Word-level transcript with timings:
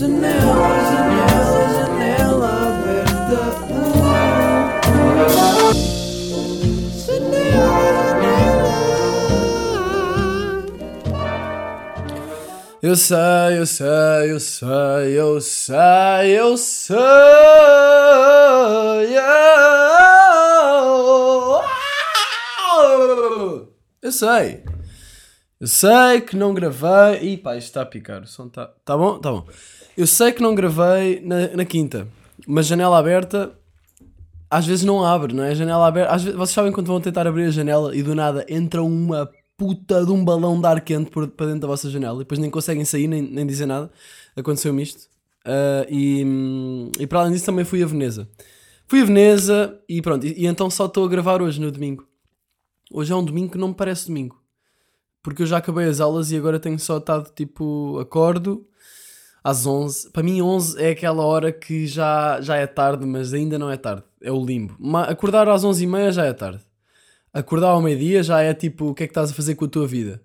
Janela, 0.00 0.32
janela, 0.90 1.60
janela 1.76 2.48
aberta. 2.68 3.40
Eu 12.82 12.96
sei, 12.96 13.18
eu 13.58 13.66
sei, 13.66 14.32
eu 14.32 14.40
sei, 14.40 15.20
eu 15.20 15.38
sei, 15.42 16.40
eu 16.40 16.56
sei. 16.56 16.96
Eu 24.00 24.10
sei. 24.10 24.64
Eu 25.60 25.66
sei 25.66 26.22
que 26.22 26.36
não 26.36 26.54
gravei. 26.54 27.34
Ih, 27.34 27.36
pá, 27.36 27.54
isto 27.54 27.66
está 27.66 27.82
a 27.82 27.86
picar. 27.86 28.22
O 28.22 28.26
som 28.26 28.46
está. 28.46 28.66
Tá 28.82 28.96
bom? 28.96 29.18
Tá 29.18 29.30
bom. 29.30 29.46
Eu 30.00 30.06
sei 30.06 30.32
que 30.32 30.40
não 30.40 30.54
gravei 30.54 31.20
na, 31.20 31.48
na 31.48 31.64
quinta, 31.66 32.08
mas 32.46 32.66
janela 32.66 32.98
aberta 32.98 33.52
às 34.48 34.66
vezes 34.66 34.82
não 34.82 35.04
abre, 35.04 35.34
não 35.34 35.44
é? 35.44 35.54
Janela 35.54 35.86
aberta. 35.86 36.10
Às 36.10 36.22
vezes, 36.22 36.38
vocês 36.38 36.54
sabem 36.54 36.72
quando 36.72 36.86
vão 36.86 37.02
tentar 37.02 37.26
abrir 37.26 37.44
a 37.44 37.50
janela 37.50 37.94
e 37.94 38.02
do 38.02 38.14
nada 38.14 38.46
entra 38.48 38.82
uma 38.82 39.30
puta 39.58 40.02
de 40.06 40.10
um 40.10 40.24
balão 40.24 40.58
de 40.58 40.66
ar 40.66 40.80
quente 40.80 41.10
para 41.10 41.46
dentro 41.46 41.60
da 41.60 41.66
vossa 41.66 41.90
janela 41.90 42.16
e 42.16 42.18
depois 42.20 42.38
nem 42.38 42.50
conseguem 42.50 42.82
sair 42.82 43.06
nem, 43.08 43.20
nem 43.20 43.46
dizer 43.46 43.66
nada. 43.66 43.90
Aconteceu-me 44.34 44.82
isto. 44.82 45.02
Uh, 45.46 45.84
e, 45.90 46.24
e 46.98 47.06
para 47.06 47.20
além 47.20 47.32
disso 47.34 47.44
também 47.44 47.66
fui 47.66 47.82
a 47.82 47.86
Veneza. 47.86 48.26
Fui 48.88 49.02
a 49.02 49.04
Veneza 49.04 49.78
e 49.86 50.00
pronto. 50.00 50.26
E, 50.26 50.32
e 50.44 50.46
então 50.46 50.70
só 50.70 50.86
estou 50.86 51.04
a 51.04 51.08
gravar 51.08 51.42
hoje 51.42 51.60
no 51.60 51.70
domingo. 51.70 52.08
Hoje 52.90 53.12
é 53.12 53.14
um 53.16 53.24
domingo 53.24 53.52
que 53.52 53.58
não 53.58 53.68
me 53.68 53.74
parece 53.74 54.06
domingo. 54.06 54.40
Porque 55.22 55.42
eu 55.42 55.46
já 55.46 55.58
acabei 55.58 55.84
as 55.84 56.00
aulas 56.00 56.32
e 56.32 56.38
agora 56.38 56.58
tenho 56.58 56.78
só 56.78 56.96
estado 56.96 57.30
tipo, 57.34 57.98
acordo 58.00 58.66
às 59.42 59.66
11. 59.66 60.10
Para 60.10 60.22
mim 60.22 60.40
11 60.42 60.80
é 60.82 60.90
aquela 60.90 61.24
hora 61.24 61.52
que 61.52 61.86
já, 61.86 62.40
já 62.40 62.56
é 62.56 62.66
tarde, 62.66 63.06
mas 63.06 63.32
ainda 63.32 63.58
não 63.58 63.70
é 63.70 63.76
tarde. 63.76 64.04
É 64.22 64.30
o 64.30 64.44
limbo. 64.44 64.76
Acordar 65.08 65.48
às 65.48 65.64
11h30 65.64 66.12
já 66.12 66.26
é 66.26 66.32
tarde. 66.32 66.60
Acordar 67.32 67.68
ao 67.68 67.82
meio-dia 67.82 68.22
já 68.22 68.40
é 68.40 68.52
tipo, 68.52 68.86
o 68.90 68.94
que 68.94 69.04
é 69.04 69.06
que 69.06 69.12
estás 69.12 69.30
a 69.30 69.34
fazer 69.34 69.54
com 69.54 69.64
a 69.64 69.68
tua 69.68 69.86
vida? 69.86 70.20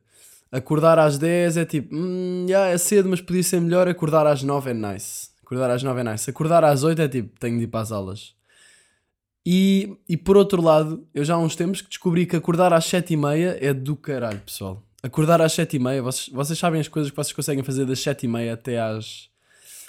Acordar 0.51 0.97
às 0.97 1.17
10 1.17 1.57
é 1.57 1.65
tipo, 1.65 1.95
hum, 1.95 2.45
já 2.47 2.67
é 2.67 2.77
cedo, 2.77 3.09
mas 3.09 3.21
podia 3.21 3.43
ser 3.43 3.59
melhor. 3.59 3.87
Acordar 3.87 4.25
às 4.25 4.41
9 4.41 4.71
é 4.71 4.73
nice. 4.73 5.29
Acordar 5.43 5.69
às 5.69 5.83
9 5.83 6.01
é 6.01 6.03
nice. 6.03 6.29
Acordar 6.29 6.63
às 6.63 6.83
8 6.83 7.01
é 7.01 7.07
tipo, 7.07 7.39
tenho 7.39 7.57
de 7.57 7.65
ir 7.65 7.67
para 7.67 7.81
as 7.81 7.91
aulas. 7.91 8.33
E, 9.45 9.95
e 10.09 10.17
por 10.17 10.37
outro 10.37 10.61
lado, 10.61 11.05
eu 11.13 11.23
já 11.23 11.35
há 11.35 11.37
uns 11.37 11.55
tempos 11.55 11.81
que 11.81 11.89
descobri 11.89 12.25
que 12.25 12.35
acordar 12.35 12.73
às 12.73 12.85
7 12.85 13.13
e 13.13 13.17
meia 13.17 13.57
é 13.61 13.73
do 13.73 13.95
caralho, 13.95 14.39
pessoal. 14.39 14.81
Acordar 15.05 15.39
às 15.39 15.53
7 15.53 15.75
e 15.75 15.79
meia, 15.79 16.01
vocês, 16.01 16.29
vocês 16.29 16.57
sabem 16.57 16.81
as 16.81 16.87
coisas 16.87 17.11
que 17.11 17.15
vocês 17.15 17.31
conseguem 17.31 17.63
fazer 17.63 17.85
das 17.85 17.99
7 17.99 18.25
e 18.25 18.27
meia 18.27 18.55
até 18.55 18.79
às 18.79 19.29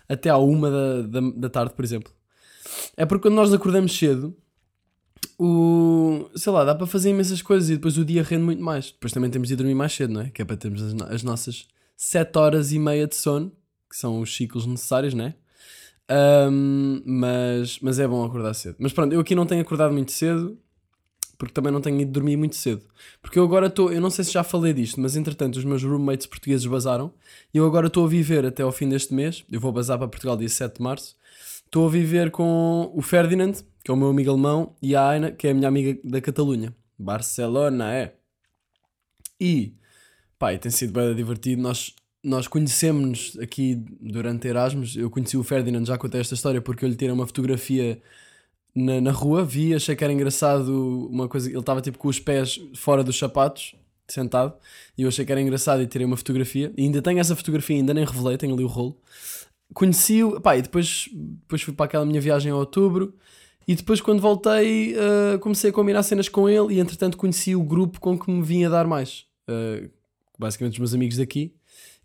até 0.07 0.29
à 0.29 0.37
1 0.37 0.61
da, 0.61 1.03
da, 1.03 1.21
da 1.35 1.49
tarde, 1.49 1.73
por 1.73 1.83
exemplo. 1.83 2.13
É 2.95 3.07
porque 3.07 3.23
quando 3.23 3.35
nós 3.35 3.51
acordamos 3.51 3.97
cedo, 3.97 4.37
o, 5.39 6.29
sei 6.35 6.53
lá, 6.53 6.65
dá 6.65 6.75
para 6.75 6.87
fazer 6.87 7.09
imensas 7.09 7.41
coisas 7.41 7.71
e 7.71 7.77
depois 7.77 7.97
o 7.97 8.05
dia 8.05 8.23
rende 8.23 8.45
muito 8.45 8.63
mais. 8.63 8.91
Depois 8.91 9.11
também 9.11 9.31
temos 9.31 9.49
de 9.49 9.57
dormir 9.57 9.75
mais 9.75 9.95
cedo, 9.95 10.13
não 10.13 10.21
é? 10.21 10.29
Que 10.29 10.43
é 10.43 10.45
para 10.45 10.57
termos 10.57 10.83
as, 10.83 10.95
as 11.11 11.23
nossas 11.23 11.67
7 11.97 12.39
horas 12.39 12.73
e 12.73 12.79
meia 12.79 13.07
de 13.07 13.17
sono, 13.17 13.51
que 13.89 13.97
são 13.97 14.21
os 14.21 14.37
ciclos 14.37 14.67
necessários, 14.67 15.15
não 15.15 15.25
é? 15.25 15.35
Um, 16.51 17.03
mas, 17.07 17.81
mas 17.81 17.99
é 17.99 18.07
bom 18.07 18.23
acordar 18.23 18.53
cedo. 18.53 18.77
Mas 18.79 18.93
pronto, 18.93 19.15
eu 19.15 19.21
aqui 19.21 19.35
não 19.35 19.47
tenho 19.47 19.63
acordado 19.63 19.93
muito 19.93 20.13
cedo, 20.13 20.59
porque 21.39 21.53
também 21.53 21.73
não 21.73 21.81
tenho 21.81 22.01
ido 22.01 22.11
dormir 22.11 22.37
muito 22.37 22.57
cedo. 22.57 22.83
Porque 23.21 23.39
eu 23.39 23.45
agora 23.45 23.67
estou, 23.67 23.93
eu 23.93 24.01
não 24.01 24.11
sei 24.11 24.25
se 24.25 24.33
já 24.33 24.43
falei 24.43 24.73
disto, 24.73 25.01
mas 25.01 25.17
entretanto 25.17 25.57
os 25.57 25.65
meus 25.65 25.83
roommates 25.83 26.27
portugueses 26.27 26.67
basaram 26.67 27.13
e 27.53 27.59
eu 27.59 27.67
agora 27.67 27.89
estou 27.89 28.05
a 28.05 28.09
viver 28.09 28.45
até 28.47 28.63
ao 28.63 28.73
fim 28.73 28.89
deste 28.89 29.13
mês. 29.13 29.45
Eu 29.51 29.61
vou 29.61 29.73
basar 29.73 29.99
para 29.99 30.09
Portugal 30.09 30.37
dia 30.37 30.49
7 30.49 30.77
de 30.77 30.83
março. 30.83 31.17
Estou 31.65 31.87
a 31.87 31.91
viver 31.91 32.31
com 32.31 32.91
o 32.95 33.03
Ferdinand, 33.03 33.55
que 33.85 33.91
é 33.91 33.95
o 33.95 33.97
meu 33.97 34.09
amigo 34.09 34.31
alemão, 34.31 34.75
e 34.81 34.97
a 34.97 35.09
Aina, 35.09 35.33
que 35.33 35.47
é 35.47 35.51
a 35.51 35.55
minha 35.55 35.69
amiga 35.69 35.99
da 36.03 36.21
Catalunha. 36.21 36.75
Barcelona, 36.99 37.93
é. 37.93 38.15
E, 39.39 39.75
pá, 40.39 40.55
e 40.55 40.59
tem 40.59 40.71
sido 40.71 40.93
bem 40.93 41.15
divertido. 41.15 41.61
Nós, 41.61 41.95
nós 42.23 42.49
conhecemos-nos 42.49 43.39
aqui 43.39 43.75
durante 44.01 44.49
Erasmus. 44.49 44.97
Eu 44.97 45.11
conheci 45.11 45.37
o 45.37 45.43
Ferdinand, 45.43 45.85
já 45.85 45.99
contei 45.99 46.21
esta 46.21 46.35
história, 46.35 46.63
porque 46.63 46.85
eu 46.85 46.89
lhe 46.89 46.97
tirei 46.97 47.13
uma 47.13 47.27
fotografia 47.27 48.01
na, 48.77 49.01
na 49.01 49.11
rua, 49.11 49.43
vi, 49.43 49.75
achei 49.75 49.97
que 49.97 50.05
era 50.05 50.13
engraçado 50.13 51.09
uma 51.11 51.27
coisa. 51.27 51.49
Ele 51.49 51.59
estava 51.59 51.81
tipo 51.81 51.97
com 51.97 52.09
os 52.09 52.21
pés 52.21 52.61
fora 52.75 53.03
dos 53.03 53.19
sapatos, 53.19 53.75
sentado, 54.07 54.55
e 54.97 55.03
eu 55.03 55.09
achei 55.09 55.25
que 55.25 55.33
era 55.33 55.41
engraçado 55.41 55.83
e 55.83 55.87
tirei 55.87 56.07
uma 56.07 56.17
fotografia. 56.17 56.71
E 56.77 56.83
ainda 56.83 57.01
tenho 57.01 57.19
essa 57.19 57.35
fotografia, 57.35 57.77
ainda 57.77 57.95
nem 57.95 58.05
revelei, 58.05 58.37
tenho 58.37 58.55
ali 58.55 58.63
o 58.63 58.69
rolo. 58.69 59.01
Conheci-o, 59.73 60.41
pá, 60.43 60.59
e 60.59 60.63
depois, 60.63 61.09
depois 61.13 61.63
fui 61.63 61.73
para 61.73 61.87
aquela 61.87 62.05
minha 62.05 62.21
viagem 62.21 62.51
em 62.51 62.53
outubro. 62.53 63.15
E 63.67 63.75
depois, 63.75 64.01
quando 64.01 64.21
voltei, 64.21 64.95
uh, 64.95 65.39
comecei 65.41 65.71
a 65.71 65.73
combinar 65.73 66.03
cenas 66.03 66.29
com 66.29 66.49
ele 66.49 66.75
e, 66.75 66.79
entretanto, 66.79 67.17
conheci 67.17 67.57
o 67.57 67.65
grupo 67.65 67.99
com 67.99 68.17
que 68.17 68.31
me 68.31 68.43
vinha 68.43 68.69
dar 68.69 68.87
mais. 68.87 69.25
Uh, 69.49 69.91
basicamente, 70.39 70.75
os 70.75 70.79
meus 70.79 70.95
amigos 70.95 71.17
daqui. 71.17 71.53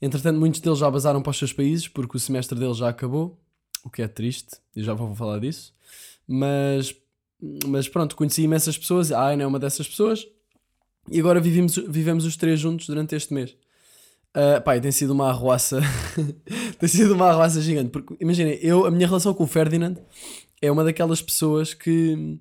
Entretanto, 0.02 0.40
muitos 0.40 0.62
deles 0.62 0.80
já 0.80 0.90
basaram 0.90 1.22
para 1.22 1.30
os 1.30 1.38
seus 1.38 1.54
países 1.54 1.88
porque 1.88 2.16
o 2.18 2.20
semestre 2.20 2.58
deles 2.58 2.78
já 2.78 2.90
acabou, 2.90 3.38
o 3.84 3.90
que 3.90 4.02
é 4.02 4.08
triste, 4.08 4.58
e 4.76 4.82
já 4.82 4.94
vou 4.94 5.14
falar 5.14 5.38
disso. 5.38 5.74
Mas, 6.32 6.96
mas 7.66 7.88
pronto, 7.90 8.16
conheci 8.16 8.44
imensas 8.44 8.78
pessoas, 8.78 9.12
a 9.12 9.28
Aina 9.28 9.44
é 9.44 9.48
uma 9.48 9.60
dessas 9.60 9.88
pessoas, 9.88 10.26
e 11.10 11.20
agora 11.20 11.40
vivemos, 11.40 11.76
vivemos 11.76 12.26
os 12.26 12.38
três 12.38 12.60
juntos 12.60 12.88
durante 12.88 13.16
este 13.16 13.34
mês. 13.34 13.56
Uh, 14.36 14.62
pá, 14.64 14.80
tem 14.80 14.92
sido 14.92 15.12
uma 15.12 15.28
arruaça, 15.28 15.82
tem 16.80 16.88
sido 16.88 17.14
uma 17.14 17.28
arruaça 17.28 17.60
gigante, 17.62 17.90
porque 17.90 18.16
imaginem, 18.22 18.58
eu, 18.62 18.86
a 18.86 18.92
minha 18.92 19.06
relação 19.06 19.34
com 19.34 19.44
o 19.44 19.48
Ferdinand 19.48 19.96
é 20.62 20.72
uma 20.72 20.86
daquelas 20.86 21.22
pessoas 21.22 21.74
que, 21.74 22.40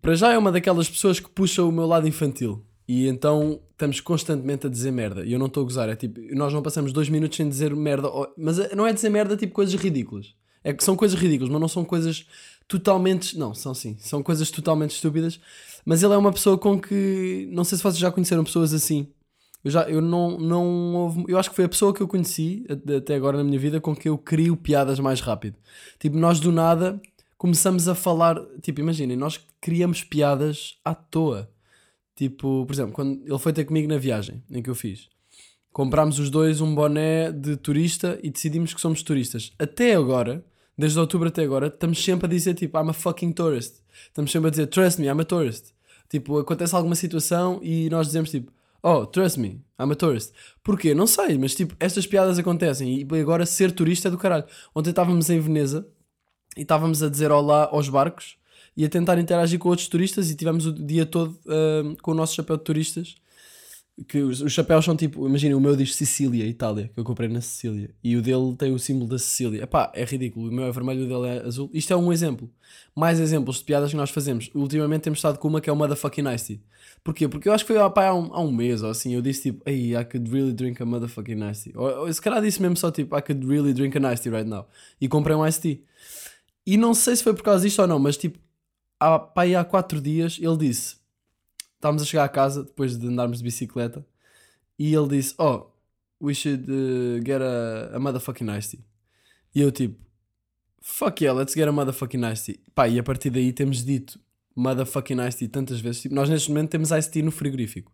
para 0.00 0.14
já 0.14 0.32
é 0.32 0.38
uma 0.38 0.52
daquelas 0.52 0.88
pessoas 0.88 1.18
que 1.18 1.28
puxa 1.28 1.64
o 1.64 1.72
meu 1.72 1.86
lado 1.86 2.06
infantil. 2.06 2.64
E 2.86 3.06
então 3.06 3.60
estamos 3.70 4.00
constantemente 4.00 4.66
a 4.66 4.70
dizer 4.70 4.90
merda. 4.90 5.24
E 5.24 5.32
eu 5.32 5.38
não 5.38 5.46
estou 5.46 5.62
a 5.62 5.64
gozar. 5.64 5.88
É 5.88 5.96
tipo, 5.96 6.20
nós 6.34 6.52
não 6.52 6.62
passamos 6.62 6.92
dois 6.92 7.08
minutos 7.08 7.36
sem 7.36 7.48
dizer 7.48 7.74
merda. 7.74 8.08
Mas 8.36 8.58
não 8.74 8.86
é 8.86 8.92
dizer 8.92 9.08
merda 9.08 9.36
tipo 9.36 9.54
coisas 9.54 9.74
ridículas. 9.74 10.34
É 10.64 10.72
que 10.72 10.84
são 10.84 10.94
coisas 10.94 11.18
ridículas, 11.18 11.50
mas 11.50 11.60
não 11.60 11.68
são 11.68 11.84
coisas 11.84 12.26
totalmente. 12.68 13.38
Não, 13.38 13.54
são 13.54 13.74
sim. 13.74 13.96
São 13.98 14.22
coisas 14.22 14.50
totalmente 14.50 14.90
estúpidas. 14.90 15.40
Mas 15.84 16.02
ele 16.02 16.14
é 16.14 16.16
uma 16.16 16.32
pessoa 16.32 16.56
com 16.56 16.80
que. 16.80 17.48
Não 17.52 17.64
sei 17.64 17.76
se 17.76 17.82
vocês 17.82 17.98
já 17.98 18.10
conheceram 18.10 18.44
pessoas 18.44 18.72
assim. 18.72 19.08
Eu, 19.64 19.70
já, 19.70 19.82
eu 19.88 20.00
não, 20.00 20.38
não 20.38 20.94
houve, 20.96 21.24
Eu 21.28 21.38
acho 21.38 21.50
que 21.50 21.56
foi 21.56 21.64
a 21.64 21.68
pessoa 21.68 21.94
que 21.94 22.00
eu 22.00 22.08
conheci 22.08 22.66
até 22.96 23.14
agora 23.14 23.38
na 23.38 23.44
minha 23.44 23.58
vida 23.58 23.80
com 23.80 23.94
que 23.94 24.08
eu 24.08 24.18
crio 24.18 24.56
piadas 24.56 24.98
mais 24.98 25.20
rápido. 25.20 25.56
Tipo, 25.98 26.16
nós 26.16 26.40
do 26.40 26.50
nada 26.50 27.00
começamos 27.38 27.88
a 27.88 27.94
falar. 27.94 28.36
Tipo, 28.60 28.80
imaginem, 28.80 29.16
nós 29.16 29.40
criamos 29.60 30.02
piadas 30.02 30.78
à 30.84 30.94
toa. 30.94 31.48
Tipo, 32.14 32.66
por 32.66 32.72
exemplo, 32.72 32.92
quando 32.92 33.22
ele 33.24 33.38
foi 33.38 33.52
ter 33.52 33.64
comigo 33.64 33.88
na 33.88 33.98
viagem 33.98 34.42
em 34.50 34.62
que 34.62 34.70
eu 34.70 34.74
fiz, 34.74 35.08
comprámos 35.72 36.18
os 36.18 36.28
dois 36.28 36.60
um 36.60 36.74
boné 36.74 37.32
de 37.32 37.56
turista 37.56 38.18
e 38.22 38.30
decidimos 38.30 38.74
que 38.74 38.80
somos 38.80 39.02
turistas. 39.02 39.52
Até 39.58 39.94
agora, 39.94 40.44
desde 40.76 40.98
outubro 40.98 41.28
até 41.28 41.42
agora, 41.42 41.66
estamos 41.66 42.02
sempre 42.02 42.26
a 42.26 42.28
dizer 42.28 42.54
tipo, 42.54 42.78
I'm 42.78 42.90
a 42.90 42.92
fucking 42.92 43.32
tourist. 43.32 43.76
Estamos 44.06 44.30
sempre 44.30 44.48
a 44.48 44.50
dizer, 44.50 44.66
trust 44.66 45.00
me, 45.00 45.06
I'm 45.06 45.20
a 45.20 45.24
tourist. 45.24 45.72
Tipo, 46.08 46.38
acontece 46.38 46.74
alguma 46.74 46.94
situação 46.94 47.60
e 47.62 47.88
nós 47.90 48.06
dizemos 48.06 48.30
tipo, 48.30 48.52
oh, 48.82 49.06
trust 49.06 49.38
me, 49.38 49.60
I'm 49.80 49.92
a 49.92 49.94
tourist. 49.94 50.32
Porquê? 50.62 50.94
Não 50.94 51.06
sei, 51.06 51.38
mas 51.38 51.54
tipo, 51.54 51.74
estas 51.78 52.06
piadas 52.06 52.38
acontecem 52.38 53.00
e 53.00 53.20
agora 53.20 53.46
ser 53.46 53.72
turista 53.72 54.08
é 54.08 54.10
do 54.10 54.18
caralho. 54.18 54.44
Ontem 54.74 54.90
estávamos 54.90 55.30
em 55.30 55.40
Veneza 55.40 55.86
e 56.56 56.62
estávamos 56.62 57.02
a 57.02 57.08
dizer 57.08 57.30
olá 57.30 57.68
aos 57.70 57.88
barcos 57.88 58.36
e 58.76 58.84
a 58.84 58.88
tentar 58.88 59.18
interagir 59.18 59.58
com 59.58 59.68
outros 59.68 59.88
turistas 59.88 60.30
e 60.30 60.34
tivemos 60.34 60.66
o 60.66 60.72
dia 60.72 61.04
todo 61.06 61.38
uh, 61.46 61.96
com 62.02 62.10
o 62.10 62.14
nosso 62.14 62.34
chapéu 62.34 62.56
de 62.56 62.64
turistas. 62.64 63.14
Que 64.08 64.18
os, 64.18 64.40
os 64.40 64.52
chapéus 64.52 64.84
são 64.84 64.96
tipo, 64.96 65.26
imagina, 65.28 65.54
o 65.56 65.60
meu 65.60 65.76
diz 65.76 65.94
Sicília, 65.94 66.46
Itália, 66.46 66.90
que 66.92 66.98
eu 66.98 67.04
comprei 67.04 67.28
na 67.28 67.42
Sicília, 67.42 67.90
e 68.02 68.16
o 68.16 68.22
dele 68.22 68.56
tem 68.56 68.72
o 68.72 68.78
símbolo 68.78 69.06
da 69.06 69.18
Sicília. 69.18 69.62
Epá, 69.62 69.92
é 69.94 70.02
ridículo, 70.04 70.48
o 70.48 70.52
meu 70.52 70.64
é 70.64 70.72
vermelho, 70.72 71.04
o 71.04 71.08
dele 71.08 71.38
é 71.38 71.46
azul. 71.46 71.70
Isto 71.74 71.92
é 71.92 71.96
um 71.96 72.12
exemplo. 72.12 72.50
Mais 72.96 73.20
exemplos 73.20 73.58
de 73.58 73.64
piadas 73.64 73.90
que 73.90 73.96
nós 73.96 74.10
fazemos. 74.10 74.50
Ultimamente 74.54 75.02
temos 75.02 75.18
estado 75.18 75.38
com 75.38 75.48
uma 75.48 75.60
que 75.60 75.68
é 75.68 75.72
o 75.72 75.76
Motherfucking 75.76 76.26
Ice 76.34 76.60
Porquê? 77.04 77.28
Porque 77.28 77.48
eu 77.48 77.52
acho 77.52 77.66
que 77.66 77.74
foi 77.74 77.90
pá, 77.90 78.06
há, 78.06 78.14
um, 78.14 78.32
há 78.32 78.40
um 78.40 78.52
mês 78.52 78.82
ou 78.82 78.90
assim, 78.90 79.14
eu 79.14 79.20
disse 79.20 79.42
tipo, 79.42 79.68
hey, 79.68 79.96
I 79.96 80.04
could 80.04 80.30
really 80.30 80.52
drink 80.52 80.80
a 80.80 80.86
motherfucking 80.86 81.40
Tea. 81.52 81.72
Ou, 81.74 82.06
ou 82.06 82.12
se 82.12 82.20
calhar 82.20 82.40
disse 82.40 82.62
mesmo 82.62 82.76
só 82.76 82.90
tipo, 82.90 83.16
I 83.16 83.22
could 83.22 83.44
really 83.46 83.72
drink 83.72 83.96
Ice 83.98 84.22
Tea 84.22 84.32
right 84.32 84.48
now. 84.48 84.66
E 85.00 85.08
comprei 85.08 85.34
um 85.34 85.46
Ice 85.46 85.60
Tea. 85.60 85.80
E 86.64 86.76
não 86.76 86.94
sei 86.94 87.16
se 87.16 87.24
foi 87.24 87.34
por 87.34 87.42
causa 87.42 87.64
disto 87.64 87.80
ou 87.82 87.88
não, 87.88 87.98
mas 87.98 88.16
tipo, 88.16 88.38
há, 89.00 89.18
pá, 89.18 89.42
há 89.44 89.64
quatro 89.64 90.00
dias 90.00 90.38
ele 90.40 90.56
disse: 90.56 90.96
estávamos 91.82 92.02
a 92.02 92.06
chegar 92.06 92.24
a 92.24 92.28
casa 92.28 92.62
depois 92.62 92.96
de 92.96 93.06
andarmos 93.08 93.38
de 93.38 93.44
bicicleta 93.44 94.06
e 94.78 94.94
ele 94.94 95.08
disse: 95.08 95.34
Oh, 95.38 95.66
we 96.20 96.32
should 96.32 96.64
uh, 96.70 97.18
get 97.24 97.42
a, 97.42 97.96
a 97.96 97.98
motherfucking 97.98 98.46
tea. 98.70 98.80
E 99.54 99.60
eu 99.60 99.72
tipo: 99.72 100.00
Fuck 100.80 101.22
yeah, 101.24 101.36
let's 101.38 101.54
get 101.54 101.66
a 101.68 101.72
motherfucking 101.72 102.22
tea. 102.44 102.60
Pá, 102.74 102.88
e 102.88 102.98
a 102.98 103.02
partir 103.02 103.30
daí 103.30 103.52
temos 103.52 103.84
dito 103.84 104.18
motherfucking 104.54 105.16
tea 105.36 105.48
tantas 105.48 105.80
vezes. 105.80 106.02
Tipo, 106.02 106.14
nós 106.14 106.28
neste 106.28 106.48
momento 106.50 106.70
temos 106.70 106.90
iced 106.92 107.10
tea 107.12 107.22
no 107.22 107.30
frigorífico 107.32 107.90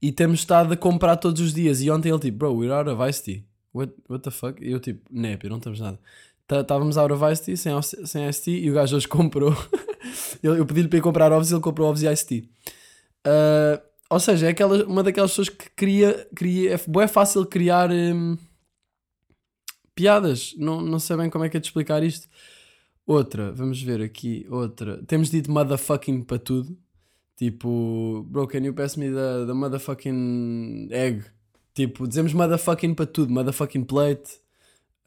e 0.00 0.10
temos 0.12 0.40
estado 0.40 0.72
a 0.72 0.76
comprar 0.76 1.16
todos 1.16 1.40
os 1.40 1.52
dias. 1.52 1.80
E 1.82 1.90
ontem 1.90 2.08
ele 2.08 2.18
tipo: 2.18 2.38
Bro, 2.38 2.54
we're 2.56 2.72
out 2.72 2.88
of 2.88 3.02
iced 3.08 3.22
tea. 3.24 3.44
what, 3.74 3.92
what 4.08 4.22
the 4.24 4.30
fuck? 4.30 4.62
E 4.64 4.70
eu 4.72 4.80
tipo, 4.80 5.02
népia, 5.10 5.50
não 5.50 5.58
estamos 5.58 5.78
nada. 5.80 5.98
Tá- 6.46 6.60
Estávamos 6.60 6.96
out 6.96 7.12
of 7.12 7.22
iced 7.30 7.44
tea, 7.44 7.56
sem, 7.56 7.78
ice- 7.78 8.06
sem 8.06 8.26
iced 8.28 8.44
tea, 8.44 8.58
e 8.58 8.70
o 8.70 8.74
gajo 8.74 8.96
hoje 8.96 9.06
comprou. 9.06 9.54
eu 10.42 10.54
eu 10.56 10.64
pedi-lhe 10.64 10.88
para 10.88 10.98
ir 10.98 11.02
comprar 11.02 11.30
ovos 11.32 11.50
e 11.50 11.54
ele 11.54 11.60
comprou 11.60 11.88
ovos 11.88 12.02
e 12.02 12.06
iced 12.08 12.26
tea. 12.26 12.48
Ah, 13.26 13.82
ou 14.08 14.20
seja, 14.20 14.46
é 14.46 14.50
aquela, 14.50 14.84
uma 14.86 15.02
daquelas 15.02 15.32
pessoas 15.32 15.48
que 15.48 15.68
cria, 15.70 16.28
cria 16.34 16.74
é, 16.74 16.80
bué 16.86 17.08
fácil 17.08 17.44
criar 17.44 17.90
hum, 17.90 18.38
piadas. 19.94 20.54
Não, 20.56 20.80
não 20.80 20.98
sei 21.00 21.16
bem 21.16 21.28
como 21.28 21.44
é 21.44 21.48
que 21.48 21.56
é 21.56 21.60
de 21.60 21.66
explicar 21.66 22.02
isto. 22.04 22.28
Outra, 23.06 23.52
vamos 23.52 23.82
ver 23.82 24.00
aqui, 24.02 24.46
outra. 24.50 25.02
Temos 25.06 25.30
dito 25.30 25.50
motherfucking 25.50 26.22
para 26.22 26.38
tudo. 26.38 26.76
Tipo, 27.36 28.24
bro, 28.28 28.46
can 28.46 28.60
you 28.60 28.72
pass 28.72 28.96
me 28.96 29.10
the, 29.10 29.46
the 29.46 29.52
motherfucking 29.52 30.88
egg? 30.90 31.24
Tipo, 31.74 32.08
dizemos 32.08 32.32
motherfucking 32.32 32.94
para 32.94 33.06
tudo, 33.06 33.32
motherfucking 33.32 33.84
plate. 33.84 34.40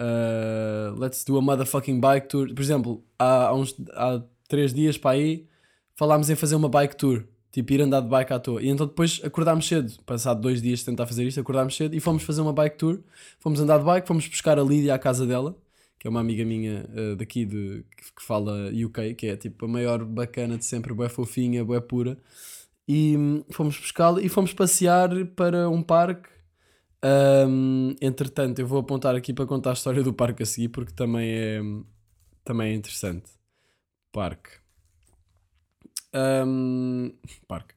Uh, 0.01 0.97
let's 0.97 1.23
do 1.25 1.37
a 1.37 1.41
motherfucking 1.41 1.99
bike 1.99 2.27
tour. 2.27 2.47
Por 2.53 2.61
exemplo, 2.61 3.03
há, 3.17 3.47
há 3.47 3.55
uns 3.55 3.75
há 3.93 4.21
três 4.47 4.73
dias 4.73 4.97
para 4.97 5.11
aí 5.11 5.47
falámos 5.95 6.29
em 6.29 6.35
fazer 6.35 6.55
uma 6.55 6.69
bike 6.69 6.95
tour, 6.95 7.25
tipo 7.51 7.73
ir 7.73 7.81
andar 7.81 8.01
de 8.01 8.07
bike 8.07 8.33
à 8.33 8.39
toa. 8.39 8.61
E 8.61 8.69
então 8.69 8.85
depois 8.85 9.21
acordámos 9.23 9.67
cedo, 9.67 9.91
passado 10.05 10.41
dois 10.41 10.61
dias 10.61 10.79
de 10.79 10.85
tentar 10.85 11.07
fazer 11.07 11.25
isto, 11.25 11.39
acordámos 11.39 11.75
cedo 11.75 11.95
e 11.95 11.99
fomos 11.99 12.23
fazer 12.23 12.41
uma 12.41 12.53
bike 12.53 12.77
tour. 12.77 12.99
Fomos 13.39 13.59
andar 13.59 13.79
de 13.79 13.85
bike, 13.85 14.07
fomos 14.07 14.27
buscar 14.27 14.59
a 14.59 14.63
Lídia 14.63 14.93
à 14.93 14.99
casa 14.99 15.25
dela, 15.25 15.57
que 15.97 16.07
é 16.07 16.09
uma 16.09 16.19
amiga 16.19 16.45
minha 16.45 16.85
uh, 16.89 17.15
daqui 17.15 17.45
de, 17.45 17.83
que, 17.97 18.23
fala 18.23 18.69
UK, 18.69 19.15
que 19.15 19.27
é 19.27 19.35
tipo 19.35 19.65
a 19.65 19.67
maior 19.67 20.03
bacana 20.05 20.57
de 20.57 20.65
sempre, 20.65 20.93
bué 20.93 21.09
fofinha, 21.09 21.63
bué 21.65 21.79
pura. 21.81 22.17
E 22.87 23.15
hum, 23.17 23.43
fomos 23.51 23.77
buscá-la 23.79 24.21
e 24.21 24.29
fomos 24.29 24.53
passear 24.53 25.09
para 25.35 25.69
um 25.69 25.81
parque. 25.83 26.29
Hum, 27.47 27.95
entretanto, 28.01 28.59
eu 28.59 28.67
vou 28.67 28.79
apontar 28.79 29.15
aqui 29.15 29.33
para 29.33 29.45
contar 29.45 29.71
a 29.71 29.73
história 29.73 30.03
do 30.03 30.13
parque 30.13 30.43
a 30.43 30.45
seguir, 30.45 30.69
porque 30.69 30.93
também 30.93 31.29
é, 31.31 31.61
também 32.43 32.71
é 32.71 32.75
interessante. 32.75 33.31
Parque. 34.11 34.58
Hum, 36.13 37.11
parque. 37.47 37.73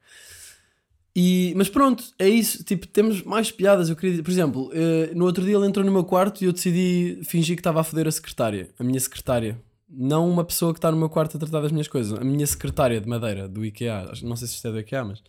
E, 1.14 1.52
mas 1.56 1.69
pronto, 1.69 2.05
é 2.19 2.29
isso. 2.29 2.64
Tipo, 2.64 2.87
temos 2.87 3.23
mais 3.23 3.50
piadas. 3.50 3.90
Eu 3.90 3.96
queria, 3.96 4.23
por 4.23 4.31
exemplo, 4.31 4.70
eh, 4.73 5.11
no 5.14 5.26
outro 5.26 5.44
dia 5.44 5.56
ele 5.56 5.67
entrou 5.67 5.84
no 5.84 5.93
meu 5.93 6.05
quarto 6.05 6.43
e 6.43 6.46
eu 6.46 6.52
decidi 6.52 7.20
fingir 7.25 7.55
que 7.55 7.61
estava 7.61 7.81
a 7.81 7.84
foder 7.84 8.08
a 8.08 8.11
secretária, 8.11 8.70
a 8.79 8.84
minha 8.84 8.99
secretária. 8.99 9.61
Não 9.88 10.29
uma 10.29 10.43
pessoa 10.43 10.73
que 10.73 10.79
está 10.79 10.90
no 10.90 10.96
meu 10.96 11.11
quarto 11.11 11.37
a 11.37 11.40
tratar 11.40 11.61
das 11.61 11.70
minhas 11.70 11.87
coisas, 11.87 12.19
a 12.19 12.25
minha 12.25 12.46
secretária 12.46 12.99
de 12.99 13.06
madeira 13.06 13.46
do 13.46 13.62
IKEA. 13.62 14.11
Não 14.23 14.37
sei 14.37 14.49
se 14.49 14.55
isto 14.55 14.69
é 14.69 14.73
do 14.73 14.81
IKEA, 14.81 15.05
mas. 15.05 15.23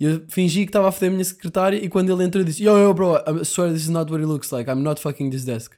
Eu 0.00 0.24
fingi 0.28 0.64
que 0.64 0.70
estava 0.70 0.88
a 0.88 0.92
foder 0.92 1.10
a 1.10 1.12
minha 1.12 1.24
secretária 1.24 1.76
e 1.76 1.86
quando 1.90 2.10
ele 2.10 2.24
entrou 2.24 2.42
disse: 2.42 2.64
Yo, 2.64 2.78
yo, 2.78 2.94
bro, 2.94 3.16
I 3.16 3.44
swear 3.44 3.70
this 3.70 3.82
is 3.82 3.90
not 3.90 4.10
what 4.10 4.22
it 4.22 4.26
looks 4.26 4.50
like. 4.50 4.70
I'm 4.70 4.82
not 4.82 4.98
fucking 4.98 5.28
this 5.28 5.44
desk. 5.44 5.74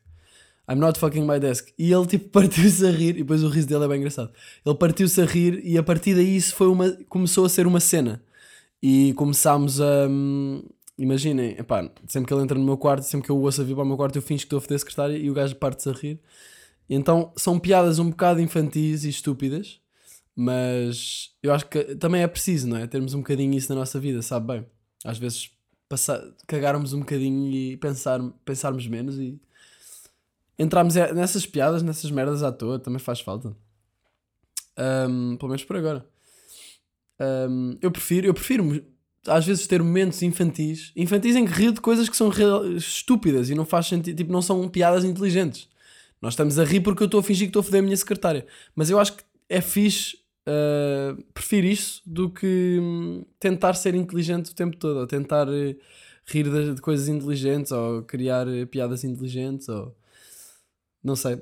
I'm 0.68 0.76
not 0.76 0.98
fucking 0.98 1.26
my 1.26 1.38
desk. 1.40 1.72
E 1.78 1.92
ele 1.92 2.06
tipo 2.06 2.28
partiu-se 2.30 2.86
a 2.86 2.90
rir, 2.90 3.10
e 3.10 3.18
depois 3.18 3.42
o 3.42 3.48
riso 3.48 3.68
dele 3.68 3.84
é 3.84 3.88
bem 3.88 3.98
engraçado. 3.98 4.32
Ele 4.64 4.74
partiu-se 4.76 5.20
a 5.20 5.24
rir 5.24 5.60
e 5.64 5.76
a 5.76 5.82
partir 5.82 6.14
daí 6.14 6.36
isso 6.36 6.54
foi 6.54 6.68
uma, 6.68 6.90
começou 7.08 7.44
a 7.44 7.48
ser 7.48 7.66
uma 7.66 7.80
cena. 7.80 8.22
E 8.82 9.12
começámos 9.14 9.80
a. 9.80 10.06
hum, 10.08 10.62
Imaginem, 10.98 11.56
epá, 11.58 11.90
sempre 12.06 12.28
que 12.28 12.34
ele 12.34 12.42
entra 12.42 12.58
no 12.58 12.64
meu 12.64 12.76
quarto, 12.76 13.02
sempre 13.02 13.26
que 13.26 13.32
eu 13.32 13.36
o 13.36 13.40
ouço 13.42 13.60
a 13.60 13.64
vir 13.64 13.74
para 13.74 13.82
o 13.82 13.86
meu 13.86 13.96
quarto, 13.96 14.16
eu 14.16 14.22
finjo 14.22 14.42
que 14.42 14.46
estou 14.46 14.58
a 14.58 14.60
foder 14.60 14.76
a 14.76 14.78
secretária 14.78 15.16
e 15.16 15.30
o 15.30 15.34
gajo 15.34 15.56
parte-se 15.56 15.88
a 15.88 15.92
rir. 15.92 16.20
Então 16.88 17.32
são 17.36 17.58
piadas 17.58 17.98
um 17.98 18.10
bocado 18.10 18.40
infantis 18.40 19.04
e 19.04 19.08
estúpidas, 19.08 19.80
mas 20.36 21.30
eu 21.42 21.52
acho 21.52 21.66
que 21.66 21.96
também 21.96 22.22
é 22.22 22.26
preciso, 22.26 22.68
não 22.68 22.76
é? 22.76 22.86
Termos 22.86 23.14
um 23.14 23.18
bocadinho 23.18 23.54
isso 23.54 23.72
na 23.72 23.80
nossa 23.80 23.98
vida, 23.98 24.20
sabe 24.22 24.46
bem? 24.48 24.66
Às 25.04 25.18
vezes 25.18 25.50
passar, 25.88 26.22
cagarmos 26.46 26.92
um 26.92 27.00
bocadinho 27.00 27.50
e 27.50 27.76
pensar, 27.78 28.20
pensarmos 28.44 28.86
menos 28.86 29.18
e 29.18 29.40
entrarmos 30.58 30.94
nessas 30.94 31.46
piadas, 31.46 31.82
nessas 31.82 32.10
merdas 32.10 32.42
à 32.42 32.52
toa, 32.52 32.78
também 32.78 32.98
faz 32.98 33.20
falta. 33.20 33.56
Ahm, 34.76 35.36
pelo 35.36 35.48
menos 35.48 35.64
por 35.64 35.76
agora. 35.76 36.06
Ahm, 37.18 37.76
eu 37.80 37.90
prefiro, 37.90 38.26
eu 38.26 38.34
prefiro 38.34 38.84
às 39.26 39.46
vezes 39.46 39.66
ter 39.66 39.82
momentos 39.82 40.22
infantis, 40.22 40.92
infantis 40.96 41.36
em 41.36 41.44
que 41.44 41.52
rio 41.52 41.72
de 41.72 41.80
coisas 41.80 42.08
que 42.08 42.16
são 42.16 42.30
estúpidas 42.76 43.50
e 43.50 43.54
não 43.54 43.64
faz 43.64 43.86
sentido, 43.86 44.16
tipo, 44.16 44.32
não 44.32 44.42
são 44.42 44.68
piadas 44.68 45.04
inteligentes. 45.04 45.68
Nós 46.20 46.34
estamos 46.34 46.58
a 46.58 46.64
rir 46.64 46.80
porque 46.80 47.02
eu 47.02 47.06
estou 47.06 47.20
a 47.20 47.22
fingir 47.22 47.46
que 47.46 47.50
estou 47.50 47.60
a 47.60 47.62
foder 47.62 47.80
a 47.80 47.84
minha 47.84 47.96
secretária. 47.96 48.46
Mas 48.74 48.90
eu 48.90 48.98
acho 48.98 49.16
que 49.16 49.24
é 49.48 49.60
fixe, 49.60 50.16
ah, 50.46 51.16
prefiro 51.34 51.66
isso 51.66 52.02
do 52.06 52.30
que 52.30 52.78
hum, 52.80 53.24
tentar 53.38 53.74
ser 53.74 53.94
inteligente 53.94 54.50
o 54.50 54.54
tempo 54.54 54.76
todo, 54.76 55.00
ou 55.00 55.06
tentar 55.06 55.48
eh, 55.48 55.76
rir 56.26 56.48
de, 56.50 56.74
de 56.74 56.80
coisas 56.80 57.08
inteligentes, 57.08 57.72
ou 57.72 58.02
criar 58.02 58.48
eh, 58.48 58.66
piadas 58.66 59.04
inteligentes, 59.04 59.68
ou 59.68 59.94
não 61.02 61.16
sei. 61.16 61.40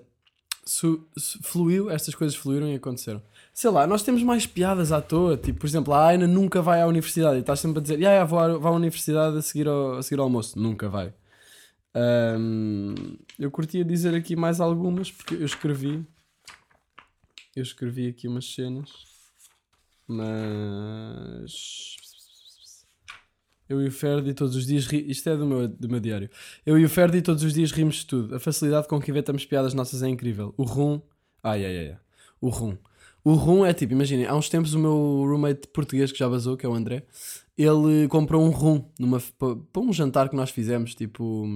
Su- 0.65 1.07
su- 1.17 1.43
fluiu, 1.43 1.91
estas 1.91 2.15
coisas 2.15 2.37
fluíram 2.37 2.69
e 2.69 2.75
aconteceram. 2.77 3.23
Sei 3.53 3.71
lá, 3.71 3.87
nós 3.87 4.03
temos 4.03 4.23
mais 4.23 4.47
piadas 4.47 4.93
à 4.93 5.01
toa. 5.01 5.37
Tipo, 5.37 5.61
por 5.61 5.67
exemplo, 5.67 5.93
a 5.95 6.07
Aina 6.07 6.27
nunca 6.27 6.63
vai 6.63 6.81
à 6.83 6.87
universidade 6.87 7.37
e 7.39 7.41
estás 7.41 7.61
sempre 7.61 7.79
a 7.79 7.83
dizer: 7.83 7.99
"Ya, 8.01 8.13
ya, 8.13 8.25
vou, 8.25 8.39
à, 8.39 8.57
vou 8.57 8.73
à 8.73 8.75
universidade 8.77 9.37
a 9.37 9.43
seguir, 9.43 9.67
ao, 9.69 9.95
a 9.99 10.03
seguir 10.03 10.19
ao 10.21 10.25
almoço. 10.27 10.59
Nunca 10.59 10.89
vai. 10.89 11.13
Ahm, 11.95 12.95
eu 13.39 13.51
curtia 13.51 13.85
dizer 13.85 14.15
aqui 14.15 14.37
mais 14.37 14.61
algumas 14.61 15.11
porque 15.11 15.35
eu 15.35 15.45
escrevi. 15.45 16.07
Eu 17.57 17.63
escrevi 17.65 18.07
aqui 18.09 18.29
umas 18.29 18.55
cenas, 18.55 18.91
mas. 20.07 21.97
Eu 23.71 23.81
e 23.81 23.87
o 23.87 23.93
Ferdi 23.93 24.35
todos 24.35 24.57
os 24.57 24.67
dias 24.67 24.85
ri... 24.89 25.09
Isto 25.09 25.31
é 25.31 25.37
do 25.37 25.47
meu, 25.47 25.69
do 25.69 25.89
meu 25.89 26.01
diário. 26.01 26.29
Eu 26.67 26.77
e 26.77 26.85
o 26.85 26.89
Ferdi 26.89 27.23
todos 27.23 27.45
os 27.45 27.55
dias 27.55 27.71
rimos 27.71 27.99
de 27.99 28.07
tudo. 28.07 28.35
A 28.35 28.41
facilidade 28.41 28.89
com 28.89 29.01
que 29.01 29.13
inventamos 29.13 29.47
piadas 29.47 29.75
nossas 29.75 30.03
é 30.03 30.09
incrível. 30.09 30.53
O 30.57 30.65
rum. 30.65 31.01
Ai, 31.41 31.65
ai, 31.65 31.91
ai. 31.91 31.97
O 32.41 32.49
rum. 32.49 32.77
O 33.23 33.35
rum 33.35 33.65
é 33.65 33.73
tipo, 33.73 33.93
imaginem, 33.93 34.27
há 34.27 34.35
uns 34.35 34.49
tempos 34.49 34.75
o 34.75 34.79
meu 34.79 35.25
roommate 35.25 35.69
português 35.69 36.11
que 36.11 36.19
já 36.19 36.27
vazou, 36.27 36.57
que 36.57 36.67
é 36.67 36.69
o 36.69 36.75
André, 36.75 37.05
ele 37.57 38.09
comprou 38.09 38.43
um 38.43 38.51
rum 38.51 38.85
numa, 38.99 39.21
para 39.39 39.83
um 39.83 39.93
jantar 39.93 40.29
que 40.29 40.35
nós 40.35 40.51
fizemos. 40.51 40.93
Tipo, 40.97 41.47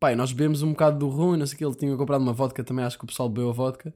pai, 0.00 0.16
nós 0.16 0.32
bebemos 0.32 0.62
um 0.62 0.70
bocado 0.70 0.98
do 0.98 1.08
rum 1.08 1.34
e 1.34 1.36
não 1.36 1.46
sei 1.46 1.56
o 1.56 1.58
que. 1.58 1.64
Ele 1.66 1.74
tinha 1.74 1.94
comprado 1.94 2.22
uma 2.22 2.32
vodka 2.32 2.64
também, 2.64 2.86
acho 2.86 2.96
que 2.96 3.04
o 3.04 3.06
pessoal 3.06 3.28
bebeu 3.28 3.50
a 3.50 3.52
vodka. 3.52 3.94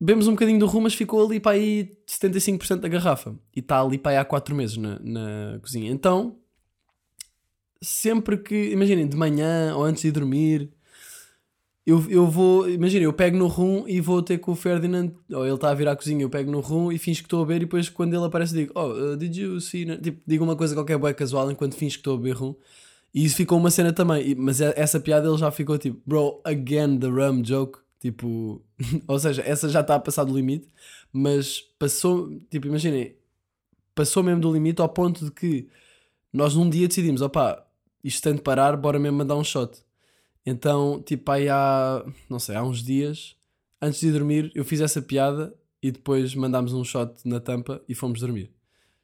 Bebemos 0.00 0.28
um 0.28 0.32
bocadinho 0.32 0.58
do 0.58 0.66
rum, 0.66 0.80
mas 0.80 0.94
ficou 0.94 1.24
ali 1.24 1.40
para 1.40 1.52
aí 1.52 1.96
75% 2.06 2.80
da 2.80 2.88
garrafa. 2.88 3.34
E 3.54 3.60
está 3.60 3.80
ali 3.80 3.96
para 3.96 4.12
aí 4.12 4.18
há 4.18 4.24
4 4.24 4.54
meses 4.54 4.76
na, 4.76 4.98
na 5.00 5.58
cozinha. 5.60 5.90
Então, 5.90 6.36
sempre 7.80 8.36
que, 8.36 8.70
imaginem, 8.70 9.08
de 9.08 9.16
manhã 9.16 9.74
ou 9.74 9.84
antes 9.84 10.02
de 10.02 10.10
dormir, 10.10 10.70
eu, 11.86 12.04
eu 12.10 12.26
vou, 12.26 12.68
imaginem, 12.68 13.04
eu 13.04 13.12
pego 13.12 13.36
no 13.38 13.46
rum 13.46 13.84
e 13.86 14.00
vou 14.00 14.20
ter 14.20 14.38
com 14.38 14.50
o 14.50 14.56
Ferdinand, 14.56 15.12
ou 15.32 15.46
ele 15.46 15.54
está 15.54 15.70
a 15.70 15.74
vir 15.74 15.86
à 15.86 15.94
cozinha, 15.94 16.20
eu 16.20 16.28
pego 16.28 16.50
no 16.50 16.58
rum 16.58 16.90
e 16.90 16.98
finjo 16.98 17.20
que 17.20 17.26
estou 17.26 17.42
a 17.42 17.46
beber 17.46 17.58
e 17.58 17.60
depois 17.60 17.88
quando 17.88 18.12
ele 18.12 18.24
aparece 18.24 18.52
digo, 18.52 18.72
oh, 18.74 18.88
uh, 18.88 19.16
did 19.16 19.36
you 19.36 19.60
see, 19.60 19.86
tipo, 19.98 20.20
digo 20.26 20.42
uma 20.42 20.56
coisa 20.56 20.74
qualquer 20.74 20.98
boa 20.98 21.14
casual 21.14 21.48
enquanto 21.48 21.76
finjo 21.76 21.94
que 21.94 22.00
estou 22.00 22.14
a 22.14 22.16
beber 22.16 22.34
rum. 22.34 22.56
E 23.14 23.24
isso 23.24 23.36
ficou 23.36 23.56
uma 23.56 23.70
cena 23.70 23.92
também, 23.92 24.34
mas 24.34 24.60
essa 24.60 24.98
piada 24.98 25.28
ele 25.28 25.38
já 25.38 25.50
ficou 25.52 25.78
tipo, 25.78 26.00
bro, 26.04 26.40
again 26.44 26.98
the 26.98 27.06
rum 27.06 27.40
joke, 27.44 27.78
tipo, 28.00 28.62
ou 29.08 29.18
seja, 29.18 29.42
essa 29.42 29.68
já 29.68 29.80
está 29.80 29.94
a 29.96 30.00
passar 30.00 30.24
do 30.24 30.34
limite, 30.36 30.68
mas 31.12 31.60
passou, 31.78 32.38
tipo, 32.50 32.66
imaginem, 32.66 33.16
passou 33.94 34.22
mesmo 34.22 34.40
do 34.40 34.52
limite 34.52 34.80
ao 34.82 34.88
ponto 34.88 35.24
de 35.26 35.30
que 35.30 35.68
nós 36.32 36.54
num 36.54 36.68
dia 36.70 36.88
decidimos, 36.88 37.22
opá, 37.22 37.66
isto 38.04 38.22
tem 38.22 38.34
de 38.34 38.42
parar, 38.42 38.76
bora 38.76 38.98
mesmo 38.98 39.18
mandar 39.18 39.36
um 39.36 39.44
shot. 39.44 39.78
Então, 40.44 41.02
tipo, 41.02 41.30
aí 41.30 41.48
há, 41.48 42.04
não 42.30 42.38
sei, 42.38 42.56
há 42.56 42.62
uns 42.62 42.82
dias, 42.84 43.36
antes 43.82 44.00
de 44.00 44.12
dormir, 44.12 44.52
eu 44.54 44.64
fiz 44.64 44.80
essa 44.80 45.02
piada 45.02 45.54
e 45.82 45.90
depois 45.90 46.34
mandámos 46.34 46.72
um 46.72 46.84
shot 46.84 47.14
na 47.24 47.40
tampa 47.40 47.82
e 47.88 47.94
fomos 47.94 48.20
dormir. 48.20 48.52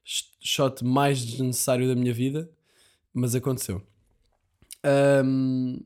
Sh- 0.04 0.25
Shot 0.40 0.84
mais 0.84 1.25
desnecessário 1.25 1.88
da 1.88 1.94
minha 1.94 2.12
vida, 2.14 2.50
mas 3.14 3.34
aconteceu. 3.34 3.82
Ahm, 4.84 5.80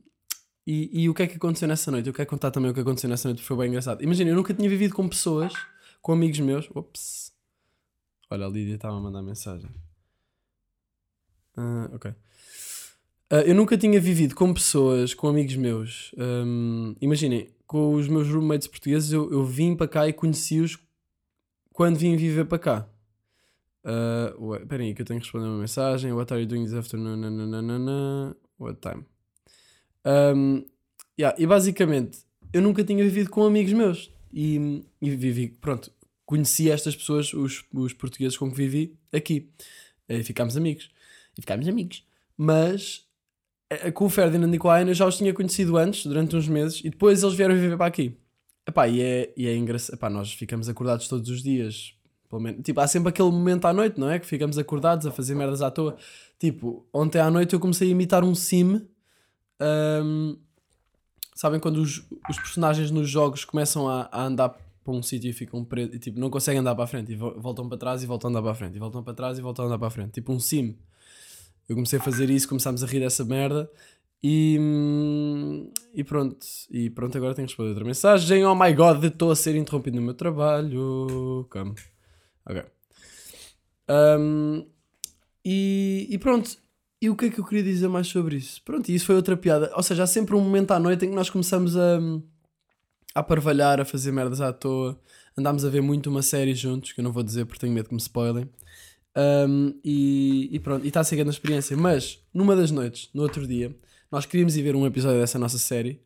e, 0.67 1.03
e 1.03 1.09
o 1.09 1.15
que 1.15 1.23
é 1.23 1.27
que 1.27 1.37
aconteceu 1.37 1.69
nessa 1.69 1.91
noite? 1.91 2.09
Eu 2.09 2.15
quero 2.15 2.29
contar 2.29 2.51
também 2.51 2.71
o 2.71 2.75
que 2.75 2.81
aconteceu 2.81 3.09
nessa 3.09 3.29
noite, 3.29 3.39
porque 3.39 3.49
foi 3.49 3.57
bem 3.57 3.69
engraçado. 3.69 4.03
Imagina, 4.03 4.31
eu 4.31 4.35
nunca 4.35 4.53
tinha 4.53 4.69
vivido 4.69 4.95
com 4.95 5.09
pessoas, 5.09 5.53
com 6.03 6.13
amigos 6.13 6.41
meus. 6.41 6.69
Ops. 6.75 7.33
Olha, 8.29 8.47
a 8.47 8.49
Lídia 8.49 8.75
estava 8.75 8.97
a 8.97 9.01
mandar 9.01 9.23
mensagem. 9.23 9.71
Ah, 11.57 11.89
ok. 11.93 12.13
Ah, 13.31 13.43
eu 13.43 13.55
nunca 13.55 13.79
tinha 13.79 14.01
vivido 14.01 14.35
com 14.35 14.53
pessoas, 14.53 15.15
com 15.15 15.29
amigos 15.29 15.55
meus. 15.57 16.13
Ahm, 16.19 16.95
imaginem, 17.01 17.49
com 17.67 17.95
os 17.95 18.09
meus 18.09 18.29
roommates 18.29 18.67
portugueses, 18.67 19.13
eu, 19.13 19.31
eu 19.33 19.45
vim 19.45 19.77
para 19.77 19.89
cá 19.89 20.09
e 20.09 20.13
conheci-os 20.13 20.79
quando 21.73 21.97
vim 21.97 22.17
viver 22.17 22.45
para 22.47 22.59
cá. 22.59 22.89
Uh, 23.85 24.49
ué, 24.49 24.63
Espera 24.63 24.83
aí, 24.83 24.95
que 24.95 25.03
eu 25.03 25.07
tenho 25.07 25.21
que 25.21 25.27
responder 25.27 25.47
uma 25.47 25.59
mensagem. 25.61 26.13
What 26.13 26.33
are 26.33 26.43
you 26.43 26.49
doing 26.49 26.65
this 26.65 26.75
afternoon? 26.75 27.19
Nananana. 27.19 28.37
What 28.59 28.81
time? 28.81 29.05
Um, 30.07 30.65
yeah, 31.19 31.37
e 31.41 31.47
basicamente, 31.47 32.19
eu 32.53 32.63
nunca 32.63 32.85
tinha 32.85 33.03
vivido 33.03 33.31
com 33.31 33.45
amigos 33.45 33.73
meus. 33.73 34.11
E, 34.33 34.83
e 35.01 35.11
vivi, 35.11 35.49
pronto, 35.49 35.91
conheci 36.25 36.71
estas 36.71 36.95
pessoas, 36.95 37.33
os, 37.33 37.65
os 37.73 37.93
portugueses 37.93 38.37
com 38.37 38.51
que 38.51 38.57
vivi, 38.57 38.97
aqui. 39.13 39.51
E 40.09 40.23
ficámos 40.23 40.57
amigos. 40.57 40.91
E 41.37 41.41
ficámos 41.41 41.67
amigos. 41.67 42.05
Mas 42.37 43.07
com 43.95 44.05
o 44.05 44.11
Ferdinand 44.11 44.53
e 44.55 44.59
com 44.59 44.71
a 44.71 44.79
Ana 44.79 44.91
eu 44.91 44.95
já 44.95 45.07
os 45.07 45.17
tinha 45.17 45.33
conhecido 45.35 45.77
antes, 45.77 46.07
durante 46.07 46.37
uns 46.37 46.47
meses, 46.49 46.81
e 46.85 46.91
depois 46.91 47.23
eles 47.23 47.35
vieram 47.35 47.55
viver 47.55 47.77
para 47.77 47.87
aqui. 47.87 48.17
Epá, 48.67 48.89
e 48.89 49.01
é, 49.01 49.33
e 49.37 49.47
é 49.47 49.57
engraçado. 49.57 49.99
Nós 50.11 50.33
ficamos 50.33 50.69
acordados 50.69 51.09
todos 51.09 51.29
os 51.31 51.43
dias. 51.43 51.95
Pelo 52.29 52.43
menos, 52.43 52.63
tipo, 52.63 52.81
há 52.81 52.87
sempre 52.87 53.11
aquele 53.11 53.31
momento 53.31 53.65
à 53.67 53.73
noite, 53.73 53.99
não 53.99 54.11
é? 54.11 54.19
Que 54.19 54.27
ficamos 54.27 54.59
acordados 54.59 55.07
a 55.07 55.13
fazer 55.13 55.35
merdas 55.35 55.63
à 55.63 55.71
toa. 55.71 55.97
Tipo, 56.39 56.85
ontem 56.93 57.21
à 57.21 57.31
noite 57.31 57.55
eu 57.55 57.61
comecei 57.61 57.89
a 57.89 57.91
imitar 57.93 58.25
um 58.25 58.35
sim. 58.35 58.83
Um, 59.61 60.37
sabem 61.35 61.61
quando 61.61 61.79
os, 61.79 62.07
os 62.29 62.37
personagens 62.37 62.91
nos 62.91 63.09
jogos 63.09 63.45
começam 63.45 63.89
a, 63.89 64.09
a 64.13 64.25
andar 64.25 64.51
para 64.51 64.95
um 64.95 65.03
sítio 65.03 65.29
e 65.29 65.33
ficam 65.33 65.65
presos 65.65 65.95
e 65.95 65.99
tipo, 65.99 66.21
não 66.21 66.31
conseguem 66.31 66.61
andar 66.61 66.75
para 66.75 66.85
a 66.85 66.87
frente 66.87 67.13
e 67.13 67.17
voltam 67.17 67.69
para 67.69 67.77
trás 67.77 68.03
e 68.03 68.07
voltam 68.07 68.29
a 68.29 68.31
andar 68.31 68.43
para 68.43 68.53
a 68.53 68.55
frente 68.55 68.77
e 68.77 68.79
voltam 68.79 69.03
para 69.03 69.15
trás 69.15 69.39
e 69.39 69.43
voltam 69.43 69.65
a 69.65 69.69
andar 69.69 69.79
para 69.79 69.89
a 69.89 69.91
frente. 69.91 70.13
Tipo 70.13 70.33
um 70.33 70.39
sim. 70.39 70.77
Eu 71.69 71.75
comecei 71.75 71.99
a 71.99 72.03
fazer 72.03 72.31
isso, 72.31 72.49
começámos 72.49 72.85
a 72.85 72.87
rir 72.87 73.01
dessa 73.01 73.25
merda 73.25 73.69
e, 74.23 74.59
e 75.93 76.05
pronto. 76.05 76.47
E 76.71 76.89
pronto, 76.91 77.17
agora 77.17 77.35
tenho 77.35 77.47
que 77.47 77.53
responder 77.53 77.71
outra 77.71 77.85
mensagem. 77.85 78.45
Oh 78.45 78.55
my 78.55 78.73
god, 78.73 79.05
estou 79.05 79.31
a 79.31 79.37
ser 79.37 79.57
interrompido 79.57 79.97
no 79.97 80.03
meu 80.03 80.15
trabalho. 80.15 81.47
Come. 81.51 81.75
Ok. 82.45 82.65
Um, 83.89 84.67
e, 85.45 86.07
e 86.11 86.19
pronto. 86.19 86.57
E 87.01 87.11
o 87.11 87.17
que 87.17 87.27
é 87.27 87.31
que 87.31 87.39
eu 87.39 87.45
queria 87.45 87.63
dizer 87.63 87.89
mais 87.89 88.07
sobre 88.07 88.37
isso? 88.37 88.63
Pronto, 88.63 88.89
e 88.89 88.95
isso 88.95 89.07
foi 89.07 89.15
outra 89.15 89.37
piada. 89.37 89.71
Ou 89.75 89.83
seja, 89.83 90.05
há 90.05 90.07
sempre 90.07 90.35
um 90.35 90.41
momento 90.41 90.71
à 90.73 90.79
noite 90.79 91.05
em 91.05 91.11
que 91.11 91.15
nós 91.15 91.29
começamos 91.29 91.77
a, 91.77 91.99
a 93.15 93.23
parvalhar, 93.23 93.81
a 93.81 93.85
fazer 93.85 94.13
merdas 94.13 94.41
à 94.41 94.53
toa. 94.53 94.99
Andámos 95.37 95.65
a 95.65 95.69
ver 95.69 95.83
muito 95.83 96.09
uma 96.09 96.23
série 96.23 96.55
juntos, 96.55 96.93
que 96.93 97.01
eu 97.01 97.05
não 97.05 97.13
vou 97.13 97.23
dizer 97.23 97.45
porque 97.45 97.61
tenho 97.61 97.73
medo 97.73 97.89
que 97.89 97.95
me 97.95 98.01
spoilem. 98.01 98.49
Um, 99.17 99.79
e, 99.85 100.49
e, 100.53 100.59
pronto, 100.59 100.85
e 100.85 100.89
está 100.89 101.01
a 101.01 101.05
ser 101.05 101.17
grande 101.17 101.31
experiência. 101.31 101.77
Mas, 101.77 102.23
numa 102.33 102.57
das 102.57 102.71
noites, 102.71 103.11
no 103.13 103.23
outro 103.23 103.47
dia, 103.47 103.75
nós 104.11 104.25
queríamos 104.25 104.57
ir 104.57 104.63
ver 104.63 104.75
um 104.77 104.87
episódio 104.87 105.21
dessa 105.21 105.39
nossa 105.39 105.59
série 105.59 106.01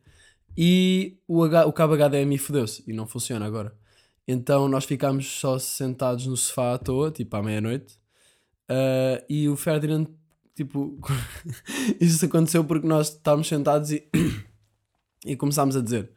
e 0.57 1.17
o, 1.27 1.43
H, 1.43 1.65
o 1.65 1.73
cabo 1.73 1.95
HDMI 1.95 2.37
fodeu-se 2.37 2.83
e 2.87 2.93
não 2.93 3.07
funciona 3.07 3.45
agora. 3.45 3.73
Então 4.27 4.67
nós 4.67 4.85
ficámos 4.85 5.27
só 5.27 5.57
sentados 5.59 6.25
no 6.27 6.37
sofá 6.37 6.73
à 6.73 6.77
toa, 6.77 7.11
tipo 7.11 7.35
à 7.35 7.43
meia-noite, 7.43 7.95
uh, 8.69 9.23
e 9.29 9.49
o 9.49 9.55
Ferdinand, 9.55 10.07
tipo, 10.55 10.99
isso 11.99 12.25
aconteceu 12.25 12.63
porque 12.63 12.87
nós 12.87 13.09
estávamos 13.09 13.47
sentados 13.47 13.91
e, 13.91 14.07
e 15.25 15.35
começámos 15.35 15.75
a 15.75 15.81
dizer: 15.81 16.11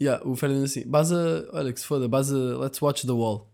yeah, 0.00 0.26
o 0.26 0.34
Ferdinand 0.36 0.64
assim, 0.64 0.86
basa, 0.86 1.48
olha 1.52 1.72
que 1.72 1.80
se 1.80 1.86
foda, 1.86 2.08
basa, 2.08 2.36
let's 2.58 2.80
watch 2.80 3.06
the 3.06 3.12
wall. 3.12 3.50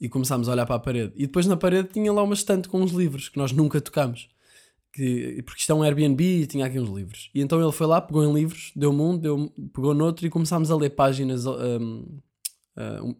E 0.00 0.08
começámos 0.08 0.48
a 0.48 0.52
olhar 0.52 0.64
para 0.64 0.76
a 0.76 0.80
parede. 0.80 1.12
E 1.16 1.26
depois 1.26 1.46
na 1.46 1.56
parede 1.56 1.88
tinha 1.88 2.12
lá 2.12 2.22
uma 2.22 2.34
estante 2.34 2.68
com 2.68 2.80
uns 2.80 2.92
livros 2.92 3.28
que 3.28 3.36
nós 3.36 3.50
nunca 3.50 3.80
tocámos 3.80 4.28
que, 4.98 5.42
porque 5.44 5.60
isto 5.60 5.70
é 5.70 5.74
um 5.74 5.82
Airbnb 5.82 6.24
e 6.24 6.46
tinha 6.46 6.66
aqui 6.66 6.78
uns 6.78 6.88
livros. 6.88 7.30
E 7.32 7.40
então 7.40 7.62
ele 7.62 7.72
foi 7.72 7.86
lá, 7.86 8.00
pegou 8.00 8.24
em 8.24 8.34
livros, 8.34 8.72
deu-me 8.74 9.00
um, 9.00 9.16
deu, 9.16 9.52
pegou 9.72 9.94
noutro 9.94 10.26
e 10.26 10.30
começámos 10.30 10.70
a 10.70 10.76
ler 10.76 10.90
páginas 10.90 11.46
um, 11.46 12.18
um, 12.76 13.14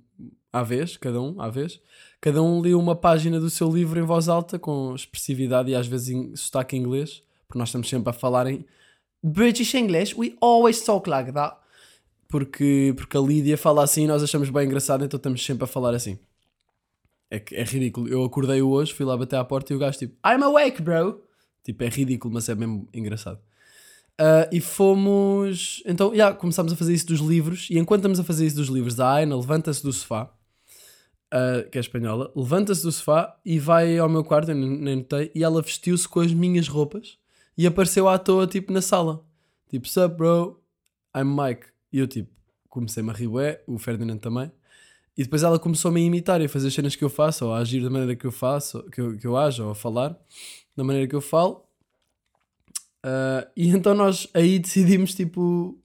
à 0.52 0.62
vez, 0.62 0.96
cada 0.96 1.20
um 1.20 1.40
à 1.40 1.48
vez. 1.48 1.80
Cada 2.20 2.42
um 2.42 2.62
lia 2.62 2.76
uma 2.76 2.96
página 2.96 3.38
do 3.38 3.48
seu 3.48 3.70
livro 3.70 3.98
em 3.98 4.02
voz 4.02 4.28
alta, 4.28 4.58
com 4.58 4.94
expressividade 4.94 5.70
e 5.70 5.75
às 5.75 5.87
vezes 5.87 6.08
em 6.08 6.34
sotaque 6.34 6.76
inglês, 6.76 7.22
porque 7.46 7.58
nós 7.58 7.68
estamos 7.68 7.88
sempre 7.88 8.10
a 8.10 8.12
falar 8.12 8.46
em 8.46 8.64
British 9.22 9.75
English, 9.75 10.14
we 10.16 10.37
always 10.40 10.82
talk 10.82 11.08
like 11.08 11.32
that. 11.32 11.56
Porque, 12.28 12.92
porque 12.96 13.16
a 13.16 13.20
Lídia 13.20 13.56
fala 13.56 13.82
assim 13.82 14.04
e 14.04 14.06
nós 14.06 14.22
achamos 14.22 14.50
bem 14.50 14.66
engraçado, 14.66 15.04
então 15.04 15.16
estamos 15.16 15.44
sempre 15.44 15.64
a 15.64 15.66
falar 15.66 15.94
assim. 15.94 16.18
É, 17.30 17.42
é 17.52 17.64
ridículo. 17.64 18.08
Eu 18.08 18.25
acordei 18.25 18.60
hoje, 18.60 18.92
fui 18.92 19.06
lá 19.06 19.16
bater 19.16 19.37
à 19.37 19.44
porta 19.44 19.72
e 19.72 19.76
o 19.76 19.78
gajo 19.78 19.98
tipo, 19.98 20.14
I'm 20.26 20.42
awake, 20.42 20.82
bro. 20.82 21.22
Tipo, 21.62 21.84
é 21.84 21.88
ridículo, 21.88 22.32
mas 22.34 22.48
é 22.48 22.54
mesmo 22.54 22.88
engraçado. 22.92 23.38
Uh, 24.20 24.50
e 24.50 24.60
fomos. 24.60 25.82
Então, 25.87 26.12
yeah, 26.12 26.37
começámos 26.37 26.72
a 26.72 26.76
fazer 26.76 26.92
isso 26.92 27.06
dos 27.06 27.20
livros. 27.20 27.68
E 27.70 27.78
enquanto 27.78 28.00
estamos 28.00 28.18
a 28.18 28.25
fazer 28.25 28.46
isso 28.46 28.56
dos 28.56 28.68
livros, 28.68 28.98
a 28.98 29.12
Aina 29.14 29.37
levanta-se 29.37 29.82
do 29.82 29.92
sofá, 29.92 30.30
uh, 31.32 31.68
que 31.70 31.78
é 31.78 31.80
espanhola, 31.80 32.32
levanta-se 32.34 32.82
do 32.82 32.90
sofá 32.90 33.37
e 33.44 33.58
vai 33.58 33.96
ao 33.96 34.08
meu 34.08 34.25
quarto, 34.25 34.50
eu 34.50 34.56
nem 34.56 34.96
notei, 34.96 35.30
e 35.34 35.44
ela 35.44 35.62
vestiu-se 35.62 36.08
com 36.08 36.20
as 36.20 36.32
minhas 36.32 36.66
roupas 36.66 37.16
e 37.56 37.66
apareceu 37.66 38.08
à 38.08 38.18
toa, 38.18 38.46
tipo, 38.46 38.72
na 38.72 38.82
sala. 38.82 39.25
Tipo, 39.68 39.88
sup, 39.88 40.16
bro? 40.16 40.60
I'm 41.16 41.37
Mike. 41.37 41.66
E 41.92 41.98
eu, 41.98 42.06
tipo, 42.06 42.30
comecei-me 42.68 43.10
a 43.10 43.12
rir, 43.12 43.28
ué, 43.28 43.62
o 43.66 43.78
Ferdinand 43.78 44.18
também. 44.18 44.50
E 45.16 45.22
depois 45.25 45.42
ela 45.42 45.58
começou-me 45.58 46.00
a 46.00 46.04
imitar 46.04 46.40
e 46.40 46.44
a 46.44 46.48
fazer 46.48 46.68
as 46.68 46.75
cenas 46.75 46.94
que 46.94 47.04
eu 47.04 47.10
faço, 47.10 47.46
ou 47.46 47.52
a 47.52 47.58
agir 47.58 47.82
da 47.82 47.90
maneira 47.90 48.14
que 48.14 48.25
eu 48.25 48.30
faço, 48.30 48.82
que 48.90 49.00
eu, 49.00 49.18
que 49.18 49.26
eu 49.26 49.37
ajo, 49.37 49.64
ou 49.64 49.70
a 49.70 49.75
falar 49.75 50.16
da 50.76 50.84
maneira 50.84 51.08
que 51.08 51.14
eu 51.14 51.20
falo. 51.20 51.67
Uh, 53.05 53.47
e 53.57 53.69
então 53.69 53.95
nós 53.95 54.28
aí 54.35 54.59
decidimos, 54.59 55.14
tipo, 55.14 55.78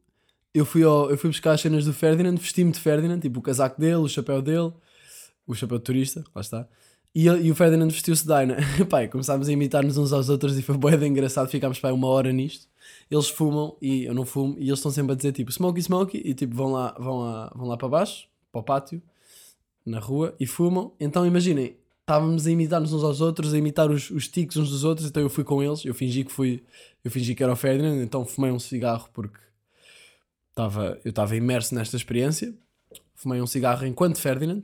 eu 0.54 0.66
fui, 0.66 0.84
ao, 0.84 1.10
eu 1.10 1.18
fui 1.18 1.30
buscar 1.30 1.54
as 1.54 1.62
cenas 1.62 1.86
do 1.86 1.94
Ferdinand, 1.94 2.36
vesti-me 2.36 2.72
de 2.72 2.80
Ferdinand, 2.80 3.20
tipo 3.20 3.40
o 3.40 3.42
casaco 3.42 3.80
dele, 3.80 3.96
o 3.98 4.08
chapéu 4.08 4.42
dele, 4.42 4.72
o 5.48 5.54
chapéu 5.54 5.78
de 5.78 5.84
turista, 5.84 6.24
lá 6.34 6.42
está. 6.42 6.68
E, 7.16 7.26
e 7.26 7.52
o 7.52 7.56
Ferdinand 7.56 7.90
vestiu-se 7.90 8.26
de 8.26 8.34
Aina. 8.34 8.58
Pai, 8.90 9.08
começámos 9.08 9.48
a 9.48 9.52
imitar-nos 9.52 9.98
uns 9.98 10.12
aos 10.12 10.30
outros 10.30 10.58
e 10.58 10.64
foi 10.64 10.78
bem 10.98 11.12
engraçado, 11.12 11.48
ficámos 11.48 11.80
pai 11.80 11.92
uma 11.92 12.08
hora 12.08 12.32
nisto. 12.32 12.68
Eles 13.10 13.30
fumam 13.30 13.78
e 13.82 14.06
eu 14.06 14.14
não 14.14 14.26
fumo, 14.26 14.56
e 14.58 14.64
eles 14.68 14.80
estão 14.80 14.92
sempre 14.92 15.14
a 15.14 15.16
dizer 15.16 15.32
tipo 15.32 15.52
smoky, 15.52 15.80
smoky, 15.80 16.22
e 16.26 16.34
tipo 16.34 16.56
vão 16.56 16.72
lá, 16.72 16.96
vão 17.00 17.20
lá, 17.20 17.52
vão 17.56 17.68
lá 17.68 17.78
para 17.78 17.88
baixo, 17.88 18.28
para 18.52 18.62
o 18.62 18.64
pátio, 18.64 19.02
na 19.86 20.00
rua, 20.00 20.36
e 20.40 20.48
fumam. 20.48 20.92
Então 21.00 21.26
imaginem, 21.26 21.78
estávamos 22.04 22.46
a 22.46 22.52
imitar-nos 22.52 22.92
uns 22.94 23.04
aos 23.04 23.22
outros, 23.22 23.54
a 23.54 23.58
imitar 23.58 23.90
os, 23.90 24.12
os 24.12 24.28
tiques 24.28 24.58
uns 24.58 24.70
dos 24.70 24.84
outros, 24.84 25.08
então 25.08 25.24
eu 25.24 25.30
fui 25.30 25.44
com 25.44 25.64
eles, 25.64 25.86
eu 25.86 25.94
fingi 25.94 26.24
que 26.24 26.32
fui, 26.32 26.62
eu 27.04 27.10
fingi 27.10 27.34
que 27.34 27.42
era 27.42 27.52
o 27.52 27.56
Ferdinand, 27.56 28.04
então 28.04 28.26
fumei 28.26 28.52
um 28.52 28.60
cigarro 28.60 29.10
porque 29.14 29.40
estava, 30.50 31.00
eu 31.04 31.10
estava 31.10 31.36
imerso 31.36 31.74
nesta 31.74 31.96
experiência, 31.96 32.54
fumei 33.16 33.42
um 33.42 33.48
cigarro 33.48 33.86
enquanto 33.86 34.20
Ferdinand. 34.20 34.64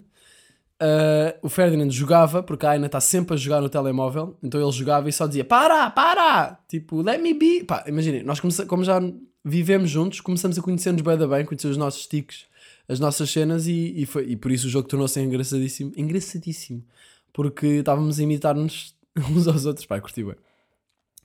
Uh, 0.81 1.35
o 1.41 1.49
Ferdinand 1.49 1.89
jogava, 1.91 2.41
porque 2.41 2.65
a 2.65 2.71
Aina 2.71 2.85
está 2.85 3.01
sempre 3.01 3.33
a 3.33 3.37
jogar 3.37 3.59
no 3.59 3.67
telemóvel, 3.67 4.37
então 4.41 4.61
ele 4.61 4.71
jogava 4.71 5.09
e 5.09 5.13
só 5.13 5.27
dizia 5.27 5.43
para, 5.43 5.89
para, 5.89 6.57
tipo, 6.69 7.01
let 7.01 7.21
me 7.21 7.33
be. 7.33 7.63
Pá, 7.65 7.83
imaginem, 7.87 8.23
nós 8.23 8.39
como 8.39 8.83
já 8.83 9.01
vivemos 9.43 9.89
juntos, 9.89 10.21
começamos 10.21 10.57
a 10.57 10.61
conhecer-nos 10.61 11.01
bem 11.01 11.17
da 11.17 11.27
bem, 11.27 11.45
conhecer 11.45 11.67
os 11.67 11.75
nossos 11.75 12.05
tiques, 12.05 12.45
as 12.87 12.99
nossas 12.99 13.29
cenas 13.29 13.67
e, 13.67 13.93
e, 14.01 14.05
foi, 14.05 14.25
e 14.29 14.35
por 14.37 14.51
isso 14.51 14.67
o 14.67 14.69
jogo 14.69 14.87
tornou-se 14.87 15.19
engraçadíssimo. 15.19 15.91
Engraçadíssimo 15.97 16.83
porque 17.33 17.67
estávamos 17.67 18.19
a 18.19 18.23
imitar-nos 18.23 18.95
uns 19.31 19.47
aos 19.47 19.65
outros. 19.65 19.85
Pá, 19.85 19.99
curti 19.99 20.23
bem. 20.23 20.35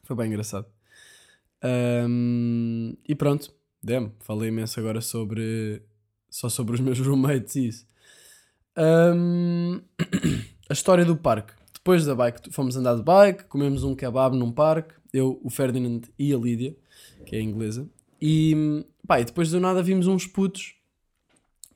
Foi 0.04 0.16
bem 0.16 0.28
engraçado. 0.28 0.66
Um, 1.64 2.94
e 3.08 3.14
pronto, 3.14 3.52
demo. 3.82 4.12
Falei 4.20 4.48
imenso 4.48 4.78
agora 4.78 5.00
sobre. 5.00 5.82
só 6.30 6.48
sobre 6.48 6.74
os 6.74 6.80
meus 6.80 6.98
roommates 7.04 7.56
e 7.56 7.68
isso. 7.68 7.86
Um, 8.76 9.80
a 10.68 10.72
história 10.72 11.04
do 11.04 11.16
parque. 11.16 11.52
Depois 11.72 12.06
da 12.06 12.14
bike, 12.14 12.50
fomos 12.50 12.76
andar 12.76 12.96
de 12.96 13.02
bike, 13.02 13.44
comemos 13.44 13.84
um 13.84 13.94
kebab 13.94 14.36
num 14.36 14.50
parque. 14.50 14.94
Eu, 15.12 15.38
o 15.44 15.50
Ferdinand 15.50 16.02
e 16.18 16.34
a 16.34 16.38
Lídia, 16.38 16.74
que 17.26 17.36
é 17.36 17.40
inglesa. 17.40 17.88
E, 18.20 18.84
pá, 19.06 19.20
e 19.20 19.24
depois 19.24 19.50
do 19.50 19.60
nada 19.60 19.82
vimos 19.82 20.06
uns 20.06 20.26
putos 20.26 20.74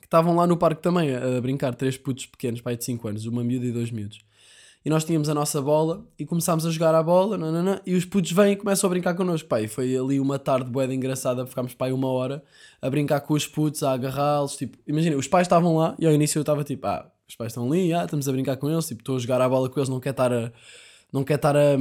estavam 0.08 0.34
lá 0.34 0.46
no 0.46 0.56
parque 0.56 0.82
também 0.82 1.14
a, 1.14 1.40
brincar. 1.40 1.74
Três 1.74 1.96
putos 1.96 2.26
pequenos, 2.26 2.60
pai 2.60 2.76
de 2.76 2.84
5 2.84 3.08
anos, 3.08 3.26
uma 3.26 3.44
miúda 3.44 3.66
e 3.66 3.72
dois 3.72 3.90
miúdos 3.90 4.18
e 4.84 4.90
nós 4.90 5.04
tínhamos 5.04 5.28
a 5.28 5.34
nossa 5.34 5.60
bola 5.60 6.02
e 6.18 6.24
começámos 6.24 6.64
a 6.64 6.70
jogar 6.70 6.94
a 6.94 7.02
bola 7.02 7.36
nanana, 7.36 7.82
e 7.84 7.94
os 7.94 8.04
putos 8.04 8.32
vêm 8.32 8.52
e 8.52 8.56
começam 8.56 8.88
a 8.88 8.90
brincar 8.90 9.14
connosco. 9.14 9.56
E 9.56 9.68
foi 9.68 9.96
ali 9.96 10.20
uma 10.20 10.38
tarde 10.38 10.70
boeda 10.70 10.94
engraçada, 10.94 11.46
ficámos 11.46 11.74
pá, 11.74 11.88
uma 11.88 12.08
hora 12.08 12.42
a 12.80 12.88
brincar 12.88 13.20
com 13.20 13.34
os 13.34 13.46
putos, 13.46 13.82
a 13.82 13.92
agarrá-los. 13.92 14.56
Tipo, 14.56 14.78
imagina, 14.86 15.16
os 15.16 15.26
pais 15.26 15.46
estavam 15.46 15.76
lá 15.76 15.94
e 15.98 16.06
ao 16.06 16.12
início 16.12 16.38
eu 16.38 16.42
estava 16.42 16.62
tipo, 16.64 16.86
ah, 16.86 17.10
os 17.28 17.36
pais 17.36 17.52
estão 17.52 17.66
ali, 17.66 17.92
ah, 17.92 18.04
estamos 18.04 18.28
a 18.28 18.32
brincar 18.32 18.56
com 18.56 18.70
eles, 18.70 18.86
tipo, 18.86 19.02
estou 19.02 19.16
a 19.16 19.18
jogar 19.18 19.40
a 19.42 19.48
bola 19.48 19.68
com 19.68 19.78
eles, 19.78 19.88
não 19.88 20.00
quer 20.00 20.10
estar 20.10 20.32
a, 20.32 20.52
não 21.12 21.24
quer 21.24 21.34
estar 21.34 21.54
a, 21.54 21.76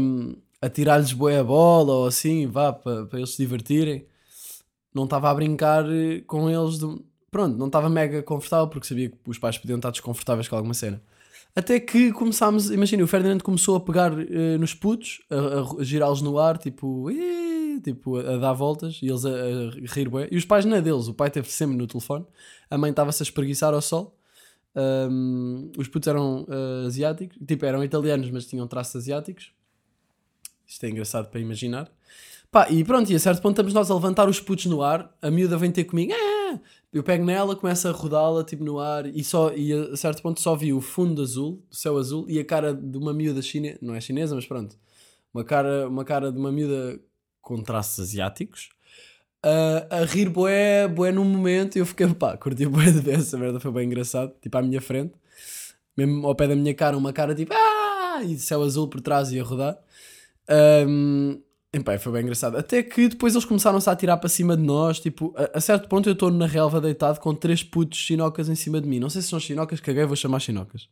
a 0.62 0.70
tirar-lhes 0.70 1.14
boé 1.14 1.40
a 1.40 1.44
bola 1.44 1.94
ou 1.94 2.08
assim, 2.08 2.48
vá, 2.48 2.74
para, 2.74 3.08
eles 3.14 3.32
se 3.32 3.38
divertirem. 3.38 4.06
Não 4.94 5.04
estava 5.04 5.30
a 5.30 5.34
brincar 5.34 5.86
com 6.26 6.50
eles, 6.50 6.80
de... 6.80 6.88
pronto, 7.32 7.58
não 7.58 7.68
estava 7.68 7.90
mega 7.90 8.24
confortável 8.24 8.68
porque 8.68 8.88
sabia 8.88 9.10
que 9.10 9.18
os 9.28 9.38
pais 9.38 9.58
podiam 9.58 9.78
estar 9.78 9.92
desconfortáveis 9.92 10.48
com 10.48 10.56
alguma 10.56 10.74
cena. 10.74 11.02
Até 11.56 11.80
que 11.80 12.12
começámos, 12.12 12.70
imagina, 12.70 13.04
o 13.04 13.08
Ferdinand 13.08 13.40
começou 13.40 13.76
a 13.76 13.80
pegar 13.80 14.14
uh, 14.14 14.60
nos 14.60 14.76
putos, 14.76 15.22
a, 15.30 15.82
a 15.82 15.84
girá-los 15.84 16.22
no 16.22 16.38
ar, 16.38 16.58
tipo, 16.58 17.10
tipo, 17.84 18.18
a, 18.18 18.36
a, 18.36 18.38
dar 18.38 18.54
voltas 18.54 19.00
e 19.02 19.08
eles 19.08 19.26
a, 19.26 19.30
a 19.30 19.94
rir 19.94 20.10
bem. 20.10 20.28
E 20.30 20.38
os 20.38 20.46
pais 20.46 20.66
não 20.66 20.78
é 20.78 20.82
deles, 20.82 21.08
o 21.08 21.14
pai 21.16 21.30
esteve 21.30 21.50
sempre 21.52 21.76
no 21.76 21.88
telefone, 21.88 22.26
a 22.70 22.78
mãe 22.78 22.92
estava-se 22.92 23.24
a 23.24 23.26
espreguiçar 23.26 23.74
ao 23.74 23.82
sol. 23.82 24.16
Um, 24.76 25.72
os 25.76 25.88
putos 25.88 26.08
eram 26.08 26.44
uh, 26.44 26.86
asiáticos, 26.86 27.36
tipo, 27.48 27.66
eram 27.66 27.84
italianos, 27.84 28.30
mas 28.30 28.46
tinham 28.46 28.68
traços 28.68 28.98
asiáticos. 28.98 29.52
Isto 30.68 30.86
é 30.86 30.90
engraçado 30.90 31.30
para 31.30 31.40
imaginar. 31.40 31.90
Pá, 32.52 32.70
e 32.70 32.84
pronto, 32.84 33.12
e 33.12 33.16
a 33.16 33.20
certo 33.20 33.42
ponto 33.42 33.54
estamos 33.54 33.74
nós 33.74 33.90
a 33.90 33.96
levantar 33.96 34.30
os 34.30 34.40
putos 34.40 34.68
no 34.68 34.84
ar, 34.84 35.12
a 35.22 35.32
miúda 35.32 35.58
vem 35.58 35.72
ter 35.72 35.86
comigo, 35.86 36.14
ah! 36.14 36.60
Eu 36.92 37.04
pego 37.04 37.26
nela, 37.26 37.56
começo 37.56 37.88
a 37.88 37.92
rodá-la 37.92 38.44
tipo 38.44 38.64
no 38.64 38.80
ar 38.80 39.06
e, 39.06 39.24
só, 39.24 39.54
e 39.54 39.74
a 39.74 39.96
certo 39.96 40.22
ponto 40.22 40.42
só 40.42 40.56
vi 40.56 40.74
o 40.74 40.82
fundo 40.82 41.22
azul, 41.22 41.64
o 41.70 41.76
céu 41.76 41.98
azul 41.98 42.26
e 42.30 42.40
a 42.40 42.46
cara 42.46 42.74
de 42.74 42.98
uma 42.98 43.14
miúda 43.14 43.42
chinesa, 43.42 43.78
não 43.82 43.94
é 43.94 44.02
chinesa, 44.02 44.36
mas 44.36 44.46
pronto, 44.46 44.78
uma 45.34 45.44
cara, 45.44 45.88
uma 45.88 46.06
cara 46.06 46.32
de 46.32 46.40
uma 46.40 46.52
miúda 46.52 47.00
com 47.42 47.62
traços 47.62 48.00
asiáticos, 48.00 48.70
a 49.90 50.04
rir 50.06 50.30
boé, 50.30 50.88
boé 50.88 51.12
num 51.12 51.24
momento 51.24 51.76
e 51.76 51.80
eu 51.80 51.86
fiquei, 51.86 52.08
pá, 52.14 52.36
curti 52.38 52.66
boé 52.66 52.86
de 52.86 53.00
ver, 53.00 53.20
essa 53.20 53.38
merda 53.38 53.60
foi 53.60 53.72
bem 53.72 53.86
engraçado, 53.86 54.34
tipo 54.42 54.58
à 54.58 54.62
minha 54.62 54.82
frente, 54.82 55.14
mesmo 55.96 56.26
ao 56.26 56.36
pé 56.36 56.48
da 56.48 56.56
minha 56.56 56.74
cara, 56.74 56.98
uma 56.98 57.14
cara 57.14 57.36
tipo, 57.36 57.54
ah, 57.54 58.22
e 58.24 58.38
céu 58.38 58.64
azul 58.64 58.88
por 58.88 59.02
trás 59.02 59.32
e 59.32 59.40
a 59.40 59.44
rodar. 59.44 59.78
Um, 60.88 61.42
Epá, 61.74 62.00
foi 62.00 62.14
bem 62.14 62.22
engraçado. 62.22 62.58
Até 62.58 62.82
que 62.82 63.10
depois 63.10 63.34
eles 63.34 63.46
começaram-se 63.46 63.90
a 63.90 63.94
atirar 63.94 64.18
para 64.18 64.30
cima 64.30 64.56
de 64.56 64.64
nós. 64.64 65.00
Tipo, 65.00 65.34
a, 65.36 65.58
a 65.58 65.62
certo 65.62 65.88
ponto 65.90 66.08
eu 66.08 66.14
estou 66.14 66.32
na 66.32 66.46
relva 66.46 66.80
deitado 66.80 67.20
com 67.20 67.36
três 67.36 67.62
putos 67.64 68.00
chinocas 68.00 68.48
em 68.50 68.56
cima 68.56 68.80
de 68.80 68.88
mim. 68.88 69.00
Não 69.00 69.10
sei 69.10 69.22
se 69.22 69.28
são 69.28 69.40
chinocas, 69.40 69.80
caguei, 69.80 70.06
vou 70.06 70.16
chamar 70.16 70.40
chinocas. 70.40 70.90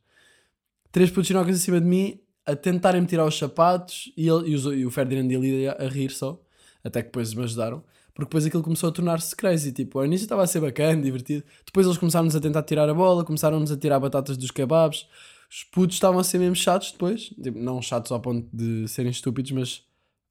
Três 0.92 1.10
putos 1.10 1.28
chinocas 1.28 1.56
em 1.56 1.60
cima 1.60 1.80
de 1.80 1.88
mim 1.88 2.20
a 2.46 2.56
tentarem-me 2.56 3.08
tirar 3.08 3.26
os 3.26 3.38
sapatos 3.38 4.12
e, 4.16 4.28
ele, 4.28 4.52
e, 4.52 4.56
o, 4.56 4.74
e 4.74 4.86
o 4.86 4.92
Ferdinand 4.92 5.32
e 5.32 5.36
a 5.36 5.40
Lídia 5.40 5.78
a 5.80 5.88
rir 5.88 6.12
só. 6.12 6.40
Até 6.84 7.02
que 7.02 7.08
depois 7.08 7.34
me 7.34 7.44
ajudaram. 7.44 7.84
Porque 8.14 8.30
depois 8.30 8.46
aquilo 8.46 8.64
começou 8.64 8.90
a 8.90 8.92
tornar-se 8.92 9.36
crazy. 9.36 9.72
Tipo, 9.72 10.00
ao 10.00 10.06
início 10.06 10.26
estava 10.26 10.44
a 10.44 10.48
ser 10.48 10.60
bacana, 10.60 11.02
divertido. 11.02 11.44
Depois 11.66 11.86
eles 11.86 11.98
começaram-nos 11.98 12.36
a 12.36 12.40
tentar 12.40 12.64
tirar 12.64 12.88
a 12.90 12.94
bola, 12.94 13.26
começaram-nos 13.26 13.72
a 13.72 13.78
tirar 13.78 14.00
batatas 14.00 14.38
dos 14.38 14.52
kebabs. 14.52 15.08
Os 15.50 15.64
putos 15.64 15.96
estavam 15.96 16.20
a 16.20 16.24
ser 16.24 16.38
mesmo 16.38 16.56
chatos 16.56 16.92
depois. 16.92 17.34
Tipo, 17.42 17.60
não 17.60 17.82
chatos 17.82 18.12
ao 18.12 18.20
ponto 18.20 18.48
de 18.54 18.88
serem 18.88 19.12
estúpidos, 19.12 19.52
mas 19.52 19.84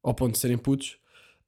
ao 0.04 0.14
ponto 0.14 0.32
de 0.32 0.38
serem 0.38 0.58
putos. 0.58 0.98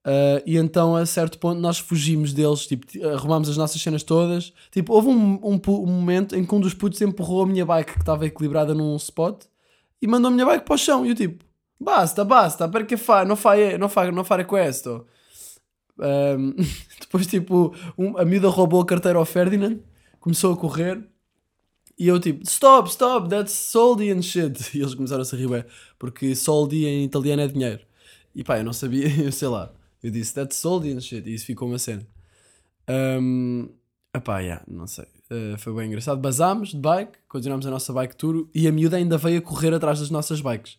Uh, 0.06 0.38
e 0.46 0.56
então, 0.56 0.94
a 0.94 1.04
certo 1.04 1.36
ponto, 1.38 1.60
nós 1.60 1.78
fugimos 1.78 2.32
deles, 2.32 2.66
tipo, 2.66 2.86
arrumámos 3.08 3.48
as 3.48 3.56
nossas 3.56 3.80
cenas 3.82 4.02
todas. 4.02 4.52
Tipo, 4.70 4.94
houve 4.94 5.08
um, 5.08 5.34
um, 5.42 5.60
um, 5.68 5.86
momento 5.86 6.36
em 6.36 6.44
que 6.44 6.54
um 6.54 6.60
dos 6.60 6.72
putos 6.72 7.00
empurrou 7.02 7.42
a 7.42 7.46
minha 7.46 7.66
bike 7.66 7.94
que 7.94 8.00
estava 8.00 8.24
equilibrada 8.24 8.72
num 8.72 8.94
spot 8.96 9.44
e 10.00 10.06
mandou 10.06 10.28
a 10.28 10.30
minha 10.30 10.46
bike 10.46 10.64
para 10.64 10.74
o 10.74 10.78
chão. 10.78 11.04
E 11.04 11.10
eu, 11.10 11.14
tipo, 11.14 11.44
basta, 11.78 12.24
basta, 12.24 12.68
perché 12.68 12.96
fa? 12.96 13.24
Não 13.24 13.36
fai, 13.36 13.76
não 13.76 13.88
fai, 13.88 14.10
não 14.12 14.24
fare 14.24 14.44
questo. 14.44 15.04
Um, 15.98 16.54
depois, 17.00 17.26
tipo, 17.26 17.74
um, 17.98 18.16
a 18.16 18.24
miúda 18.24 18.48
roubou 18.48 18.80
a 18.80 18.86
carteira 18.86 19.18
ao 19.18 19.24
Ferdinand, 19.24 19.80
começou 20.20 20.54
a 20.54 20.56
correr. 20.56 21.04
E 21.98 22.08
eu 22.08 22.20
tipo, 22.20 22.44
stop, 22.44 22.90
stop, 22.90 23.28
that's 23.28 23.52
soldi 23.52 24.12
and 24.12 24.22
shit. 24.22 24.52
E 24.76 24.80
eles 24.80 24.94
começaram 24.94 25.22
a 25.22 25.24
se 25.24 25.34
rir, 25.34 25.66
porque 25.98 26.34
soldi 26.36 26.86
em 26.86 27.04
italiano 27.04 27.42
é 27.42 27.48
dinheiro. 27.48 27.85
E 28.36 28.44
pá, 28.44 28.58
eu 28.58 28.64
não 28.64 28.72
sabia, 28.74 29.08
eu 29.18 29.32
sei 29.32 29.48
lá. 29.48 29.72
Eu 30.02 30.10
disse, 30.10 30.34
that's 30.34 30.56
sold 30.56 30.88
and 30.92 31.00
shit. 31.00 31.26
E 31.26 31.34
isso 31.34 31.46
ficou 31.46 31.66
uma 31.66 31.78
cena. 31.78 32.06
Um, 32.86 33.70
epá, 34.14 34.40
yeah, 34.40 34.62
não 34.68 34.86
sei. 34.86 35.06
Uh, 35.30 35.56
foi 35.58 35.74
bem 35.74 35.88
engraçado. 35.88 36.20
Basámos 36.20 36.68
de 36.68 36.76
bike, 36.76 37.18
continuámos 37.26 37.66
a 37.66 37.70
nossa 37.70 37.94
bike 37.94 38.14
tour 38.14 38.46
e 38.54 38.68
a 38.68 38.72
miúda 38.72 38.98
ainda 38.98 39.16
veio 39.16 39.38
a 39.38 39.42
correr 39.42 39.72
atrás 39.72 40.00
das 40.00 40.10
nossas 40.10 40.42
bikes. 40.42 40.78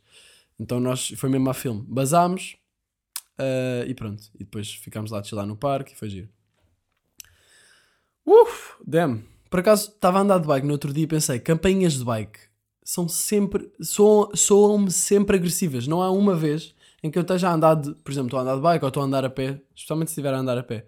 Então 0.60 0.80
nós, 0.80 1.10
foi 1.18 1.30
mesmo 1.30 1.50
a 1.50 1.54
filme. 1.54 1.84
Basámos 1.88 2.56
uh, 3.40 3.88
e 3.88 3.94
pronto. 3.96 4.24
E 4.36 4.44
depois 4.44 4.72
ficámos 4.76 5.10
lá 5.10 5.20
a 5.20 5.24
chilar 5.24 5.48
no 5.48 5.58
parque 5.58 5.94
e 5.94 5.96
foi 5.96 6.10
giro. 6.10 6.30
Uf, 8.24 8.76
damn. 8.86 9.24
Por 9.50 9.62
acaso 9.62 9.90
estava 9.90 10.20
a 10.20 10.22
andar 10.22 10.38
de 10.38 10.48
bike 10.48 10.68
no 10.68 10.74
outro 10.74 10.94
dia 10.94 11.06
e 11.06 11.08
pensei, 11.08 11.40
campainhas 11.40 11.94
de 11.94 12.06
bike 12.06 12.40
são 12.84 13.08
sempre, 13.08 13.72
soam-me 13.82 14.92
sempre 14.92 15.38
agressivas. 15.38 15.88
Não 15.88 16.04
há 16.04 16.12
uma 16.12 16.36
vez 16.36 16.76
em 17.04 17.12
que 17.12 17.18
eu 17.18 17.22
esteja 17.22 17.50
a 17.50 17.54
andar, 17.54 17.76
de, 17.76 17.94
por 17.96 18.12
exemplo, 18.12 18.28
estou 18.28 18.40
a 18.40 18.44
andar 18.44 18.56
de 18.56 18.62
bike 18.62 18.86
ou 18.86 18.88
estou 18.88 19.04
a 19.04 19.06
andar 19.06 19.26
a 19.26 19.30
pé, 19.30 19.62
especialmente 19.76 20.10
se 20.10 20.14
estiver 20.14 20.34
a 20.34 20.40
andar 20.40 20.58
a 20.58 20.64
pé, 20.64 20.86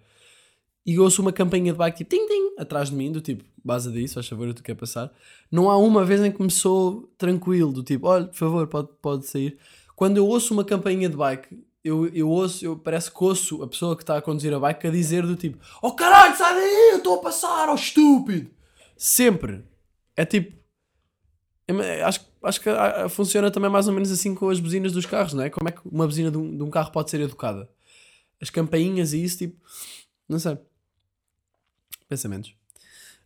e 0.84 0.98
ouço 0.98 1.22
uma 1.22 1.32
campainha 1.32 1.72
de 1.72 1.78
bike 1.78 1.98
tipo 1.98 2.10
tim 2.10 2.26
tim 2.26 2.54
atrás 2.58 2.90
de 2.90 2.96
mim, 2.96 3.12
do 3.12 3.20
tipo, 3.20 3.44
base 3.64 3.90
disso, 3.92 4.14
faz 4.14 4.28
favor, 4.28 4.52
tu 4.54 4.62
quer 4.62 4.74
passar. 4.74 5.12
Não 5.50 5.70
há 5.70 5.76
uma 5.76 6.04
vez 6.04 6.20
em 6.20 6.32
que 6.32 6.42
me 6.42 6.50
sou 6.50 7.10
tranquilo, 7.16 7.72
do 7.72 7.82
tipo, 7.82 8.06
olha, 8.06 8.26
por 8.26 8.36
favor, 8.36 8.66
pode, 8.66 8.88
pode 9.00 9.26
sair. 9.26 9.58
Quando 9.94 10.16
eu 10.16 10.26
ouço 10.26 10.54
uma 10.54 10.64
campainha 10.64 11.08
de 11.08 11.16
bike, 11.16 11.62
eu, 11.84 12.06
eu 12.08 12.28
ouço, 12.28 12.64
eu 12.64 12.76
parece 12.76 13.10
que 13.10 13.22
ouço 13.22 13.62
a 13.62 13.68
pessoa 13.68 13.96
que 13.96 14.02
está 14.02 14.16
a 14.16 14.22
conduzir 14.22 14.52
a 14.52 14.58
bike 14.58 14.86
a 14.86 14.90
dizer 14.90 15.26
do 15.26 15.36
tipo, 15.36 15.58
oh 15.82 15.92
caralho, 15.92 16.36
sai 16.36 16.54
daí, 16.54 16.90
eu 16.92 16.98
estou 16.98 17.14
a 17.14 17.22
passar, 17.22 17.68
oh 17.68 17.74
estúpido. 17.74 18.50
Sempre. 18.96 19.64
É 20.16 20.24
tipo, 20.24 20.59
acho, 22.04 22.20
acho 22.42 22.60
que 22.60 22.68
ah, 22.68 23.08
funciona 23.08 23.50
também 23.50 23.70
mais 23.70 23.86
ou 23.86 23.92
menos 23.92 24.10
assim 24.10 24.34
com 24.34 24.48
as 24.48 24.60
buzinas 24.60 24.92
dos 24.92 25.06
carros, 25.06 25.32
não 25.32 25.42
é? 25.42 25.50
Como 25.50 25.68
é 25.68 25.72
que 25.72 25.80
uma 25.84 26.06
buzina 26.06 26.30
de 26.30 26.38
um, 26.38 26.56
de 26.56 26.62
um 26.62 26.70
carro 26.70 26.90
pode 26.90 27.10
ser 27.10 27.20
educada? 27.20 27.68
As 28.40 28.50
campainhas 28.50 29.12
e 29.12 29.22
isso, 29.22 29.38
tipo, 29.38 29.56
não 30.28 30.38
sei. 30.38 30.56
Pensamentos. 32.08 32.54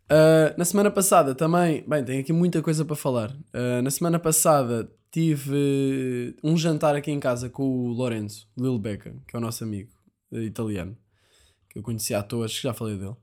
Uh, 0.04 0.52
na 0.58 0.64
semana 0.64 0.90
passada 0.90 1.34
também, 1.34 1.82
bem, 1.88 2.04
tenho 2.04 2.20
aqui 2.20 2.32
muita 2.32 2.60
coisa 2.60 2.84
para 2.84 2.96
falar. 2.96 3.30
Uh, 3.30 3.80
na 3.82 3.90
semana 3.90 4.18
passada 4.18 4.90
tive 5.10 6.36
um 6.42 6.56
jantar 6.56 6.94
aqui 6.96 7.10
em 7.10 7.20
casa 7.20 7.48
com 7.48 7.62
o 7.62 7.92
Lorenzo, 7.92 8.48
Lil 8.58 8.78
Becca, 8.78 9.14
que 9.26 9.36
é 9.36 9.38
o 9.38 9.40
nosso 9.40 9.62
amigo 9.62 9.90
italiano, 10.32 10.96
que 11.70 11.78
eu 11.78 11.82
conheci 11.82 12.12
à 12.12 12.22
toa, 12.22 12.44
acho 12.46 12.56
que 12.56 12.62
já 12.64 12.74
falei 12.74 12.98
dele 12.98 13.14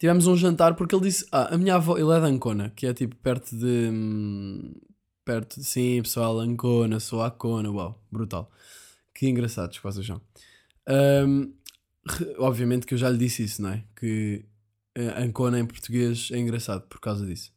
tivemos 0.00 0.26
um 0.26 0.36
jantar 0.36 0.74
porque 0.74 0.94
ele 0.94 1.04
disse: 1.04 1.26
Ah, 1.30 1.54
a 1.54 1.58
minha 1.58 1.76
avó, 1.76 1.96
ele 1.96 2.10
é 2.10 2.18
de 2.18 2.26
Ancona, 2.26 2.72
que 2.74 2.86
é 2.86 2.94
tipo 2.94 3.14
perto 3.16 3.54
de. 3.54 3.90
Hum, 3.92 4.72
perto 5.24 5.60
de. 5.60 5.64
Sim, 5.64 6.00
pessoal, 6.02 6.40
Ancona, 6.40 6.98
sou 6.98 7.22
Acona, 7.22 7.70
uau, 7.70 8.02
brutal. 8.10 8.50
Que 9.14 9.28
engraçados 9.28 9.76
que 9.76 9.84
vocês 9.84 10.04
são. 10.04 10.20
Um, 10.88 11.52
obviamente 12.38 12.86
que 12.86 12.94
eu 12.94 12.98
já 12.98 13.10
lhe 13.10 13.18
disse 13.18 13.44
isso, 13.44 13.62
não 13.62 13.70
é? 13.70 13.84
Que 13.94 14.44
uh, 14.98 15.22
Ancona 15.22 15.60
em 15.60 15.66
português 15.66 16.30
é 16.32 16.38
engraçado 16.38 16.82
por 16.88 16.98
causa 16.98 17.26
disso. 17.26 17.52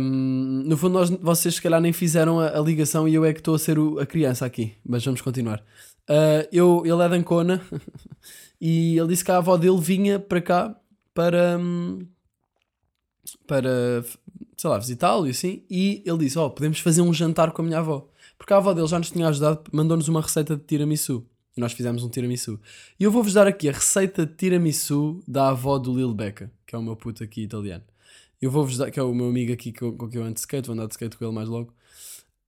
Um, 0.00 0.64
no 0.64 0.76
fundo, 0.76 0.94
nós, 0.94 1.10
vocês 1.10 1.56
se 1.56 1.62
calhar 1.62 1.80
nem 1.80 1.92
fizeram 1.92 2.40
a, 2.40 2.58
a 2.58 2.60
ligação 2.60 3.06
e 3.06 3.14
eu 3.14 3.24
é 3.24 3.32
que 3.32 3.38
estou 3.40 3.54
a 3.54 3.58
ser 3.58 3.78
o, 3.78 4.00
a 4.00 4.06
criança 4.06 4.46
aqui, 4.46 4.74
mas 4.84 5.04
vamos 5.04 5.20
continuar. 5.20 5.62
Uh, 6.08 6.48
eu, 6.50 6.82
ele 6.84 7.02
é 7.02 7.08
de 7.08 7.14
Ancona 7.14 7.62
e 8.60 8.98
ele 8.98 9.08
disse 9.08 9.24
que 9.24 9.30
a 9.30 9.36
avó 9.36 9.56
dele 9.56 9.80
vinha 9.80 10.18
para 10.18 10.40
cá 10.40 10.80
para, 11.14 11.58
hum, 11.58 12.06
para 13.46 14.04
sei 14.56 14.70
lá, 14.70 14.78
visitá-lo 14.78 15.26
e 15.26 15.30
assim. 15.30 15.64
E 15.70 16.02
ele 16.04 16.18
disse: 16.18 16.38
Ó, 16.38 16.46
oh, 16.46 16.50
podemos 16.50 16.80
fazer 16.80 17.02
um 17.02 17.14
jantar 17.14 17.52
com 17.52 17.62
a 17.62 17.64
minha 17.64 17.78
avó. 17.78 18.08
Porque 18.36 18.52
a 18.52 18.56
avó 18.56 18.74
dele 18.74 18.88
já 18.88 18.98
nos 18.98 19.10
tinha 19.10 19.28
ajudado, 19.28 19.62
mandou-nos 19.72 20.08
uma 20.08 20.20
receita 20.20 20.56
de 20.56 20.62
tiramisu. 20.64 21.26
E 21.56 21.60
nós 21.60 21.72
fizemos 21.72 22.02
um 22.02 22.08
tiramisu. 22.08 22.60
E 22.98 23.04
eu 23.04 23.10
vou-vos 23.10 23.32
dar 23.32 23.46
aqui 23.46 23.68
a 23.68 23.72
receita 23.72 24.26
de 24.26 24.34
tiramisu 24.34 25.22
da 25.26 25.50
avó 25.50 25.78
do 25.78 25.96
Lil 25.96 26.12
Becca, 26.12 26.50
que 26.66 26.74
é 26.74 26.78
o 26.78 26.82
meu 26.82 26.96
puto 26.96 27.22
aqui 27.22 27.42
italiano. 27.42 27.84
Eu 28.42 28.50
vou-vos 28.50 28.76
dar, 28.76 28.90
que 28.90 28.98
é 28.98 29.02
o 29.02 29.14
meu 29.14 29.28
amigo 29.28 29.52
aqui 29.52 29.72
com, 29.72 29.96
com 29.96 30.08
quem 30.08 30.20
eu 30.20 30.26
ando 30.26 30.34
de 30.34 30.40
skate, 30.40 30.66
vou 30.66 30.74
andar 30.74 30.86
de 30.86 30.94
skate 30.94 31.16
com 31.16 31.24
ele 31.24 31.32
mais 31.32 31.48
logo. 31.48 31.72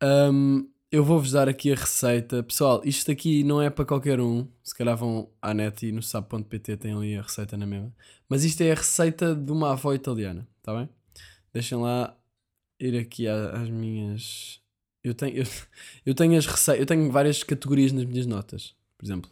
Um, 0.02 0.68
eu 0.96 1.04
vou-vos 1.04 1.32
dar 1.32 1.46
aqui 1.46 1.70
a 1.70 1.74
receita. 1.74 2.42
Pessoal, 2.42 2.80
isto 2.82 3.10
aqui 3.10 3.44
não 3.44 3.60
é 3.60 3.68
para 3.68 3.84
qualquer 3.84 4.18
um. 4.18 4.48
Se 4.64 4.74
calhar 4.74 4.96
vão 4.96 5.28
à 5.42 5.52
net 5.52 5.86
e 5.86 5.92
no 5.92 6.02
sabe.pt 6.02 6.78
tem 6.78 6.94
ali 6.94 7.14
a 7.16 7.22
receita 7.22 7.54
na 7.54 7.66
mesma. 7.66 7.94
Mas 8.26 8.44
isto 8.44 8.62
é 8.62 8.72
a 8.72 8.74
receita 8.74 9.34
de 9.34 9.52
uma 9.52 9.72
avó 9.72 9.92
italiana, 9.92 10.48
está 10.58 10.74
bem? 10.74 10.88
Deixem 11.52 11.76
lá 11.76 12.16
ir 12.80 12.96
aqui 12.98 13.28
às 13.28 13.68
minhas. 13.68 14.58
Eu 15.04 15.14
tenho, 15.14 15.36
eu, 15.36 15.44
eu 16.06 16.14
tenho 16.14 16.38
as 16.38 16.46
receitas, 16.46 16.80
eu 16.80 16.86
tenho 16.86 17.12
várias 17.12 17.42
categorias 17.42 17.92
nas 17.92 18.06
minhas 18.06 18.26
notas. 18.26 18.74
Por 18.96 19.04
exemplo, 19.04 19.30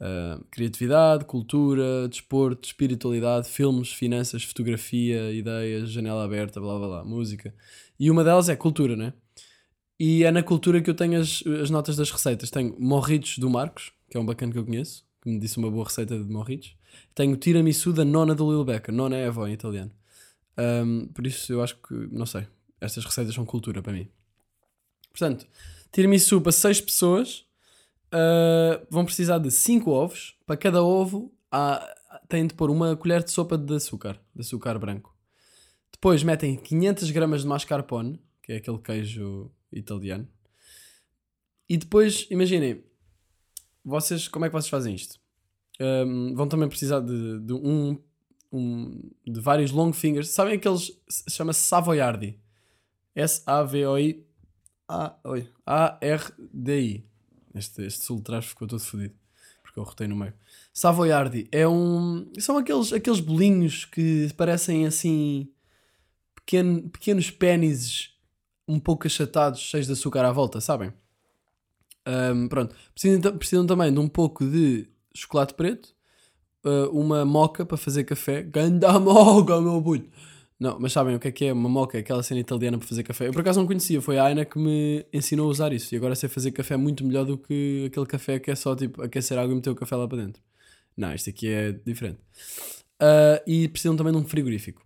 uh, 0.00 0.44
criatividade, 0.50 1.26
cultura, 1.26 2.08
desporto, 2.08 2.66
espiritualidade, 2.66 3.48
filmes, 3.48 3.92
finanças, 3.92 4.42
fotografia, 4.42 5.30
ideias, 5.30 5.90
janela 5.92 6.24
aberta, 6.24 6.60
blá 6.60 6.76
blá 6.76 6.88
blá, 6.88 7.04
música. 7.04 7.54
E 8.00 8.10
uma 8.10 8.24
delas 8.24 8.48
é 8.48 8.56
cultura, 8.56 8.96
né? 8.96 9.12
E 10.04 10.24
é 10.24 10.32
na 10.32 10.42
cultura 10.42 10.82
que 10.82 10.90
eu 10.90 10.96
tenho 10.96 11.20
as, 11.20 11.44
as 11.62 11.70
notas 11.70 11.94
das 11.94 12.10
receitas. 12.10 12.50
Tenho 12.50 12.74
morritos 12.76 13.38
do 13.38 13.48
Marcos, 13.48 13.92
que 14.10 14.16
é 14.16 14.20
um 14.20 14.26
bacana 14.26 14.50
que 14.50 14.58
eu 14.58 14.64
conheço, 14.64 15.04
que 15.20 15.30
me 15.30 15.38
disse 15.38 15.58
uma 15.58 15.70
boa 15.70 15.84
receita 15.84 16.18
de 16.18 16.24
morritos. 16.24 16.76
Tenho 17.14 17.36
tiramisu 17.36 17.92
da 17.92 18.04
nona 18.04 18.34
do 18.34 18.50
Lil 18.50 18.64
Becca. 18.64 18.90
Nona 18.90 19.16
é 19.16 19.28
avó 19.28 19.46
em 19.46 19.52
italiano. 19.52 19.92
Um, 20.58 21.06
por 21.06 21.24
isso 21.24 21.52
eu 21.52 21.62
acho 21.62 21.76
que, 21.76 21.94
não 22.10 22.26
sei, 22.26 22.48
estas 22.80 23.04
receitas 23.04 23.32
são 23.32 23.46
cultura 23.46 23.80
para 23.80 23.92
mim. 23.92 24.08
Portanto, 25.10 25.46
tiramisu 25.92 26.40
para 26.40 26.50
6 26.50 26.80
pessoas. 26.80 27.44
Uh, 28.12 28.84
vão 28.90 29.04
precisar 29.04 29.38
de 29.38 29.52
5 29.52 29.88
ovos. 29.88 30.34
Para 30.44 30.56
cada 30.56 30.82
ovo 30.82 31.32
há, 31.48 31.80
têm 32.28 32.48
de 32.48 32.54
pôr 32.54 32.72
uma 32.72 32.96
colher 32.96 33.22
de 33.22 33.30
sopa 33.30 33.56
de 33.56 33.76
açúcar, 33.76 34.20
de 34.34 34.40
açúcar 34.40 34.80
branco. 34.80 35.14
Depois 35.92 36.24
metem 36.24 36.56
500 36.56 37.08
gramas 37.12 37.42
de 37.42 37.46
mascarpone, 37.46 38.20
que 38.42 38.52
é 38.52 38.56
aquele 38.56 38.78
queijo 38.78 39.48
italiano. 39.72 40.28
E 41.68 41.76
depois, 41.76 42.26
imaginem, 42.30 42.84
vocês, 43.84 44.28
como 44.28 44.44
é 44.44 44.48
que 44.48 44.52
vocês 44.52 44.68
fazem 44.68 44.94
isto? 44.94 45.20
Um, 45.80 46.34
vão 46.34 46.46
também 46.46 46.68
precisar 46.68 47.00
de, 47.00 47.40
de 47.40 47.52
um, 47.52 47.98
um, 48.52 49.10
de 49.26 49.40
vários 49.40 49.70
long 49.70 49.92
fingers. 49.92 50.28
Sabem 50.28 50.54
aqueles, 50.54 50.92
chama-se 51.28 51.60
Savoyardi. 51.60 52.38
S-A-V-O-I 53.14 54.24
A-R-D-I. 55.66 57.04
Este, 57.54 57.82
este 57.82 58.04
sul 58.04 58.20
trás 58.20 58.46
ficou 58.46 58.68
todo 58.68 58.80
fodido. 58.80 59.14
Porque 59.62 59.78
eu 59.78 59.84
rotei 59.84 60.06
no 60.06 60.16
meio. 60.16 60.34
Savoyardi 60.72 61.48
é 61.50 61.66
um. 61.66 62.30
São 62.38 62.56
aqueles, 62.58 62.92
aqueles 62.92 63.20
bolinhos 63.20 63.84
que 63.84 64.28
parecem 64.36 64.86
assim. 64.86 65.48
Pequeno, 66.34 66.88
pequenos 66.90 67.30
pênises 67.30 68.11
um 68.72 68.80
pouco 68.80 69.06
achatados, 69.06 69.60
cheios 69.60 69.86
de 69.86 69.92
açúcar 69.92 70.24
à 70.24 70.32
volta, 70.32 70.60
sabem? 70.60 70.92
Um, 72.06 72.48
pronto. 72.48 72.74
Precisam, 72.94 73.36
precisam 73.36 73.66
também 73.66 73.92
de 73.92 73.98
um 73.98 74.08
pouco 74.08 74.44
de 74.44 74.88
chocolate 75.14 75.54
preto, 75.54 75.94
uh, 76.64 76.88
uma 76.90 77.24
moca 77.24 77.64
para 77.64 77.76
fazer 77.76 78.04
café. 78.04 78.42
Ganda 78.42 78.96
moca, 78.98 79.60
meu 79.60 79.82
puto! 79.82 80.08
Não, 80.58 80.78
mas 80.78 80.92
sabem 80.92 81.16
o 81.16 81.18
que 81.18 81.26
é 81.26 81.32
que 81.32 81.44
é 81.46 81.52
uma 81.52 81.68
moca? 81.68 81.98
Aquela 81.98 82.22
cena 82.22 82.40
italiana 82.40 82.78
para 82.78 82.86
fazer 82.86 83.02
café. 83.02 83.26
Eu 83.26 83.32
por 83.32 83.40
acaso 83.40 83.58
não 83.58 83.66
conhecia, 83.66 84.00
foi 84.00 84.16
a 84.16 84.24
Aina 84.24 84.44
que 84.44 84.58
me 84.58 85.04
ensinou 85.12 85.48
a 85.48 85.50
usar 85.50 85.72
isso. 85.72 85.92
E 85.92 85.96
agora 85.96 86.14
sei 86.14 86.28
fazer 86.28 86.52
café 86.52 86.76
muito 86.76 87.04
melhor 87.04 87.24
do 87.24 87.36
que 87.36 87.86
aquele 87.88 88.06
café 88.06 88.38
que 88.38 88.50
é 88.50 88.54
só 88.54 88.76
tipo 88.76 89.02
aquecer 89.02 89.36
água 89.38 89.52
e 89.52 89.56
meter 89.56 89.70
o 89.70 89.74
café 89.74 89.96
lá 89.96 90.06
para 90.06 90.18
dentro. 90.18 90.40
Não, 90.96 91.12
isto 91.12 91.30
aqui 91.30 91.48
é 91.48 91.72
diferente. 91.72 92.20
Uh, 93.02 93.42
e 93.44 93.68
precisam 93.68 93.96
também 93.96 94.12
de 94.12 94.18
um 94.20 94.24
frigorífico. 94.24 94.82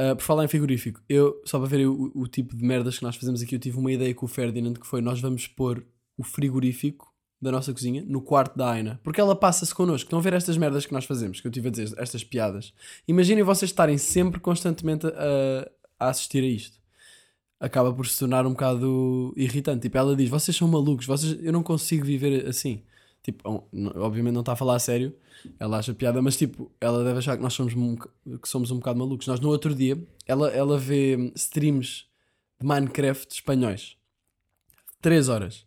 Uh, 0.00 0.16
por 0.16 0.22
falar 0.22 0.44
em 0.44 0.48
frigorífico, 0.48 1.02
eu, 1.06 1.42
só 1.44 1.58
para 1.58 1.68
ver 1.68 1.86
o, 1.86 2.10
o, 2.14 2.26
tipo 2.26 2.56
de 2.56 2.64
merdas 2.64 2.96
que 2.96 3.02
nós 3.02 3.16
fazemos 3.16 3.42
aqui, 3.42 3.54
eu 3.54 3.58
tive 3.58 3.76
uma 3.76 3.92
ideia 3.92 4.14
com 4.14 4.24
o 4.24 4.28
Ferdinand 4.28 4.72
que 4.72 4.86
foi: 4.86 5.02
nós 5.02 5.20
vamos 5.20 5.46
pôr 5.46 5.84
o 6.16 6.22
frigorífico 6.22 7.12
da 7.40 7.52
nossa 7.52 7.70
cozinha 7.70 8.02
no 8.06 8.22
quarto 8.22 8.56
da 8.56 8.70
Aina. 8.70 8.98
Porque 9.02 9.20
ela 9.20 9.36
passa-se 9.36 9.74
connosco. 9.74 10.06
Estão 10.06 10.18
a 10.18 10.22
ver 10.22 10.32
estas 10.32 10.56
merdas 10.56 10.86
que 10.86 10.92
nós 10.94 11.04
fazemos, 11.04 11.40
que 11.40 11.46
eu 11.46 11.50
tive 11.50 11.68
a 11.68 11.70
dizer, 11.70 11.92
estas 11.98 12.24
piadas. 12.24 12.72
Imaginem 13.06 13.42
vocês 13.42 13.70
estarem 13.70 13.98
sempre 13.98 14.40
constantemente 14.40 15.06
a, 15.06 15.70
a 15.98 16.08
assistir 16.08 16.42
a 16.44 16.46
isto. 16.46 16.78
Acaba 17.58 17.92
por 17.92 18.06
se 18.06 18.18
tornar 18.18 18.46
um 18.46 18.50
bocado 18.50 19.34
irritante. 19.36 19.82
Tipo, 19.82 19.98
ela 19.98 20.16
diz: 20.16 20.30
Vocês 20.30 20.56
são 20.56 20.66
malucos, 20.66 21.04
vocês, 21.04 21.38
eu 21.42 21.52
não 21.52 21.62
consigo 21.62 22.06
viver 22.06 22.46
assim. 22.46 22.82
Tipo, 23.22 23.68
obviamente 23.96 24.32
não 24.32 24.40
está 24.40 24.52
a 24.52 24.56
falar 24.56 24.76
a 24.76 24.78
sério, 24.78 25.14
ela 25.58 25.78
acha 25.78 25.92
piada, 25.92 26.22
mas 26.22 26.36
tipo, 26.36 26.70
ela 26.80 27.04
deve 27.04 27.18
achar 27.18 27.36
que 27.36 27.42
nós 27.42 27.52
somos 27.52 27.74
um, 27.74 27.96
que 27.96 28.48
somos 28.48 28.70
um 28.70 28.76
bocado 28.76 28.98
malucos. 28.98 29.26
Nós 29.26 29.40
no 29.40 29.48
outro 29.48 29.74
dia, 29.74 30.02
ela, 30.26 30.48
ela 30.50 30.78
vê 30.78 31.32
streams 31.34 32.06
de 32.58 32.66
Minecraft 32.66 33.32
espanhóis. 33.32 33.96
3 35.02 35.28
horas. 35.28 35.66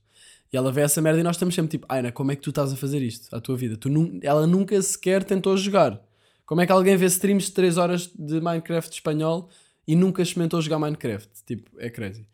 E 0.52 0.58
ela 0.58 0.72
vê 0.72 0.82
essa 0.82 1.02
merda 1.02 1.20
e 1.20 1.24
nós 1.24 1.36
estamos 1.36 1.56
sempre 1.56 1.72
tipo, 1.72 1.86
Aina, 1.90 2.12
como 2.12 2.32
é 2.32 2.36
que 2.36 2.42
tu 2.42 2.52
estás 2.52 2.72
a 2.72 2.76
fazer 2.76 3.02
isto 3.02 3.36
à 3.36 3.42
tua 3.42 3.56
vida? 3.56 3.76
Tu 3.76 3.90
nu 3.90 4.20
ela 4.22 4.46
nunca 4.46 4.80
sequer 4.82 5.24
tentou 5.24 5.58
jogar. 5.58 6.00
Como 6.46 6.62
é 6.62 6.66
que 6.66 6.72
alguém 6.72 6.96
vê 6.96 7.06
streams 7.06 7.48
de 7.48 7.54
3 7.54 7.78
horas 7.78 8.08
de 8.08 8.40
Minecraft 8.40 8.94
espanhol 8.94 9.50
e 9.88 9.96
nunca 9.96 10.22
experimentou 10.22 10.62
jogar 10.62 10.78
Minecraft? 10.78 11.30
Tipo, 11.46 11.72
é 11.80 11.90
crazy. 11.90 12.28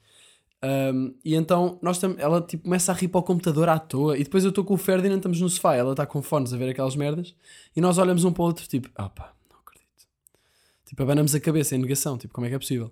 Um, 0.62 1.13
e 1.24 1.36
então 1.36 1.80
nós 1.82 2.02
ela 2.17 2.41
tipo, 2.41 2.63
começa 2.63 2.91
a 2.91 2.95
rir 2.95 3.08
para 3.08 3.19
o 3.19 3.24
computador 3.24 3.69
à 3.69 3.80
toa. 3.80 4.17
E 4.17 4.24
depois 4.24 4.43
eu 4.43 4.50
estou 4.50 4.63
com 4.63 4.74
o 4.74 4.78
Ferdinand, 4.78 5.17
estamos 5.17 5.39
no 5.39 5.50
sofá, 5.50 5.76
ela 5.76 5.91
está 5.91 6.06
com 6.06 6.22
fones 6.22 6.54
a 6.54 6.58
ver 6.58 6.69
aquelas 6.69 6.95
merdas. 6.95 7.36
E 7.76 7.82
nós 7.82 7.98
olhamos 7.98 8.24
um 8.24 8.32
para 8.32 8.41
o 8.41 8.45
outro, 8.45 8.67
tipo, 8.67 8.89
ah 8.95 9.12
não 9.50 9.60
acredito. 9.60 10.08
Tipo, 10.86 11.04
abanamos 11.04 11.34
a 11.34 11.39
cabeça 11.39 11.76
em 11.76 11.80
negação, 11.80 12.17
tipo, 12.17 12.34
como 12.34 12.45
é 12.45 12.50
que 12.50 12.56
é 12.56 12.60
possível? 12.60 12.91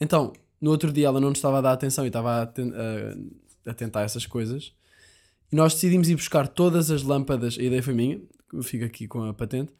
Então, 0.00 0.32
no 0.60 0.70
outro 0.70 0.92
dia 0.92 1.06
ela 1.06 1.20
não 1.20 1.28
nos 1.28 1.38
estava 1.38 1.58
a 1.58 1.60
dar 1.60 1.72
atenção 1.72 2.04
e 2.04 2.08
estava 2.08 2.42
a, 2.42 3.70
a 3.70 3.74
tentar 3.74 4.02
essas 4.02 4.26
coisas. 4.26 4.72
E 5.52 5.56
nós 5.56 5.74
decidimos 5.74 6.08
ir 6.08 6.16
buscar 6.16 6.48
todas 6.48 6.90
as 6.90 7.02
lâmpadas. 7.02 7.58
A 7.58 7.62
ideia 7.62 7.82
foi 7.82 7.94
minha, 7.94 8.20
fico 8.62 8.84
aqui 8.84 9.06
com 9.06 9.22
a 9.24 9.34
patente. 9.34 9.72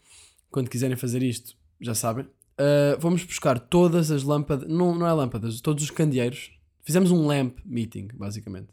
Quando 0.51 0.69
quiserem 0.69 0.97
fazer 0.97 1.23
isto, 1.23 1.57
já 1.81 1.95
sabem. 1.95 2.25
Uh, 2.25 2.97
vamos 3.01 3.25
buscar 3.25 3.59
todas 3.59 4.13
as 4.13 4.23
lâmpadas, 4.23 4.69
não, 4.69 4.95
não 4.95 5.07
é 5.07 5.13
lâmpadas, 5.13 5.61
todos 5.61 5.83
os 5.83 5.91
candeeiros. 5.91 6.53
Fizemos 6.85 7.11
um 7.11 7.27
lamp 7.27 7.59
meeting, 7.65 8.09
basicamente. 8.15 8.69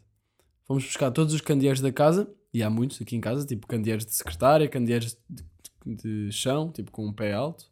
Fomos 0.66 0.84
buscar 0.84 1.10
todos 1.10 1.32
os 1.32 1.40
candeeiros 1.40 1.80
da 1.80 1.90
casa, 1.90 2.30
e 2.52 2.62
há 2.62 2.68
muitos 2.68 3.00
aqui 3.00 3.16
em 3.16 3.20
casa, 3.20 3.46
tipo 3.46 3.66
candeeiros 3.66 4.04
de 4.04 4.14
secretária, 4.14 4.68
candeeiros 4.68 5.16
de, 5.28 5.44
de 5.86 6.30
chão, 6.30 6.70
tipo 6.70 6.90
com 6.90 7.06
um 7.06 7.12
pé 7.12 7.32
alto. 7.32 7.70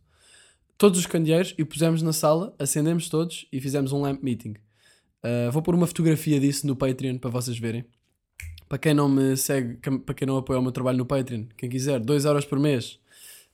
Todos 0.79 0.99
os 0.99 1.07
candeeiros 1.07 1.55
e 1.59 1.65
pusemos 1.65 2.01
na 2.01 2.13
sala, 2.13 2.55
acendemos 2.59 3.11
todos 3.11 3.47
e 3.53 3.61
fizemos 3.61 3.93
um 3.93 4.01
lamp 4.01 4.23
meeting. 4.23 4.55
Uh, 5.23 5.53
vou 5.53 5.61
pôr 5.61 5.75
uma 5.75 5.87
fotografia 5.87 6.41
disso 6.41 6.67
no 6.67 6.75
Patreon 6.75 7.19
para 7.19 7.29
vocês 7.29 7.59
verem. 7.59 7.85
Para 8.67 8.79
quem 8.79 8.95
não 8.95 9.09
me 9.09 9.37
segue, 9.37 9.77
para 9.77 10.15
quem 10.15 10.27
não 10.27 10.39
apoia 10.39 10.59
o 10.59 10.63
meu 10.63 10.73
trabalho 10.73 10.97
no 10.97 11.05
Patreon, 11.05 11.45
quem 11.57 11.69
quiser, 11.69 12.01
2 12.01 12.25
horas 12.25 12.47
por 12.47 12.59
mês, 12.59 12.99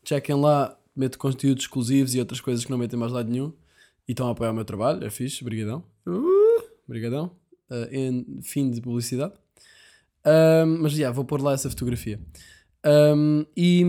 chequem 0.04 0.36
lá, 0.36 0.78
meto 0.94 1.18
conteúdos 1.18 1.64
exclusivos 1.64 2.14
e 2.14 2.20
outras 2.20 2.40
coisas 2.40 2.64
que 2.64 2.70
não 2.70 2.78
metem 2.78 2.98
mais 2.98 3.10
lado 3.10 3.28
nenhum. 3.28 3.52
E 4.06 4.12
estão 4.12 4.28
a 4.28 4.30
apoiar 4.30 4.52
o 4.52 4.54
meu 4.54 4.64
trabalho, 4.64 5.04
é 5.04 5.10
fixe, 5.10 5.42
brigadão. 5.42 5.82
Uh, 6.06 6.35
brigadão. 6.86 7.30
Uh, 7.68 7.88
em 7.90 8.42
fim 8.42 8.70
de 8.70 8.80
publicidade. 8.80 9.34
Um, 10.24 10.82
mas 10.82 10.92
já, 10.92 10.98
yeah, 10.98 11.14
vou 11.14 11.24
pôr 11.24 11.40
lá 11.40 11.52
essa 11.52 11.70
fotografia. 11.70 12.20
Um, 12.84 13.44
e, 13.56 13.84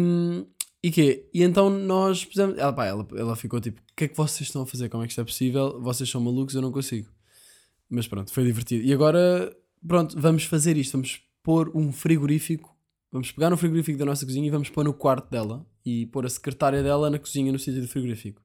e 0.83 0.91
quê? 0.91 1.29
E 1.33 1.43
então 1.43 1.69
nós 1.69 2.25
pusemos. 2.25 2.57
Ela, 2.57 2.73
pá, 2.73 2.86
ela, 2.86 3.07
ela 3.15 3.36
ficou 3.36 3.60
tipo: 3.60 3.81
O 3.81 3.95
que 3.95 4.05
é 4.05 4.07
que 4.07 4.17
vocês 4.17 4.47
estão 4.47 4.62
a 4.62 4.65
fazer? 4.65 4.89
Como 4.89 5.03
é 5.03 5.07
que 5.07 5.12
isto 5.12 5.21
é 5.21 5.23
possível? 5.23 5.81
Vocês 5.81 6.10
são 6.10 6.21
malucos, 6.21 6.55
eu 6.55 6.62
não 6.62 6.71
consigo. 6.71 7.10
Mas 7.89 8.07
pronto, 8.07 8.31
foi 8.31 8.43
divertido. 8.43 8.83
E 8.83 8.93
agora, 8.93 9.55
pronto, 9.88 10.19
vamos 10.19 10.43
fazer 10.43 10.77
isto. 10.77 10.93
Vamos 10.93 11.21
pôr 11.41 11.71
um 11.75 11.91
frigorífico. 11.91 12.75
Vamos 13.12 13.31
pegar 13.31 13.49
no 13.49 13.57
frigorífico 13.57 13.97
da 13.97 14.05
nossa 14.05 14.25
cozinha 14.25 14.47
e 14.47 14.51
vamos 14.51 14.69
pôr 14.69 14.83
no 14.83 14.93
quarto 14.93 15.29
dela. 15.29 15.65
E 15.86 16.05
pôr 16.07 16.25
a 16.25 16.29
secretária 16.29 16.83
dela 16.83 17.10
na 17.10 17.17
cozinha, 17.17 17.51
no 17.51 17.60
sítio 17.60 17.81
do 17.81 17.88
frigorífico. 17.88 18.41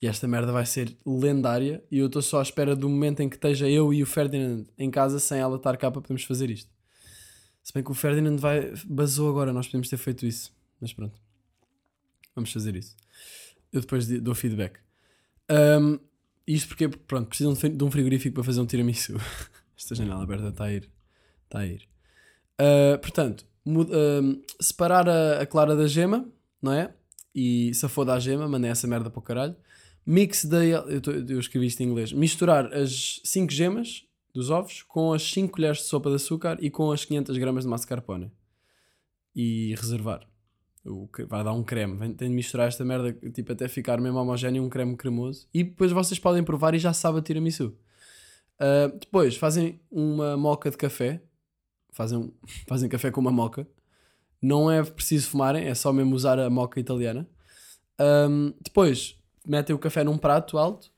E 0.00 0.06
esta 0.06 0.28
merda 0.28 0.52
vai 0.52 0.66
ser 0.66 0.96
lendária. 1.06 1.82
E 1.90 1.98
eu 1.98 2.06
estou 2.06 2.22
só 2.22 2.40
à 2.40 2.42
espera 2.42 2.76
do 2.76 2.88
momento 2.88 3.20
em 3.20 3.28
que 3.28 3.36
esteja 3.36 3.68
eu 3.68 3.92
e 3.92 4.02
o 4.02 4.06
Ferdinand 4.06 4.64
em 4.76 4.90
casa 4.90 5.18
sem 5.18 5.38
ela 5.38 5.56
estar 5.56 5.76
cá 5.76 5.90
para 5.90 6.00
podermos 6.00 6.24
fazer 6.24 6.50
isto. 6.50 6.70
Se 7.62 7.72
bem 7.72 7.82
que 7.82 7.90
o 7.90 7.94
Ferdinand 7.94 8.36
vai, 8.36 8.72
basou 8.84 9.28
agora, 9.28 9.52
nós 9.52 9.66
podemos 9.66 9.88
ter 9.88 9.96
feito 9.96 10.26
isso. 10.26 10.54
Mas 10.80 10.92
pronto. 10.92 11.18
Vamos 12.34 12.52
fazer 12.52 12.76
isso. 12.76 12.94
Eu 13.72 13.80
depois 13.80 14.06
dou 14.06 14.34
feedback. 14.34 14.78
Um, 15.50 15.98
isto 16.46 16.68
porque, 16.68 16.88
pronto, 16.88 17.28
precisam 17.28 17.54
de 17.54 17.84
um 17.84 17.90
frigorífico 17.90 18.34
para 18.34 18.44
fazer 18.44 18.60
um 18.60 18.66
tiramisu. 18.66 19.16
Esta 19.76 19.94
janela 19.94 20.22
aberta 20.22 20.48
está 20.48 20.64
a 20.64 20.72
ir. 20.72 20.88
Está 21.44 21.58
a 21.60 21.66
ir. 21.66 21.88
Uh, 22.60 22.98
portanto, 22.98 23.44
uh, 23.66 24.42
separar 24.60 25.08
a, 25.08 25.42
a, 25.42 25.46
clara 25.46 25.74
da 25.74 25.86
gema, 25.86 26.26
não 26.62 26.72
é? 26.72 26.94
E 27.34 27.74
se 27.74 27.84
a 27.84 27.88
for 27.88 28.04
da 28.04 28.18
gema, 28.18 28.48
mandei 28.48 28.70
essa 28.70 28.86
merda 28.86 29.10
para 29.10 29.18
o 29.18 29.22
caralho. 29.22 29.56
Mix 30.06 30.44
da. 30.44 30.64
Eu, 30.64 31.00
tô, 31.00 31.10
eu 31.10 31.40
escrevi 31.40 31.66
isto 31.66 31.82
em 31.82 31.86
inglês. 31.86 32.12
Misturar 32.12 32.72
as 32.72 33.20
5 33.24 33.52
gemas 33.52 34.04
dos 34.32 34.50
ovos 34.50 34.82
com 34.82 35.12
as 35.12 35.22
5 35.32 35.54
colheres 35.54 35.78
de 35.78 35.84
sopa 35.84 36.08
de 36.10 36.16
açúcar 36.16 36.58
e 36.60 36.70
com 36.70 36.92
as 36.92 37.04
500 37.04 37.36
gramas 37.38 37.64
de 37.64 37.70
mascarpone. 37.70 38.30
E 39.34 39.74
reservar 39.76 40.26
o, 40.84 41.08
vai 41.28 41.42
dar 41.42 41.52
um 41.52 41.64
creme. 41.64 41.98
Tem 42.14 42.28
de 42.28 42.34
misturar 42.34 42.68
esta 42.68 42.84
merda 42.84 43.12
tipo, 43.30 43.52
até 43.52 43.66
ficar 43.68 44.00
mesmo 44.00 44.18
homogéneo, 44.18 44.62
um 44.62 44.68
creme 44.68 44.96
cremoso. 44.96 45.48
E 45.52 45.64
depois 45.64 45.90
vocês 45.90 46.18
podem 46.18 46.44
provar 46.44 46.74
e 46.74 46.78
já 46.78 46.92
sabe 46.92 47.18
a 47.18 47.22
tiramisu. 47.22 47.76
Uh, 48.60 48.96
depois 48.98 49.36
fazem 49.36 49.80
uma 49.90 50.36
moca 50.36 50.70
de 50.70 50.76
café. 50.76 51.20
Fazem, 51.90 52.32
fazem 52.68 52.88
café 52.88 53.10
com 53.10 53.20
uma 53.20 53.32
moca. 53.32 53.66
Não 54.40 54.70
é 54.70 54.82
preciso 54.84 55.30
fumarem, 55.30 55.66
é 55.66 55.74
só 55.74 55.92
mesmo 55.92 56.14
usar 56.14 56.38
a 56.38 56.48
moca 56.48 56.78
italiana. 56.78 57.28
Um, 57.98 58.52
depois 58.62 59.18
metem 59.46 59.74
o 59.74 59.78
café 59.78 60.02
num 60.04 60.18
prato 60.18 60.58
alto 60.58 60.90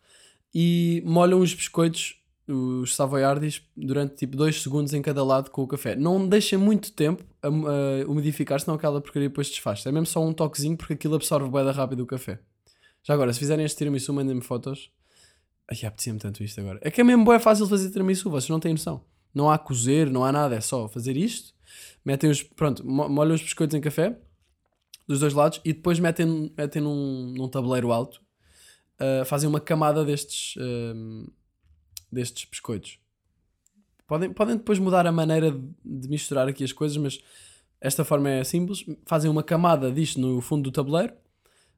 e 0.54 1.02
molham 1.04 1.40
os 1.40 1.52
biscoitos 1.54 2.18
os 2.48 2.94
savoiardis 2.94 3.62
durante 3.76 4.14
tipo 4.14 4.34
2 4.36 4.62
segundos 4.62 4.94
em 4.94 5.02
cada 5.02 5.22
lado 5.22 5.50
com 5.50 5.62
o 5.62 5.68
café. 5.68 5.94
Não 5.94 6.26
deixem 6.26 6.58
muito 6.58 6.92
tempo 6.92 7.22
a, 7.42 7.48
a 7.48 8.10
umidificar, 8.10 8.58
senão 8.58 8.74
aquela 8.74 9.00
porcaria 9.00 9.28
depois 9.28 9.48
desfaz. 9.48 9.84
É 9.84 9.92
mesmo 9.92 10.06
só 10.06 10.24
um 10.24 10.32
toquezinho 10.32 10.76
porque 10.76 10.94
aquilo 10.94 11.14
absorve 11.14 11.50
bem 11.50 11.70
rápido 11.70 12.00
o 12.00 12.06
café. 12.06 12.40
Já 13.02 13.14
agora, 13.14 13.32
se 13.32 13.38
fizerem 13.38 13.66
este 13.66 13.76
tiramisu, 13.76 14.12
mandem-me 14.12 14.40
fotos. 14.40 14.90
Ai, 15.70 15.86
apetecia-me 15.86 16.18
tanto 16.18 16.42
isto 16.42 16.58
agora. 16.60 16.78
É 16.82 16.90
que 16.90 17.00
é 17.00 17.04
mesmo 17.04 17.24
bem 17.24 17.38
fácil 17.38 17.66
fazer 17.66 17.90
tiramisu, 17.90 18.30
vocês 18.30 18.48
não 18.48 18.58
têm 18.58 18.72
noção. 18.72 19.04
Não 19.34 19.50
há 19.50 19.58
cozer, 19.58 20.10
não 20.10 20.24
há 20.24 20.32
nada, 20.32 20.54
é 20.54 20.60
só 20.60 20.88
fazer 20.88 21.16
isto. 21.16 21.54
Metem 22.02 22.30
os, 22.30 22.42
pronto, 22.42 22.84
molham 22.86 23.34
os 23.34 23.42
biscoitos 23.42 23.76
em 23.76 23.80
café 23.80 24.18
dos 25.06 25.20
dois 25.20 25.34
lados 25.34 25.60
e 25.64 25.72
depois 25.72 25.98
metem, 25.98 26.52
metem 26.56 26.80
num, 26.80 27.34
num 27.36 27.48
tabuleiro 27.48 27.92
alto. 27.92 28.20
Fazem 29.26 29.48
uma 29.48 29.60
camada 29.60 30.04
destes, 30.04 30.56
uh, 30.56 31.32
destes 32.10 32.48
biscoitos. 32.48 32.98
Podem, 34.06 34.32
podem 34.32 34.56
depois 34.56 34.78
mudar 34.78 35.06
a 35.06 35.12
maneira 35.12 35.50
de 35.84 36.08
misturar 36.08 36.48
aqui 36.48 36.64
as 36.64 36.72
coisas, 36.72 36.96
mas 36.96 37.20
esta 37.80 38.04
forma 38.04 38.30
é 38.30 38.42
simples. 38.42 38.84
Fazem 39.04 39.30
uma 39.30 39.42
camada 39.42 39.92
disto 39.92 40.20
no 40.20 40.40
fundo 40.40 40.62
do 40.64 40.72
tabuleiro, 40.72 41.12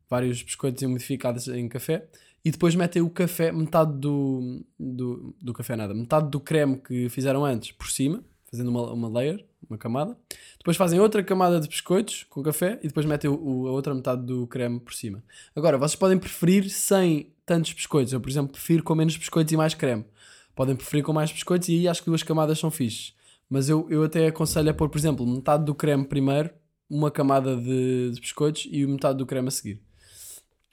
vários 0.09 0.43
biscoitos 0.43 0.83
modificados 0.85 1.49
em 1.49 1.69
café, 1.69 2.09
e 2.45 2.51
depois 2.51 2.75
metem 2.75 3.03
o 3.03 3.11
café, 3.11 3.53
metade 3.53 3.93
do, 3.99 4.65
do, 4.79 5.35
do 5.41 5.53
café 5.53 5.77
nada, 5.77 5.93
metade 5.93 6.31
do 6.31 6.41
creme 6.41 6.79
que 6.79 7.09
fizeram 7.09 7.45
antes 7.45 7.73
por 7.73 7.91
cima, 7.91 8.25
fazendo 8.51 8.69
uma, 8.69 8.93
uma 8.93 9.09
layer, 9.09 9.45
uma 9.69 9.79
camada. 9.79 10.17
Depois 10.59 10.77
fazem 10.77 10.99
outra 10.99 11.23
camada 11.23 11.61
de 11.61 11.69
biscoitos 11.69 12.27
com 12.29 12.43
café 12.43 12.79
e 12.83 12.89
depois 12.89 13.07
metem 13.07 13.31
o, 13.31 13.35
o, 13.35 13.69
a 13.69 13.73
outra 13.73 13.95
metade 13.95 14.23
do 14.23 14.47
creme 14.47 14.81
por 14.81 14.93
cima. 14.93 15.23
Agora, 15.55 15.79
vocês 15.79 15.97
podem 15.97 16.19
preferir 16.19 16.69
sem 16.69 17.33
tantos 17.47 17.73
biscoitos. 17.73 18.13
Eu, 18.13 18.21
por 18.21 18.29
exemplo, 18.29 18.53
prefiro 18.53 18.83
com 18.83 18.95
menos 18.95 19.17
biscoitos 19.17 19.53
e 19.53 19.57
mais 19.57 19.75
creme. 19.75 20.05
Podem 20.55 20.75
preferir 20.75 21.05
com 21.05 21.13
mais 21.13 21.31
biscoitos 21.31 21.69
e 21.69 21.73
aí 21.73 21.89
acho 21.89 22.03
que 22.03 22.11
duas 22.11 22.23
camadas 22.23 22.59
são 22.59 22.71
fixes. 22.71 23.15
Mas 23.49 23.69
eu, 23.69 23.87
eu 23.91 24.05
até 24.05 24.27
aconselho 24.27 24.71
a 24.71 24.75
pôr, 24.75 24.89
por 24.89 24.99
exemplo, 24.99 25.27
metade 25.27 25.65
do 25.65 25.75
creme 25.75 26.05
primeiro, 26.05 26.51
uma 26.89 27.11
camada 27.11 27.57
de, 27.57 28.11
de 28.13 28.21
biscoitos 28.21 28.67
e 28.71 28.85
metade 28.87 29.19
do 29.19 29.27
creme 29.27 29.49
a 29.49 29.51
seguir. 29.51 29.81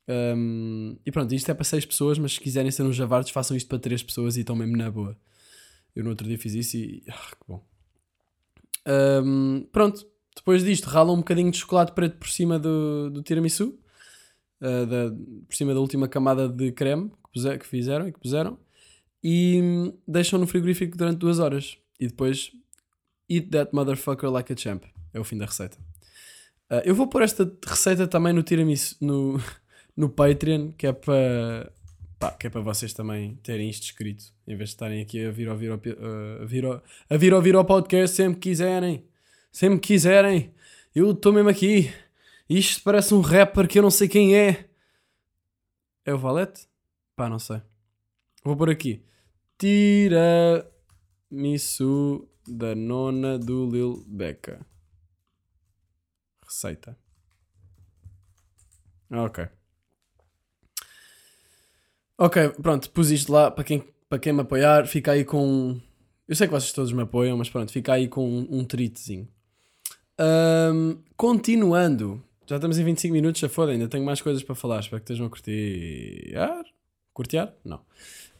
Um, 0.09 0.97
e 1.05 1.11
pronto, 1.11 1.33
isto 1.35 1.51
é 1.51 1.53
para 1.53 1.63
6 1.63 1.85
pessoas, 1.85 2.17
mas 2.17 2.33
se 2.33 2.39
quiserem 2.39 2.71
ser 2.71 2.83
uns 2.83 2.95
javardos, 2.95 3.29
façam 3.29 3.57
isto 3.57 3.67
para 3.67 3.77
3 3.77 4.01
pessoas 4.03 4.37
e 4.37 4.39
estão 4.39 4.55
mesmo 4.55 4.75
na 4.77 4.89
boa. 4.89 5.17
Eu 5.97 6.03
no 6.03 6.12
outro 6.12 6.27
dia 6.27 6.38
fiz 6.38 6.53
isso 6.53 6.77
e. 6.77 7.03
Ah, 7.10 7.31
que 7.31 7.45
bom. 7.47 7.63
Ahm, 8.86 9.63
pronto, 9.71 10.05
depois 10.36 10.63
disto, 10.63 10.86
ralam 10.86 11.15
um 11.15 11.19
bocadinho 11.19 11.51
de 11.51 11.57
chocolate 11.57 11.91
preto 11.93 12.17
por 12.17 12.29
cima 12.29 12.57
do, 12.60 13.10
do 13.10 13.21
tiramisu, 13.23 13.77
ah, 14.62 14.86
da- 14.86 15.12
por 15.47 15.55
cima 15.55 15.73
da 15.73 15.79
última 15.79 16.07
camada 16.07 16.47
de 16.47 16.71
creme 16.71 17.10
que, 17.10 17.31
puse- 17.33 17.57
que 17.57 17.67
fizeram 17.67 18.07
e 18.07 18.12
que 18.13 18.19
puseram, 18.19 18.57
e 19.23 19.60
hum, 19.62 19.93
deixam 20.07 20.39
no 20.39 20.47
frigorífico 20.47 20.95
durante 20.97 21.17
duas 21.19 21.39
horas. 21.39 21.77
E 21.99 22.07
depois, 22.07 22.51
eat 23.29 23.49
that 23.49 23.71
motherfucker 23.73 24.29
like 24.29 24.53
a 24.53 24.55
champ. 24.55 24.83
É 25.13 25.19
o 25.19 25.23
fim 25.23 25.38
da 25.38 25.45
receita. 25.45 25.77
Ah, 26.69 26.81
eu 26.86 26.93
vou 26.95 27.07
pôr 27.07 27.23
esta 27.23 27.51
receita 27.65 28.07
também 28.07 28.31
no 28.33 28.43
tiramisu, 28.43 28.95
no, 29.01 29.41
no 29.97 30.10
Patreon, 30.10 30.71
que 30.73 30.86
é 30.88 30.93
para 30.93 31.71
pá, 32.19 32.32
que 32.32 32.47
é 32.47 32.49
para 32.49 32.62
vocês 32.62 32.93
também 32.93 33.36
terem 33.43 33.69
isto 33.69 33.84
escrito, 33.84 34.34
em 34.47 34.56
vez 34.56 34.69
de 34.69 34.75
estarem 34.75 35.01
aqui 35.01 35.25
a 35.25 35.32
vir 35.32 35.49
ouvir 35.49 35.71
a 35.71 35.75
vir 36.45 36.65
a 36.65 37.17
vir 37.17 37.34
ouvir 37.34 37.56
ao 37.56 37.65
podcast 37.65 38.15
sempre 38.15 38.39
que 38.39 38.49
quiserem. 38.49 39.06
Sempre 39.51 39.80
que 39.80 39.88
quiserem. 39.88 40.53
Eu 40.93 41.12
estou 41.12 41.34
mesmo 41.34 41.49
aqui. 41.49 41.91
Isto 42.49 42.84
parece 42.84 43.13
um 43.13 43.21
rapper 43.21 43.67
que 43.67 43.77
eu 43.80 43.84
não 43.84 43.91
sei 43.91 44.08
quem 44.08 44.36
é. 44.36 44.69
É 46.06 46.13
o 46.13 46.17
Valete? 46.17 46.67
Pá, 47.15 47.27
não 47.30 47.39
sei. 47.39 47.62
Vou 48.43 48.56
pôr 48.56 48.69
aqui. 48.69 49.03
Tiramisu 49.58 50.69
da 52.47 52.73
nona 52.75 53.38
do 53.38 53.69
Lil 53.69 54.03
Becca. 54.08 54.65
Receita. 56.45 56.97
Ok. 59.12 59.57
Ok, 62.17 62.49
pronto, 62.63 62.89
pus 62.89 63.12
isto 63.12 63.32
lá 63.32 63.51
para 63.51 63.63
quem, 63.63 63.84
para 64.10 64.17
quem 64.17 64.34
me 64.34 64.41
apoiar. 64.41 64.88
Fica 64.88 65.12
aí 65.12 65.23
com. 65.23 65.80
Eu 66.27 66.36
sei 66.36 66.47
que 66.47 66.53
vocês 66.53 66.73
todos 66.73 66.91
me 66.91 67.03
apoiam, 67.03 67.38
mas 67.38 67.49
pronto, 67.49 67.71
fica 67.71 67.93
aí 67.93 68.08
com 68.08 68.27
um, 68.27 68.60
um. 68.60 68.67
Ahm, 70.19 70.97
continuando, 71.15 72.23
já 72.47 72.56
estamos 72.56 72.80
em 72.80 72.84
25 72.84 73.13
minutos, 73.13 73.39
já 73.39 73.47
foda, 73.47 73.71
ainda 73.71 73.88
tenho 73.88 74.03
mais 74.03 74.19
coisas 74.19 74.41
para 74.41 74.56
falar. 74.56 74.80
Espero 74.80 75.01
que 75.01 75.06
estejam 75.06 75.27
a 75.27 75.30
curtir. 75.30 76.34
Curtear? 77.13 77.53
Não. 77.63 77.82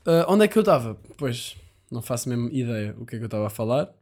Ah, 0.06 0.26
onde 0.30 0.46
é 0.46 0.48
que 0.48 0.58
eu 0.58 0.62
estava? 0.62 0.98
Pois, 1.18 1.56
não 1.92 2.02
faço 2.02 2.30
mesmo 2.30 2.50
ideia 2.50 2.96
o 2.98 3.06
que 3.06 3.16
é 3.16 3.18
que 3.20 3.24
eu 3.24 3.28
estava 3.28 3.48
a 3.48 3.50
falar. 3.50 3.94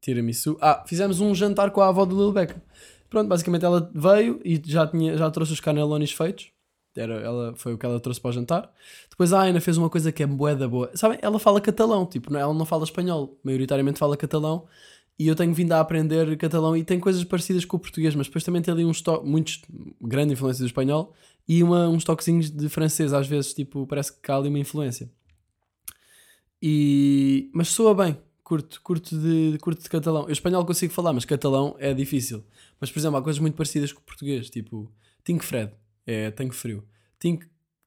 Tiramisu. 0.00 0.58
Ah, 0.60 0.84
fizemos 0.86 1.20
um 1.20 1.34
jantar 1.34 1.70
com 1.70 1.80
a 1.82 1.88
avó 1.88 2.04
do 2.04 2.16
Lil 2.16 2.32
Becca. 2.32 2.62
Pronto, 3.08 3.28
basicamente 3.28 3.64
ela 3.64 3.90
veio 3.94 4.40
e 4.44 4.60
já, 4.64 4.86
tinha, 4.86 5.16
já 5.16 5.30
trouxe 5.30 5.52
os 5.52 5.60
canelones 5.60 6.12
feitos. 6.12 6.50
Era, 6.96 7.14
ela, 7.20 7.54
foi 7.56 7.74
o 7.74 7.78
que 7.78 7.84
ela 7.86 8.00
trouxe 8.00 8.20
para 8.20 8.30
o 8.30 8.32
jantar. 8.32 8.72
Depois 9.10 9.32
a 9.32 9.40
Aina 9.42 9.60
fez 9.60 9.76
uma 9.76 9.90
coisa 9.90 10.10
que 10.12 10.22
é 10.22 10.26
moeda 10.26 10.68
boa. 10.68 10.90
Sabem, 10.94 11.18
ela 11.22 11.38
fala 11.38 11.60
catalão, 11.60 12.06
tipo, 12.06 12.32
não- 12.32 12.40
ela 12.40 12.54
não 12.54 12.66
fala 12.66 12.84
espanhol. 12.84 13.38
Maioritariamente 13.44 13.98
fala 13.98 14.16
catalão. 14.16 14.66
E 15.18 15.26
eu 15.28 15.34
tenho 15.34 15.54
vindo 15.54 15.72
a 15.72 15.80
aprender 15.80 16.36
catalão 16.36 16.76
e 16.76 16.84
tem 16.84 17.00
coisas 17.00 17.24
parecidas 17.24 17.64
com 17.64 17.76
o 17.78 17.80
português, 17.80 18.14
mas 18.14 18.26
depois 18.26 18.44
também 18.44 18.60
tem 18.60 18.72
ali 18.72 18.84
uns 18.84 19.00
toques, 19.00 19.26
muitos, 19.28 19.62
grande 20.00 20.34
influência 20.34 20.62
do 20.62 20.66
espanhol 20.66 21.14
e 21.48 21.62
uma, 21.62 21.88
uns 21.88 22.04
toquezinhos 22.04 22.50
de 22.50 22.68
francês, 22.68 23.14
às 23.14 23.26
vezes, 23.26 23.54
tipo, 23.54 23.86
parece 23.86 24.12
que 24.12 24.30
há 24.30 24.36
ali 24.36 24.48
uma 24.50 24.58
influência. 24.58 25.10
E... 26.62 27.50
Mas 27.54 27.68
soa 27.68 27.94
bem, 27.94 28.18
curto, 28.42 28.80
curto 28.82 29.16
de, 29.18 29.58
curto 29.60 29.82
de 29.82 29.88
catalão. 29.88 30.24
Eu 30.24 30.32
espanhol 30.32 30.64
consigo 30.64 30.92
falar, 30.92 31.12
mas 31.12 31.24
catalão 31.24 31.76
é 31.78 31.94
difícil. 31.94 32.44
Mas, 32.80 32.90
por 32.90 32.98
exemplo, 32.98 33.16
há 33.16 33.22
coisas 33.22 33.40
muito 33.40 33.54
parecidas 33.54 33.92
com 33.92 34.00
o 34.00 34.04
português, 34.04 34.50
tipo, 34.50 34.92
tenho 35.24 35.40
Fred, 35.42 35.72
é 36.06 36.30
tenho 36.30 36.52
frio. 36.52 36.86
Tenho, 37.18 37.40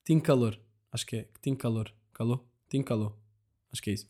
tenho 0.04 0.22
calor, 0.22 0.60
acho 0.92 1.06
que 1.06 1.16
é, 1.18 1.28
tenho 1.42 1.56
calor. 1.56 1.94
Calor? 2.14 2.44
Tenho 2.68 2.84
calor, 2.84 3.16
acho 3.72 3.82
que 3.82 3.92
é 3.92 3.94
isso. 3.94 4.10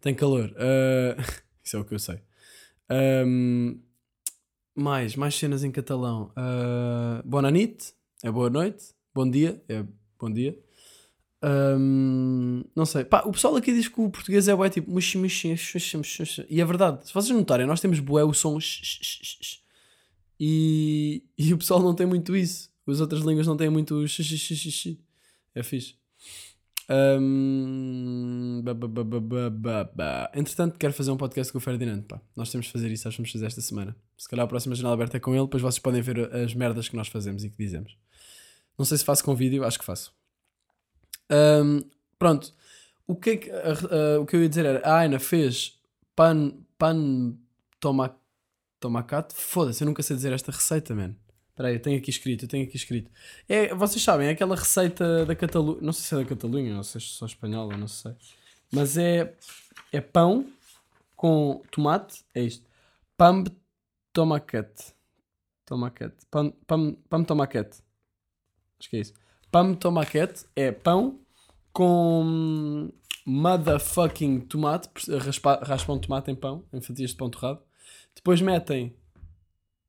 Tenho 0.00 0.16
calor, 0.16 0.54
ah, 0.58 1.16
isso 1.64 1.76
é 1.76 1.80
o 1.80 1.84
que 1.84 1.94
eu 1.94 1.98
sei. 1.98 2.20
Ahm, 2.88 3.80
mais, 4.74 5.16
mais 5.16 5.34
cenas 5.34 5.64
em 5.64 5.70
catalão. 5.70 6.30
Uh, 6.36 7.26
Bona 7.26 7.50
nit, 7.50 7.94
é 8.22 8.30
boa 8.30 8.50
noite. 8.50 8.94
Bom 9.14 9.28
dia, 9.28 9.62
é 9.68 9.84
bom 10.18 10.30
dia. 10.30 10.56
Ahm, 11.42 12.62
não 12.74 12.84
sei. 12.84 13.04
Pá, 13.04 13.22
o 13.26 13.32
pessoal 13.32 13.56
aqui 13.56 13.72
diz 13.72 13.88
que 13.88 14.00
o 14.00 14.10
português 14.10 14.48
é 14.48 14.54
bué 14.54 14.68
tipo. 14.68 14.90
muxi, 14.90 15.18
muxi, 15.18 15.56
xuxa, 15.56 16.02
xuxa. 16.02 16.46
E 16.48 16.60
é 16.60 16.64
verdade. 16.64 17.06
Se 17.06 17.14
vocês 17.14 17.36
notarem, 17.36 17.66
nós 17.66 17.80
temos 17.80 17.98
bué 18.00 18.24
o 18.24 18.34
som. 18.34 18.58
E, 20.38 21.24
e 21.38 21.54
o 21.54 21.58
pessoal 21.58 21.82
não 21.82 21.94
tem 21.94 22.06
muito 22.06 22.36
isso. 22.36 22.70
As 22.86 23.00
outras 23.00 23.22
línguas 23.22 23.46
não 23.46 23.56
têm 23.56 23.68
muito 23.70 24.06
sh. 24.06 24.96
É 25.54 25.62
fixe. 25.62 25.94
Ba. 29.94 30.30
Entretanto, 30.34 30.78
quero 30.78 30.92
fazer 30.92 31.10
um 31.10 31.16
podcast 31.16 31.52
com 31.52 31.58
o 31.58 31.60
Ferdinand. 31.60 32.02
Pá. 32.02 32.20
Nós 32.34 32.50
temos 32.50 32.66
de 32.66 32.72
fazer 32.72 32.90
isso, 32.90 33.08
acho 33.08 33.16
que 33.16 33.22
vamos 33.22 33.32
fazer 33.32 33.46
esta 33.46 33.60
semana. 33.60 33.96
Se 34.16 34.28
calhar 34.28 34.44
a 34.44 34.48
próxima 34.48 34.74
janela 34.74 34.94
aberta 34.94 35.16
é 35.16 35.20
com 35.20 35.34
ele, 35.34 35.44
depois 35.44 35.62
vocês 35.62 35.78
podem 35.80 36.00
ver 36.00 36.32
as 36.34 36.54
merdas 36.54 36.88
que 36.88 36.96
nós 36.96 37.08
fazemos 37.08 37.44
e 37.44 37.50
que 37.50 37.56
dizemos. 37.58 37.96
Não 38.78 38.84
sei 38.84 38.98
se 38.98 39.04
faço 39.04 39.24
com 39.24 39.34
vídeo, 39.34 39.64
acho 39.64 39.78
que 39.78 39.84
faço. 39.84 40.12
Ahm, 41.30 41.80
pronto. 42.18 42.52
O 43.06 43.14
que, 43.16 43.30
é 43.30 43.36
que, 43.36 43.50
a- 43.50 44.16
a- 44.16 44.20
o 44.20 44.26
que 44.26 44.36
eu 44.36 44.42
ia 44.42 44.48
dizer 44.48 44.64
era: 44.66 44.80
a 44.88 44.98
Aina 44.98 45.18
fez 45.18 45.78
pan, 46.14 46.52
pan 46.78 47.34
toma, 47.80 48.16
tomacate. 48.78 49.34
Foda-se, 49.34 49.82
eu 49.82 49.86
nunca 49.86 50.02
sei 50.02 50.14
dizer 50.16 50.32
esta 50.32 50.52
receita, 50.52 50.94
man. 50.94 51.14
Espera 51.56 51.70
aí, 51.70 51.76
eu 51.76 51.80
tenho 51.80 51.96
aqui 51.96 52.10
escrito, 52.10 52.44
eu 52.44 52.48
tenho 52.50 52.66
aqui 52.66 52.76
escrito. 52.76 53.10
É, 53.48 53.74
vocês 53.74 54.04
sabem, 54.04 54.28
é 54.28 54.32
aquela 54.32 54.54
receita 54.54 55.24
da 55.24 55.34
Catalunha. 55.34 55.80
Não 55.80 55.90
sei 55.90 56.04
se 56.04 56.14
é 56.14 56.18
da 56.18 56.24
Catalunha 56.26 56.76
ou 56.76 56.84
se 56.84 56.98
é 56.98 57.00
só 57.00 57.24
espanhola, 57.24 57.78
não 57.78 57.88
sei. 57.88 58.12
Mas 58.70 58.98
é, 58.98 59.34
é 59.90 60.02
pão 60.02 60.52
com 61.16 61.62
tomate. 61.70 62.26
É 62.34 62.42
isto: 62.42 62.62
de 63.42 63.50
tomacate. 64.12 64.92
Tomacate. 65.64 66.26
Pão, 66.30 66.52
pão 67.08 67.20
de 67.22 67.26
tomacate. 67.26 67.78
Acho 68.78 68.90
que 68.90 68.96
é 68.98 69.00
isso. 69.00 69.14
De 69.14 69.76
tomacate 69.76 70.44
é 70.54 70.70
pão 70.70 71.18
com 71.72 72.92
motherfucking 73.24 74.40
tomate. 74.40 74.90
Raspa, 75.20 75.60
raspam 75.62 75.98
tomate 75.98 76.30
em 76.30 76.34
pão, 76.34 76.66
em 76.70 76.82
fatias 76.82 77.12
de 77.12 77.16
pão 77.16 77.30
torrado. 77.30 77.62
Depois 78.14 78.42
metem. 78.42 78.94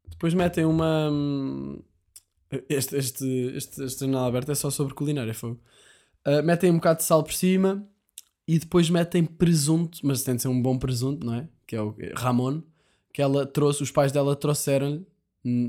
Depois 0.09 0.33
metem 0.33 0.65
uma. 0.65 1.09
hum, 1.11 1.81
Este, 2.69 2.95
este, 2.95 3.25
este, 3.55 3.83
este 3.83 3.99
jornal 3.99 4.25
aberto 4.25 4.51
é 4.51 4.55
só 4.55 4.69
sobre 4.69 4.93
culinária. 4.93 5.33
Fogo. 5.33 5.59
Uh, 6.25 6.41
metem 6.43 6.71
um 6.71 6.75
bocado 6.75 6.99
de 6.99 7.05
sal 7.05 7.23
por 7.23 7.33
cima 7.33 7.85
e 8.47 8.57
depois 8.59 8.89
metem 8.89 9.25
presunto, 9.25 9.99
mas 10.03 10.23
tem 10.23 10.35
de 10.35 10.41
ser 10.41 10.47
um 10.47 10.61
bom 10.61 10.77
presunto, 10.77 11.25
não 11.25 11.33
é? 11.35 11.47
Que 11.65 11.75
é 11.75 11.81
o 11.81 11.95
Ramon, 12.15 12.61
que 13.13 13.21
ela 13.21 13.45
trouxe, 13.45 13.83
os 13.83 13.91
pais 13.91 14.11
dela 14.11 14.35
trouxeram 14.35 15.05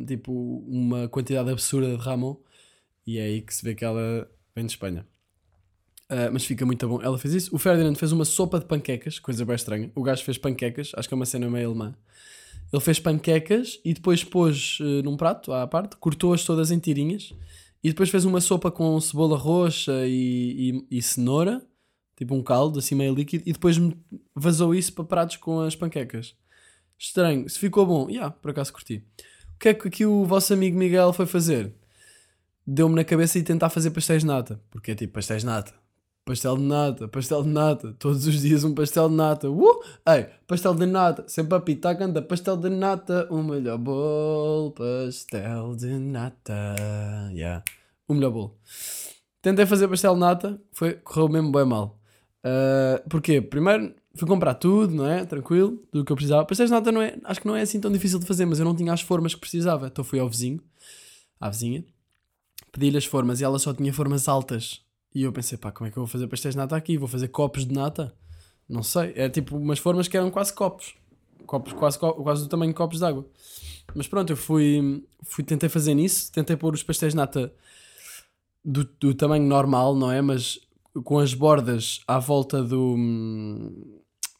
tipo 0.07 0.33
uma 0.67 1.09
quantidade 1.09 1.51
absurda 1.51 1.97
de 1.97 2.03
Ramon 2.03 2.37
e 3.07 3.19
é 3.19 3.23
aí 3.25 3.41
que 3.43 3.55
se 3.55 3.65
vê 3.65 3.75
que 3.75 3.85
ela 3.85 4.29
vem 4.55 4.67
de 4.67 4.73
Espanha. 4.73 5.07
Uh, 6.11 6.33
mas 6.33 6.45
fica 6.45 6.65
muito 6.65 6.87
bom. 6.89 7.03
Ela 7.03 7.19
fez 7.19 7.35
isso. 7.35 7.55
O 7.55 7.59
Ferdinand 7.59 7.95
fez 7.95 8.13
uma 8.13 8.25
sopa 8.25 8.59
de 8.59 8.67
panquecas, 8.67 9.19
coisa 9.19 9.45
bem 9.45 9.57
estranha. 9.57 9.93
O 9.95 10.03
gajo 10.03 10.25
fez 10.25 10.39
panquecas, 10.39 10.93
acho 10.97 11.09
que 11.09 11.15
é 11.15 11.17
uma 11.17 11.27
cena 11.27 11.51
meio 11.51 11.69
alemã. 11.69 11.95
Ele 12.73 12.83
fez 12.83 13.01
panquecas 13.01 13.81
e 13.85 13.95
depois 13.95 14.23
pôs 14.23 14.79
uh, 14.81 15.03
num 15.03 15.17
prato 15.17 15.53
à 15.53 15.67
parte, 15.67 15.97
cortou-as 15.97 16.45
todas 16.45 16.71
em 16.71 16.79
tirinhas 16.79 17.33
e 17.83 17.89
depois 17.89 18.11
fez 18.11 18.25
uma 18.25 18.41
sopa 18.41 18.71
com 18.71 19.01
cebola 19.01 19.37
roxa 19.37 20.07
e, 20.07 20.85
e, 20.91 20.99
e 20.99 21.03
cenoura, 21.03 21.65
tipo 22.17 22.35
um 22.35 22.43
caldo 22.43 22.79
assim 22.79 22.95
meio 22.95 23.15
líquido, 23.15 23.45
e 23.47 23.53
depois 23.53 23.77
vazou 24.35 24.75
isso 24.75 24.93
para 24.93 25.05
pratos 25.05 25.37
com 25.37 25.61
as 25.61 25.77
panquecas. 25.77 26.35
Estranho. 26.99 27.49
Se 27.49 27.59
ficou 27.59 27.87
bom, 27.87 28.11
yeah, 28.11 28.31
por 28.31 28.51
acaso 28.51 28.73
curti. 28.73 29.05
O 29.55 29.59
que 29.59 29.69
é 29.69 29.75
que 29.75 29.89
aqui 29.89 30.05
o 30.05 30.25
vosso 30.25 30.53
amigo 30.53 30.77
Miguel 30.77 31.13
foi 31.13 31.27
fazer? 31.27 31.73
Deu-me 32.67 32.95
na 32.95 33.05
cabeça 33.05 33.39
e 33.39 33.43
tentar 33.43 33.71
fazer 33.71 33.91
pastéis 33.93 34.23
de 34.23 34.27
nata, 34.27 34.61
porque 34.71 34.91
é 34.91 34.95
tipo 34.95 35.15
pastéis 35.15 35.43
de 35.43 35.47
nata. 35.47 35.73
Pastel 36.29 36.59
de 36.59 36.63
nata, 36.63 37.09
pastel 37.09 37.43
de 37.43 37.49
nata, 37.49 37.97
todos 37.99 38.27
os 38.27 38.43
dias 38.43 38.63
um 38.63 38.75
pastel 38.75 39.09
de 39.09 39.15
nata. 39.15 39.49
Uh! 39.49 39.83
Ei, 40.07 40.27
pastel 40.47 40.75
de 40.75 40.85
nata, 40.85 41.25
sempre 41.27 41.57
a 41.57 41.61
pita 41.61 41.95
canta, 41.97 42.21
pastel 42.21 42.55
de 42.59 42.69
nata, 42.69 43.27
o 43.31 43.43
melhor 43.43 43.79
bolo, 43.79 44.73
pastel 44.73 45.75
de 45.75 45.87
nata. 45.87 46.75
Yeah. 47.33 47.65
O 48.07 48.13
melhor 48.13 48.33
bolo. 48.33 48.59
Tentei 49.41 49.65
fazer 49.65 49.89
pastel 49.89 50.13
de 50.13 50.21
nata, 50.21 50.61
foi, 50.71 50.97
correu 50.97 51.31
mesmo 51.31 51.51
bem 51.51 51.65
mal. 51.65 51.99
Uh, 52.45 53.09
porquê? 53.09 53.41
Primeiro 53.41 53.95
fui 54.15 54.29
comprar 54.29 54.53
tudo, 54.53 54.95
não 54.95 55.07
é? 55.07 55.25
Tranquilo, 55.25 55.79
tudo 55.91 56.03
o 56.03 56.05
que 56.05 56.13
eu 56.13 56.17
precisava. 56.17 56.45
Pastéis 56.45 56.69
de 56.69 56.77
nata 56.77 56.93
não 56.93 57.01
é, 57.01 57.17
acho 57.25 57.41
que 57.41 57.47
não 57.47 57.57
é 57.57 57.63
assim 57.63 57.81
tão 57.81 57.91
difícil 57.91 58.19
de 58.19 58.27
fazer, 58.27 58.45
mas 58.45 58.59
eu 58.59 58.67
não 58.67 58.77
tinha 58.77 58.93
as 58.93 59.01
formas 59.01 59.35
que 59.35 59.41
precisava. 59.41 59.87
Então 59.87 60.05
fui 60.05 60.19
ao 60.19 60.29
vizinho, 60.29 60.61
à 61.41 61.49
vizinha, 61.49 61.87
pedi-lhe 62.71 62.99
as 62.99 63.07
formas 63.07 63.41
e 63.41 63.45
ela 63.45 63.59
só 63.59 63.73
tinha 63.73 63.95
formas 63.95 64.29
altas. 64.29 64.87
E 65.15 65.23
eu 65.23 65.33
pensei, 65.33 65.57
pá, 65.57 65.73
como 65.73 65.89
é 65.89 65.91
que 65.91 65.97
eu 65.97 66.03
vou 66.03 66.11
fazer 66.11 66.27
pastéis 66.27 66.55
de 66.55 66.59
nata 66.59 66.77
aqui? 66.77 66.99
Vou 66.99 67.09
fazer 67.09 67.29
copos 67.29 67.67
de 67.67 67.75
nata? 67.75 68.15
Não 68.69 68.83
sei. 68.83 69.13
É 69.17 69.29
tipo 69.29 69.57
umas 69.57 69.79
formas 69.79 70.09
que 70.09 70.17
eram 70.17 70.31
quase 70.31 70.53
copos. 70.53 70.95
Copos 71.47 71.73
quase, 71.73 71.99
quase 71.99 72.43
do 72.43 72.49
tamanho 72.49 72.73
de 72.73 72.77
copos 72.77 72.99
de 72.99 73.05
água. 73.05 73.27
Mas 73.95 74.07
pronto, 74.07 74.31
eu 74.31 74.37
fui, 74.37 75.05
fui 75.23 75.43
tentei 75.43 75.69
fazer 75.69 75.95
nisso. 75.95 76.31
Tentei 76.31 76.57
pôr 76.57 76.75
os 76.75 76.83
pastéis 76.83 77.13
de 77.13 77.17
nata 77.17 77.53
do, 78.65 78.85
do 78.85 79.15
tamanho 79.15 79.45
normal, 79.45 79.95
não 79.95 80.11
é? 80.11 80.21
Mas 80.21 80.61
com 81.05 81.19
as 81.19 81.33
bordas 81.33 82.01
à 82.07 82.19
volta 82.19 82.63
do, 82.63 82.97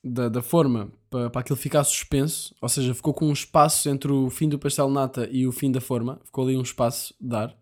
da, 0.03 0.29
da 0.29 0.43
forma 0.43 0.91
para, 1.11 1.31
para 1.31 1.41
aquilo 1.41 1.57
ficar 1.57 1.85
suspenso, 1.85 2.55
ou 2.61 2.69
seja, 2.69 2.95
ficou 2.95 3.15
com 3.15 3.27
um 3.27 3.33
espaço 3.33 3.89
entre 3.89 4.11
o 4.13 4.29
fim 4.31 4.49
do 4.49 4.59
pastel 4.59 4.91
nata 4.91 5.29
e 5.31 5.47
o 5.47 5.53
fim 5.53 5.71
da 5.71 5.81
forma, 5.81 6.21
ficou 6.25 6.45
ali 6.45 6.57
um 6.57 6.63
espaço 6.63 7.15
de 7.21 7.35
ar. 7.35 7.57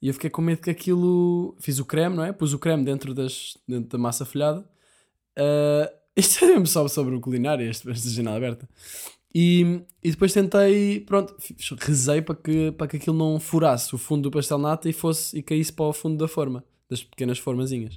E 0.00 0.08
eu 0.08 0.14
fiquei 0.14 0.30
com 0.30 0.42
medo 0.42 0.60
que 0.60 0.70
aquilo. 0.70 1.56
Fiz 1.58 1.78
o 1.78 1.84
creme, 1.84 2.16
não 2.16 2.24
é? 2.24 2.32
Pus 2.32 2.52
o 2.52 2.58
creme 2.58 2.84
dentro, 2.84 3.14
das, 3.14 3.56
dentro 3.66 3.90
da 3.90 3.98
massa 3.98 4.24
folhada. 4.24 4.60
Uh, 5.38 5.90
isto 6.16 6.44
é 6.44 6.48
mesmo 6.48 6.66
só 6.66 6.86
sobre 6.88 7.14
o 7.14 7.20
culinário, 7.20 7.68
esta, 7.68 7.90
esta 7.90 8.08
janela 8.08 8.36
aberta. 8.36 8.68
E, 9.34 9.82
e 10.02 10.10
depois 10.10 10.32
tentei, 10.32 11.00
pronto, 11.00 11.36
rezei 11.80 12.22
para 12.22 12.34
que, 12.34 12.72
para 12.72 12.86
que 12.86 12.96
aquilo 12.96 13.16
não 13.16 13.38
furasse 13.38 13.94
o 13.94 13.98
fundo 13.98 14.22
do 14.22 14.30
pastel 14.30 14.56
nata 14.56 14.88
e 14.88 14.94
fosse 14.94 15.36
e 15.36 15.42
caísse 15.42 15.70
para 15.72 15.84
o 15.84 15.92
fundo 15.92 16.16
da 16.16 16.26
forma, 16.26 16.64
das 16.88 17.02
pequenas 17.04 17.38
formazinhas. 17.38 17.96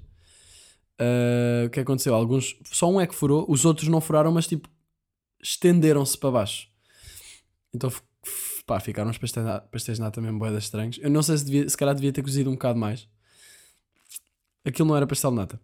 Uh, 1.00 1.68
o 1.68 1.70
que 1.70 1.80
aconteceu? 1.80 2.14
Alguns, 2.14 2.58
só 2.66 2.92
um 2.92 3.00
é 3.00 3.08
que 3.08 3.16
furou, 3.16 3.46
os 3.48 3.64
outros 3.64 3.88
não 3.88 4.02
furaram, 4.02 4.34
mas 4.34 4.48
tipo, 4.48 4.68
estenderam-se 5.42 6.18
para 6.18 6.32
baixo. 6.32 6.68
Então, 7.74 7.90
pá, 8.69 8.79
ficaram 8.79 9.10
os 9.10 9.17
pastéis, 9.17 9.97
de 9.97 9.99
nata 9.99 10.21
mesmo 10.21 10.38
boedas 10.38 10.65
estranhos. 10.65 10.99
Eu 11.01 11.10
não 11.10 11.23
sei 11.23 11.39
se, 11.39 11.45
devia, 11.45 11.67
se 11.67 11.75
calhar 11.75 11.95
devia 11.95 12.13
ter 12.13 12.21
cozido 12.21 12.51
um 12.51 12.53
bocado 12.53 12.77
mais. 12.77 13.08
Aquilo 14.63 14.88
não 14.88 14.95
era 14.95 15.08
pastel 15.08 15.32
de 15.32 15.38
nata. 15.38 15.60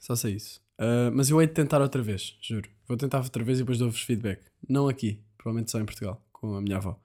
Só 0.00 0.16
sei 0.16 0.36
isso. 0.36 0.62
Uh, 0.78 1.12
mas 1.12 1.28
eu 1.28 1.38
hei 1.38 1.46
de 1.46 1.52
tentar 1.52 1.82
outra 1.82 2.00
vez, 2.00 2.38
juro. 2.40 2.70
Vou 2.88 2.96
tentar 2.96 3.18
outra 3.18 3.44
vez 3.44 3.58
e 3.58 3.62
depois 3.62 3.78
dou-vos 3.78 4.00
feedback. 4.00 4.40
Não 4.66 4.88
aqui, 4.88 5.20
provavelmente 5.36 5.70
só 5.70 5.78
em 5.78 5.84
Portugal, 5.84 6.24
com 6.32 6.54
a 6.54 6.62
minha 6.62 6.78
avó. 6.78 6.98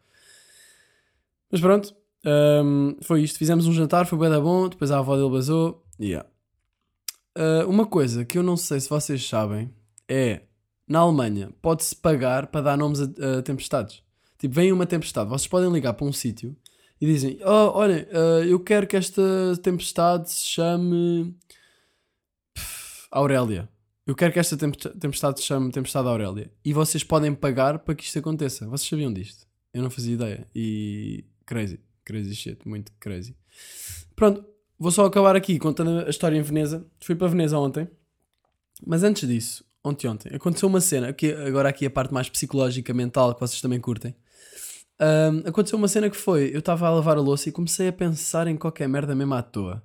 Mas 1.51 1.59
pronto, 1.59 1.93
um, 2.25 2.95
foi 3.01 3.21
isto. 3.21 3.37
Fizemos 3.37 3.67
um 3.67 3.73
jantar, 3.73 4.05
foi 4.05 4.17
bem 4.17 4.29
da 4.29 4.39
bom. 4.39 4.69
Depois 4.69 4.89
a 4.89 4.99
avó 4.99 5.17
dele 5.17 5.29
basou. 5.29 5.85
Yeah. 5.99 6.29
Uh, 7.37 7.69
uma 7.69 7.85
coisa 7.85 8.23
que 8.23 8.37
eu 8.37 8.43
não 8.43 8.55
sei 8.55 8.79
se 8.79 8.89
vocês 8.89 9.27
sabem 9.27 9.69
é 10.07 10.43
na 10.87 10.99
Alemanha 10.99 11.51
pode-se 11.61 11.93
pagar 11.93 12.47
para 12.47 12.61
dar 12.61 12.77
nomes 12.77 13.01
a, 13.01 13.39
a, 13.39 13.41
tempestades. 13.41 14.01
Tipo, 14.39 14.55
vem 14.55 14.71
uma 14.71 14.85
tempestade, 14.85 15.29
vocês 15.29 15.47
podem 15.47 15.69
ligar 15.69 15.93
para 15.93 16.05
um 16.05 16.13
sítio 16.13 16.55
e 16.99 17.05
dizem: 17.05 17.37
Oh, 17.43 17.77
olhem, 17.77 18.03
uh, 18.03 18.43
eu 18.47 18.59
quero 18.59 18.87
que 18.87 18.95
esta 18.95 19.21
tempestade 19.61 20.31
se 20.31 20.45
chame 20.45 21.35
Pff, 22.53 23.07
Aurélia. 23.11 23.69
Eu 24.07 24.15
quero 24.15 24.33
que 24.33 24.39
esta 24.39 24.57
tempestade 24.57 25.39
se 25.39 25.45
chame 25.45 25.71
Tempestade 25.71 26.07
Aurélia. 26.07 26.51
E 26.65 26.73
vocês 26.73 27.03
podem 27.03 27.35
pagar 27.35 27.77
para 27.79 27.93
que 27.93 28.03
isto 28.03 28.17
aconteça. 28.17 28.65
Vocês 28.65 28.89
sabiam 28.89 29.13
disto? 29.13 29.45
Eu 29.71 29.83
não 29.83 29.89
fazia 29.91 30.15
ideia. 30.15 30.47
E 30.55 31.25
crazy, 31.45 31.79
crazy 32.03 32.33
shit, 32.33 32.67
muito 32.67 32.91
crazy. 32.99 33.35
Pronto, 34.15 34.43
vou 34.79 34.91
só 34.91 35.05
acabar 35.05 35.35
aqui 35.35 35.59
contando 35.59 36.07
a 36.07 36.09
história 36.09 36.35
em 36.35 36.41
Veneza. 36.41 36.83
Fui 36.99 37.15
para 37.15 37.27
Veneza 37.27 37.59
ontem. 37.59 37.87
Mas 38.83 39.03
antes 39.03 39.27
disso, 39.27 39.63
ontem 39.83 40.07
ontem, 40.07 40.33
aconteceu 40.33 40.67
uma 40.67 40.81
cena, 40.81 41.13
que 41.13 41.31
agora 41.31 41.69
aqui 41.69 41.85
a 41.85 41.91
parte 41.91 42.11
mais 42.11 42.29
psicológica, 42.29 42.93
mental, 42.93 43.35
que 43.35 43.41
vocês 43.41 43.61
também 43.61 43.79
curtem. 43.79 44.15
Um, 44.99 45.47
aconteceu 45.47 45.77
uma 45.77 45.87
cena 45.87 46.09
que 46.09 46.17
foi, 46.17 46.53
eu 46.53 46.59
estava 46.59 46.87
a 46.87 46.91
lavar 46.91 47.17
a 47.17 47.21
louça 47.21 47.47
e 47.47 47.51
comecei 47.51 47.87
a 47.87 47.93
pensar 47.93 48.47
em 48.47 48.57
qualquer 48.57 48.87
merda 48.87 49.15
mesmo 49.15 49.33
à 49.33 49.41
toa. 49.41 49.81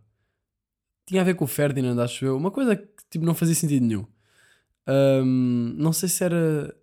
Tinha 1.06 1.20
a 1.20 1.24
ver 1.24 1.34
com 1.34 1.44
o 1.44 1.48
Ferdinand, 1.48 2.02
acho 2.02 2.24
eu. 2.24 2.36
Uma 2.36 2.50
coisa 2.50 2.74
que 2.76 2.88
tipo, 3.10 3.24
não 3.24 3.34
fazia 3.34 3.54
sentido 3.54 3.86
nenhum. 3.86 4.06
Um, 4.88 5.74
não 5.76 5.92
sei 5.92 6.08
se 6.08 6.24
era. 6.24 6.74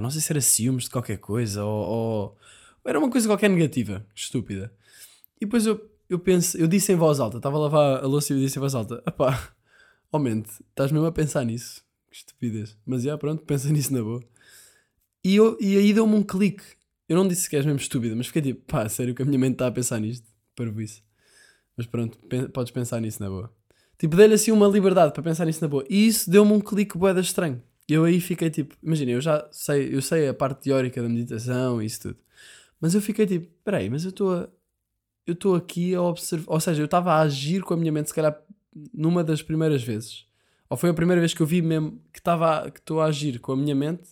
Não 0.00 0.10
sei 0.10 0.20
se 0.20 0.32
era 0.32 0.40
ciúmes 0.40 0.84
de 0.84 0.90
qualquer 0.90 1.18
coisa 1.18 1.64
ou, 1.64 1.86
ou, 1.86 2.38
era 2.84 2.98
uma 2.98 3.10
coisa 3.10 3.28
qualquer 3.28 3.48
negativa, 3.48 4.04
estúpida. 4.14 4.72
E 5.40 5.44
depois 5.44 5.66
eu, 5.66 5.80
eu 6.08 6.18
penso, 6.18 6.58
eu 6.58 6.66
disse 6.66 6.92
em 6.92 6.96
voz 6.96 7.20
alta, 7.20 7.36
estava 7.36 7.56
a 7.56 7.60
lavar 7.60 8.04
a 8.04 8.06
louça 8.06 8.32
e 8.32 8.36
eu 8.36 8.40
disse 8.40 8.58
em 8.58 8.60
voz 8.60 8.74
alta: 8.74 9.02
opá, 9.06 9.52
aumente, 10.10 10.50
estás 10.70 10.90
mesmo 10.90 11.06
a 11.06 11.12
pensar 11.12 11.44
nisso? 11.44 11.84
Que 12.10 12.16
estupidez. 12.16 12.76
Mas 12.84 13.02
já, 13.02 13.16
pronto, 13.16 13.44
pensa 13.44 13.68
nisso 13.70 13.92
na 13.92 14.02
boa. 14.02 14.22
E, 15.24 15.36
eu, 15.36 15.56
e 15.60 15.76
aí 15.76 15.92
deu-me 15.92 16.14
um 16.14 16.22
clique. 16.22 16.64
Eu 17.08 17.16
não 17.16 17.26
disse 17.26 17.48
que 17.48 17.56
és 17.56 17.64
mesmo 17.64 17.80
estúpida, 17.80 18.14
mas 18.14 18.26
fiquei 18.26 18.42
tipo, 18.42 18.60
pá, 18.66 18.88
sério 18.88 19.14
que 19.14 19.22
a 19.22 19.24
minha 19.24 19.38
mente 19.38 19.54
está 19.54 19.66
a 19.66 19.72
pensar 19.72 19.98
nisto? 19.98 20.26
Para 20.54 20.70
isso. 20.82 21.02
Mas 21.76 21.86
pronto, 21.86 22.18
podes 22.52 22.72
pensar 22.72 23.00
nisso 23.00 23.22
na 23.22 23.28
boa. 23.28 23.52
Tipo, 23.96 24.16
dei-lhe 24.16 24.34
assim 24.34 24.50
uma 24.50 24.68
liberdade 24.68 25.12
para 25.12 25.22
pensar 25.22 25.44
nisso 25.44 25.62
na 25.62 25.68
boa. 25.68 25.84
E 25.88 26.06
isso 26.06 26.30
deu-me 26.30 26.52
um 26.52 26.60
clique 26.60 26.98
boeda 26.98 27.20
estranho. 27.20 27.62
E 27.88 27.94
eu 27.94 28.04
aí 28.04 28.20
fiquei 28.20 28.50
tipo, 28.50 28.76
imagina, 28.82 29.12
eu 29.12 29.20
já 29.20 29.48
sei, 29.50 29.94
eu 29.94 30.02
sei 30.02 30.28
a 30.28 30.34
parte 30.34 30.64
teórica 30.64 31.02
da 31.02 31.08
meditação 31.08 31.80
e 31.80 31.86
isso 31.86 32.02
tudo. 32.02 32.18
Mas 32.80 32.94
eu 32.94 33.00
fiquei 33.00 33.26
tipo, 33.26 33.48
peraí, 33.64 33.88
mas 33.88 34.04
eu 34.04 34.10
estou 34.10 34.34
a, 34.34 34.48
eu 35.26 35.32
estou 35.32 35.54
aqui 35.54 35.94
a 35.94 36.02
observar, 36.02 36.52
ou 36.52 36.60
seja, 36.60 36.80
eu 36.80 36.84
estava 36.84 37.12
a 37.12 37.20
agir 37.20 37.62
com 37.62 37.74
a 37.74 37.76
minha 37.76 37.90
mente, 37.90 38.08
se 38.08 38.14
calhar, 38.14 38.38
numa 38.92 39.24
das 39.24 39.42
primeiras 39.42 39.82
vezes. 39.82 40.26
Ou 40.70 40.76
foi 40.76 40.90
a 40.90 40.94
primeira 40.94 41.20
vez 41.20 41.32
que 41.32 41.40
eu 41.40 41.46
vi 41.46 41.62
mesmo 41.62 42.02
que 42.12 42.18
estava 42.18 42.70
que 42.70 42.78
estou 42.78 43.00
a 43.00 43.06
agir 43.06 43.38
com 43.40 43.52
a 43.52 43.56
minha 43.56 43.74
mente, 43.74 44.10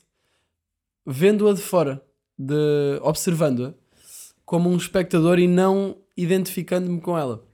vendo-a 1.05 1.53
de 1.53 1.61
fora, 1.61 2.03
de, 2.39 2.99
observando-a 3.03 3.75
como 4.45 4.71
um 4.71 4.77
espectador 4.77 5.39
e 5.39 5.49
não 5.49 5.97
identificando-me 6.17 7.01
com 7.01 7.19
ela. 7.19 7.45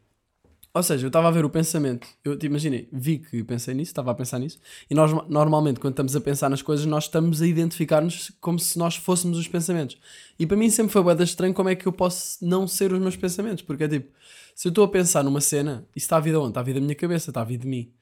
Ou 0.75 0.83
seja, 0.83 1.05
eu 1.05 1.09
estava 1.09 1.29
a 1.29 1.31
ver 1.31 1.45
o 1.45 1.51
pensamento. 1.51 2.07
Eu 2.25 2.37
te 2.37 2.47
imaginei, 2.47 2.89
vi 2.91 3.19
que 3.19 3.45
pensei 3.45 3.75
nisso, 3.75 3.91
estava 3.91 4.11
a 4.11 4.15
pensar 4.15 4.39
nisso. 4.39 4.59
E 4.89 4.95
nós, 4.95 5.13
normalmente, 5.29 5.79
quando 5.79 5.93
estamos 5.93 6.17
a 6.17 6.21
pensar 6.21 6.49
nas 6.49 6.63
coisas, 6.63 6.87
nós 6.87 7.05
estamos 7.05 7.43
a 7.43 7.47
identificar-nos 7.47 8.33
como 8.41 8.59
se 8.59 8.79
nós 8.79 8.97
fôssemos 8.97 9.37
os 9.37 9.47
pensamentos. 9.47 9.99
E 10.39 10.47
para 10.47 10.57
mim 10.57 10.71
sempre 10.71 10.91
foi 10.91 11.03
bem 11.03 11.25
estranho 11.25 11.53
como 11.53 11.69
é 11.69 11.75
que 11.75 11.87
eu 11.87 11.93
posso 11.93 12.43
não 12.43 12.67
ser 12.67 12.91
os 12.91 12.99
meus 12.99 13.17
pensamentos. 13.17 13.63
Porque 13.63 13.85
é 13.85 13.89
tipo, 13.89 14.11
se 14.55 14.69
eu 14.69 14.71
estou 14.71 14.85
a 14.85 14.89
pensar 14.89 15.23
numa 15.23 15.43
cena, 15.43 15.87
isso 15.95 16.05
está 16.05 16.17
a 16.17 16.21
vida 16.21 16.41
onde? 16.41 16.49
Está 16.51 16.61
a 16.61 16.65
vida 16.65 16.81
da 16.81 16.87
minha 16.87 16.97
cabeça, 16.97 17.31
está 17.31 17.43
a 17.43 17.45
vida 17.45 17.65
de 17.65 17.69
mim. 17.69 17.93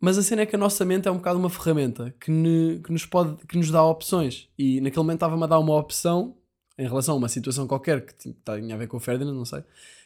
Mas 0.00 0.16
a 0.16 0.22
cena 0.22 0.42
é 0.42 0.46
que 0.46 0.56
a 0.56 0.58
nossa 0.58 0.84
mente 0.84 1.06
é 1.06 1.10
um 1.10 1.16
bocado 1.16 1.38
uma 1.38 1.50
ferramenta 1.50 2.14
que, 2.18 2.30
ne, 2.30 2.80
que, 2.82 2.90
nos, 2.90 3.04
pode, 3.04 3.36
que 3.46 3.56
nos 3.56 3.70
dá 3.70 3.84
opções. 3.84 4.48
E 4.58 4.80
naquele 4.80 5.02
momento 5.02 5.16
estava-me 5.16 5.44
a 5.44 5.46
dar 5.46 5.58
uma 5.58 5.76
opção 5.76 6.36
em 6.78 6.86
relação 6.86 7.14
a 7.14 7.18
uma 7.18 7.28
situação 7.28 7.66
qualquer 7.66 8.06
que 8.06 8.14
tinha 8.14 8.74
a 8.74 8.78
ver 8.78 8.86
com 8.86 8.96
o 8.96 9.00
Ferdinand, 9.00 9.34
não 9.34 9.44
sei 9.44 9.62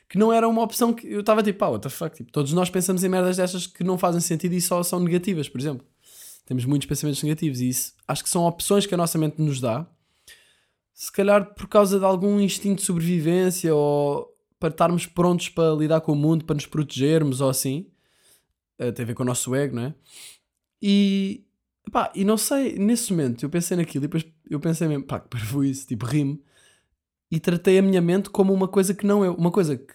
que 0.09 0.19
não 0.19 0.33
era 0.33 0.49
uma 0.49 0.63
opção 0.63 0.93
que 0.93 1.07
eu 1.07 1.21
estava 1.21 1.43
tipo, 1.43 1.65
ah, 1.65 1.71
what 1.71 1.83
the 1.83 1.89
fuck, 1.89 2.15
tipo, 2.15 2.31
todos 2.31 2.53
nós 2.53 2.71
pensamos 2.71 3.03
em 3.03 3.09
merdas 3.09 3.37
destas 3.37 3.67
que 3.67 3.83
não 3.83 3.99
fazem 3.99 4.21
sentido 4.21 4.55
e 4.55 4.61
só 4.61 4.83
são 4.83 5.01
negativas, 5.01 5.49
por 5.49 5.61
exemplo. 5.61 5.87
Temos 6.47 6.65
muitos 6.67 6.87
pensamentos 6.87 7.23
negativos 7.23 7.61
e 7.61 7.69
isso 7.69 7.95
acho 8.07 8.23
que 8.23 8.29
são 8.29 8.45
opções 8.45 8.87
que 8.87 8.95
a 8.95 8.99
nossa 8.99 9.19
mente 9.19 9.41
nos 9.41 9.61
dá, 9.61 9.87
se 10.93 11.11
calhar 11.11 11.55
por 11.55 11.67
causa 11.67 11.99
de 11.99 12.05
algum 12.05 12.39
instinto 12.39 12.81
de 12.81 12.87
sobrevivência 12.87 13.75
ou 13.75 14.33
para 14.61 14.69
estarmos 14.69 15.07
prontos 15.07 15.49
para 15.49 15.75
lidar 15.75 16.01
com 16.01 16.13
o 16.13 16.17
mundo, 16.17 16.45
para 16.45 16.55
nos 16.55 16.67
protegermos 16.67 17.41
ou 17.41 17.49
assim. 17.49 17.87
Uh, 18.79 18.93
tem 18.93 19.05
a 19.05 19.07
ver 19.07 19.15
com 19.15 19.23
o 19.23 19.27
nosso 19.27 19.55
ego, 19.55 19.77
não 19.77 19.85
é? 19.85 19.95
E, 20.83 21.45
pá, 21.93 22.13
e 22.15 22.25
não 22.25 22.37
sei, 22.37 22.77
nesse 22.79 23.13
momento 23.13 23.45
eu 23.45 23.51
pensei 23.51 23.77
naquilo 23.77 24.05
e 24.05 24.09
depois 24.09 24.27
eu 24.51 24.61
pensei 24.61 24.89
mesmo, 24.89 25.05
pá, 25.05 25.21
que 25.21 25.39
foi 25.39 25.69
isso, 25.69 25.87
tipo, 25.87 26.05
rimo 26.05 26.43
e 27.31 27.41
tratei 27.41 27.79
a 27.79 27.83
minha 27.83 28.01
mente 28.01 28.31
como 28.31 28.53
uma 28.53 28.69
coisa 28.69 28.95
que 28.95 29.07
não 29.07 29.25
é, 29.25 29.31
uma 29.31 29.51
coisa 29.51 29.77
que 29.77 29.95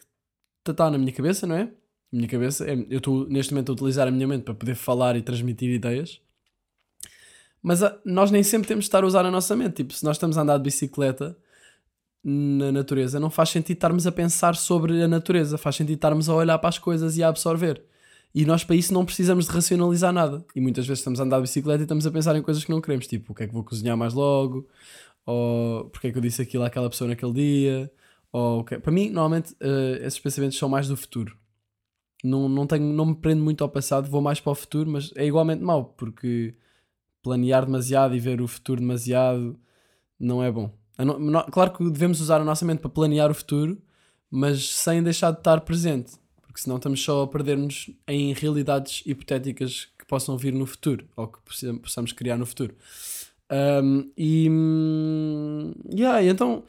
está 0.69 0.89
na 0.89 0.97
minha 0.97 1.11
cabeça, 1.11 1.47
não 1.47 1.55
é? 1.55 1.71
Minha 2.11 2.27
cabeça, 2.27 2.69
é, 2.69 2.73
eu 2.89 2.97
estou 2.97 3.27
neste 3.27 3.53
momento 3.53 3.71
a 3.71 3.73
utilizar 3.73 4.07
a 4.07 4.11
minha 4.11 4.27
mente 4.27 4.43
para 4.43 4.53
poder 4.53 4.75
falar 4.75 5.15
e 5.15 5.21
transmitir 5.21 5.69
ideias, 5.69 6.19
mas 7.61 7.83
a, 7.83 7.99
nós 8.05 8.31
nem 8.31 8.43
sempre 8.43 8.67
temos 8.67 8.85
de 8.85 8.87
estar 8.87 9.03
a 9.03 9.07
usar 9.07 9.25
a 9.25 9.31
nossa 9.31 9.55
mente. 9.55 9.75
Tipo, 9.75 9.93
se 9.93 10.03
nós 10.03 10.15
estamos 10.15 10.37
a 10.37 10.41
andar 10.41 10.57
de 10.57 10.63
bicicleta 10.63 11.37
na 12.23 12.71
natureza, 12.71 13.19
não 13.19 13.29
faz 13.29 13.49
sentido 13.49 13.77
estarmos 13.77 14.07
a 14.07 14.11
pensar 14.11 14.55
sobre 14.55 15.01
a 15.03 15.07
natureza, 15.07 15.57
faz 15.57 15.75
sentido 15.75 15.95
estarmos 15.95 16.29
a 16.29 16.35
olhar 16.35 16.57
para 16.57 16.69
as 16.69 16.79
coisas 16.79 17.17
e 17.17 17.23
a 17.23 17.27
absorver. 17.29 17.83
E 18.33 18.45
nós 18.45 18.63
para 18.63 18.75
isso 18.75 18.93
não 18.93 19.05
precisamos 19.05 19.45
de 19.45 19.51
racionalizar 19.51 20.13
nada. 20.13 20.45
E 20.55 20.61
muitas 20.61 20.85
vezes 20.85 20.99
estamos 20.99 21.19
a 21.19 21.23
andar 21.23 21.37
de 21.37 21.43
bicicleta 21.43 21.81
e 21.81 21.83
estamos 21.83 22.05
a 22.05 22.11
pensar 22.11 22.35
em 22.35 22.41
coisas 22.41 22.63
que 22.63 22.71
não 22.71 22.81
queremos, 22.81 23.07
tipo 23.07 23.31
o 23.31 23.35
que 23.35 23.43
é 23.43 23.47
que 23.47 23.53
vou 23.53 23.63
cozinhar 23.63 23.97
mais 23.97 24.13
logo, 24.13 24.67
ou 25.25 25.85
porque 25.89 26.07
é 26.07 26.11
que 26.11 26.17
eu 26.17 26.21
disse 26.21 26.41
aquilo 26.41 26.63
àquela 26.63 26.89
pessoa 26.89 27.07
naquele 27.07 27.33
dia, 27.33 27.91
ou 28.31 28.59
okay. 28.59 28.79
para 28.79 28.91
mim, 28.91 29.09
normalmente, 29.09 29.53
uh, 29.53 30.05
esses 30.05 30.19
pensamentos 30.19 30.57
são 30.57 30.69
mais 30.69 30.87
do 30.87 30.95
futuro. 30.95 31.35
Não, 32.23 32.49
não, 32.49 32.67
tenho, 32.67 32.83
não 32.93 33.07
me 33.07 33.15
prendo 33.15 33.41
muito 33.43 33.63
ao 33.63 33.69
passado, 33.69 34.09
vou 34.09 34.21
mais 34.21 34.39
para 34.39 34.51
o 34.51 34.55
futuro, 34.55 34.89
mas 34.89 35.11
é 35.15 35.25
igualmente 35.25 35.63
mau, 35.63 35.85
porque 35.97 36.55
planear 37.23 37.65
demasiado 37.65 38.15
e 38.15 38.19
ver 38.19 38.41
o 38.41 38.47
futuro 38.47 38.81
demasiado 38.81 39.59
não 40.19 40.43
é 40.43 40.51
bom. 40.51 40.71
Não, 40.97 41.43
claro 41.45 41.71
que 41.71 41.89
devemos 41.89 42.19
usar 42.19 42.41
a 42.41 42.43
nossa 42.43 42.65
mente 42.65 42.79
para 42.79 42.89
planear 42.89 43.31
o 43.31 43.33
futuro, 43.33 43.81
mas 44.29 44.69
sem 44.69 45.01
deixar 45.01 45.31
de 45.31 45.39
estar 45.39 45.61
presente, 45.61 46.13
porque 46.49 46.61
senão 46.61 46.77
estamos 46.77 46.99
só 47.03 47.21
a 47.21 47.27
perder-nos 47.27 47.91
em 48.07 48.33
realidades 48.33 49.03
hipotéticas 49.05 49.87
que 49.99 50.03
possam 50.05 50.35
vir 50.35 50.51
no 50.51 50.65
futuro, 50.65 51.05
ou 51.15 51.27
que 51.27 51.37
possamos 51.79 52.11
criar 52.11 52.37
no 52.37 52.45
futuro. 52.45 52.75
Um, 53.51 54.11
e. 54.17 54.49
Yeah, 55.93 56.23
então. 56.23 56.63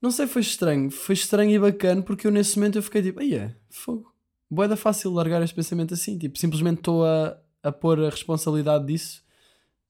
Não 0.00 0.12
sei, 0.12 0.28
foi 0.28 0.42
estranho. 0.42 0.92
Foi 0.92 1.14
estranho 1.14 1.50
e 1.50 1.58
bacana 1.58 2.02
porque 2.02 2.26
eu 2.26 2.30
nesse 2.30 2.56
momento 2.56 2.76
eu 2.76 2.82
fiquei 2.82 3.02
tipo, 3.02 3.18
aí 3.18 3.34
é, 3.34 3.52
fogo. 3.68 4.14
Boeda 4.48 4.76
fácil 4.76 5.10
largar 5.10 5.42
este 5.42 5.56
pensamento 5.56 5.92
assim. 5.92 6.16
Tipo, 6.16 6.38
simplesmente 6.38 6.78
estou 6.78 7.04
a, 7.04 7.36
a 7.64 7.72
pôr 7.72 7.98
a 7.98 8.10
responsabilidade 8.10 8.86
disso 8.86 9.24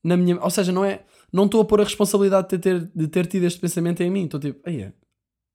na 0.02 0.16
minha. 0.16 0.40
Ou 0.40 0.48
seja, 0.48 0.72
não 0.72 0.82
é. 0.82 1.04
Não 1.30 1.44
estou 1.44 1.60
a 1.60 1.64
pôr 1.66 1.82
a 1.82 1.84
responsabilidade 1.84 2.48
de 2.48 2.58
ter, 2.58 2.90
de 2.94 3.08
ter 3.08 3.26
tido 3.26 3.44
este 3.44 3.60
pensamento 3.60 4.02
em 4.02 4.10
mim. 4.10 4.24
Estou 4.24 4.40
tipo, 4.40 4.66
aí 4.66 4.80
é. 4.80 4.92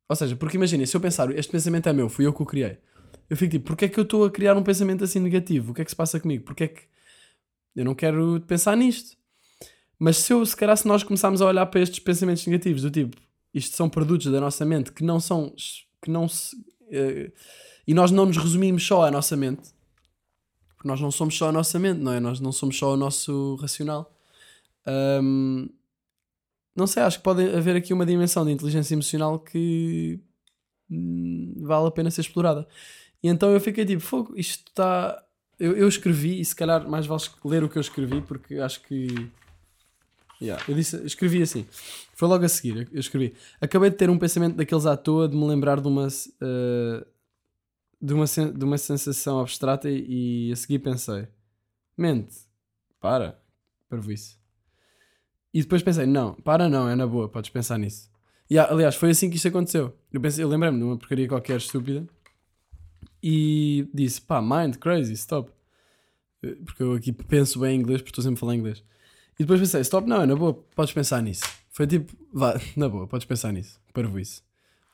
Ou 0.07 0.15
seja, 0.15 0.35
porque 0.35 0.57
imagina, 0.57 0.85
se 0.85 0.95
eu 0.95 1.01
pensar, 1.01 1.31
este 1.31 1.51
pensamento 1.51 1.89
é 1.89 1.93
meu, 1.93 2.09
fui 2.09 2.27
eu 2.27 2.33
que 2.33 2.43
o 2.43 2.45
criei. 2.45 2.77
Eu 3.31 3.37
fico 3.37 3.51
tipo, 3.51 3.65
porque 3.67 3.85
é 3.85 3.87
que 3.87 3.97
eu 3.97 4.03
estou 4.03 4.25
a 4.25 4.29
criar 4.29 4.57
um 4.57 4.61
pensamento 4.61 5.05
assim 5.05 5.17
negativo? 5.17 5.71
O 5.71 5.73
que 5.73 5.81
é 5.81 5.85
que 5.85 5.89
se 5.89 5.95
passa 5.95 6.19
comigo? 6.19 6.43
Porque 6.43 6.65
é 6.65 6.67
que 6.67 6.81
eu 7.73 7.85
não 7.85 7.95
quero 7.95 8.41
pensar 8.45 8.75
nisto? 8.75 9.15
Mas 9.97 10.17
se, 10.17 10.33
eu, 10.33 10.45
se 10.45 10.53
calhar 10.53 10.75
se 10.75 10.85
nós 10.85 11.01
começarmos 11.01 11.41
a 11.41 11.45
olhar 11.45 11.65
para 11.67 11.79
estes 11.79 11.99
pensamentos 11.99 12.45
negativos, 12.45 12.81
do 12.81 12.91
tipo, 12.91 13.15
isto 13.53 13.73
são 13.77 13.89
produtos 13.89 14.29
da 14.29 14.41
nossa 14.41 14.65
mente 14.65 14.91
que 14.91 15.01
não 15.01 15.17
são, 15.17 15.55
que 16.01 16.11
não 16.11 16.27
se, 16.27 16.53
uh, 16.57 17.31
e 17.87 17.93
nós 17.93 18.11
não 18.11 18.25
nos 18.25 18.35
resumimos 18.35 18.85
só 18.85 19.05
à 19.05 19.09
nossa 19.09 19.37
mente, 19.37 19.69
porque 20.75 20.89
nós 20.89 20.99
não 20.99 21.09
somos 21.09 21.37
só 21.37 21.47
a 21.47 21.51
nossa 21.53 21.79
mente, 21.79 22.01
não 22.01 22.11
é? 22.11 22.19
Nós 22.19 22.41
não 22.41 22.51
somos 22.51 22.77
só 22.77 22.95
o 22.95 22.97
nosso 22.97 23.55
racional. 23.61 24.13
Um, 24.85 25.69
não 26.75 26.85
sei, 26.85 27.01
acho 27.03 27.19
que 27.19 27.23
pode 27.23 27.43
haver 27.55 27.77
aqui 27.77 27.93
uma 27.93 28.05
dimensão 28.05 28.43
de 28.43 28.51
inteligência 28.51 28.93
emocional 28.93 29.39
que 29.39 30.19
hum, 30.89 31.53
vale 31.61 31.87
a 31.87 31.91
pena 31.91 32.11
ser 32.11 32.19
explorada. 32.19 32.67
E 33.23 33.27
então 33.27 33.51
eu 33.51 33.59
fiquei 33.59 33.85
tipo, 33.85 34.01
fogo, 34.01 34.33
isto 34.35 34.67
está. 34.69 35.23
Eu, 35.59 35.75
eu 35.77 35.87
escrevi, 35.87 36.39
e 36.39 36.45
se 36.45 36.55
calhar 36.55 36.89
mais 36.89 37.05
vale 37.05 37.21
ler 37.45 37.63
o 37.63 37.69
que 37.69 37.77
eu 37.77 37.81
escrevi, 37.81 38.21
porque 38.21 38.55
acho 38.55 38.81
que. 38.81 39.29
Yeah, 40.41 40.63
eu 40.67 40.73
disse, 40.73 40.95
escrevi 41.05 41.41
assim. 41.41 41.67
Foi 42.15 42.27
logo 42.27 42.43
a 42.43 42.49
seguir. 42.49 42.89
Eu 42.91 42.99
escrevi. 42.99 43.35
Acabei 43.59 43.91
de 43.91 43.95
ter 43.95 44.09
um 44.09 44.17
pensamento 44.17 44.55
daqueles 44.55 44.87
à 44.87 44.97
toa 44.97 45.27
de 45.27 45.35
me 45.35 45.45
lembrar 45.45 45.79
de 45.79 45.87
uma. 45.87 46.07
Uh, 46.07 47.05
de, 48.01 48.13
uma 48.13 48.25
de 48.25 48.65
uma 48.65 48.77
sensação 48.79 49.39
abstrata 49.39 49.87
e, 49.87 50.47
e 50.49 50.51
a 50.51 50.55
seguir 50.55 50.79
pensei: 50.79 51.27
mente, 51.95 52.35
para, 52.99 53.39
para 53.87 53.99
isso. 54.11 54.39
E 55.53 55.61
depois 55.61 55.83
pensei: 55.83 56.07
não, 56.07 56.33
para 56.33 56.67
não, 56.67 56.89
é 56.89 56.95
na 56.95 57.05
boa, 57.05 57.29
podes 57.29 57.51
pensar 57.51 57.77
nisso. 57.77 58.09
E, 58.49 58.57
aliás, 58.57 58.95
foi 58.95 59.11
assim 59.11 59.29
que 59.29 59.35
isto 59.35 59.47
aconteceu. 59.47 59.95
Eu, 60.11 60.21
eu 60.39 60.47
lembrei-me 60.49 60.77
de 60.77 60.83
uma 60.83 60.97
porcaria 60.97 61.27
qualquer 61.27 61.57
estúpida 61.57 62.05
e 63.21 63.87
disse: 63.93 64.21
pá, 64.21 64.41
mind, 64.41 64.77
crazy, 64.77 65.13
stop. 65.13 65.51
Porque 66.65 66.81
eu 66.81 66.93
aqui 66.93 67.11
penso 67.11 67.59
bem 67.59 67.75
em 67.75 67.79
inglês, 67.79 68.01
porque 68.01 68.09
estou 68.09 68.23
sempre 68.23 68.37
a 68.37 68.39
falar 68.39 68.55
inglês. 68.55 68.83
E 69.35 69.43
depois 69.43 69.59
pensei: 69.59 69.81
stop, 69.81 70.07
não, 70.07 70.21
é 70.21 70.25
na 70.25 70.35
boa, 70.35 70.53
podes 70.75 70.93
pensar 70.93 71.21
nisso. 71.21 71.43
Foi 71.69 71.85
tipo: 71.85 72.13
vá, 72.33 72.59
na 72.75 72.89
boa, 72.89 73.07
podes 73.07 73.25
pensar 73.25 73.51
nisso. 73.51 73.79
Para 73.93 74.07
isso. 74.19 74.43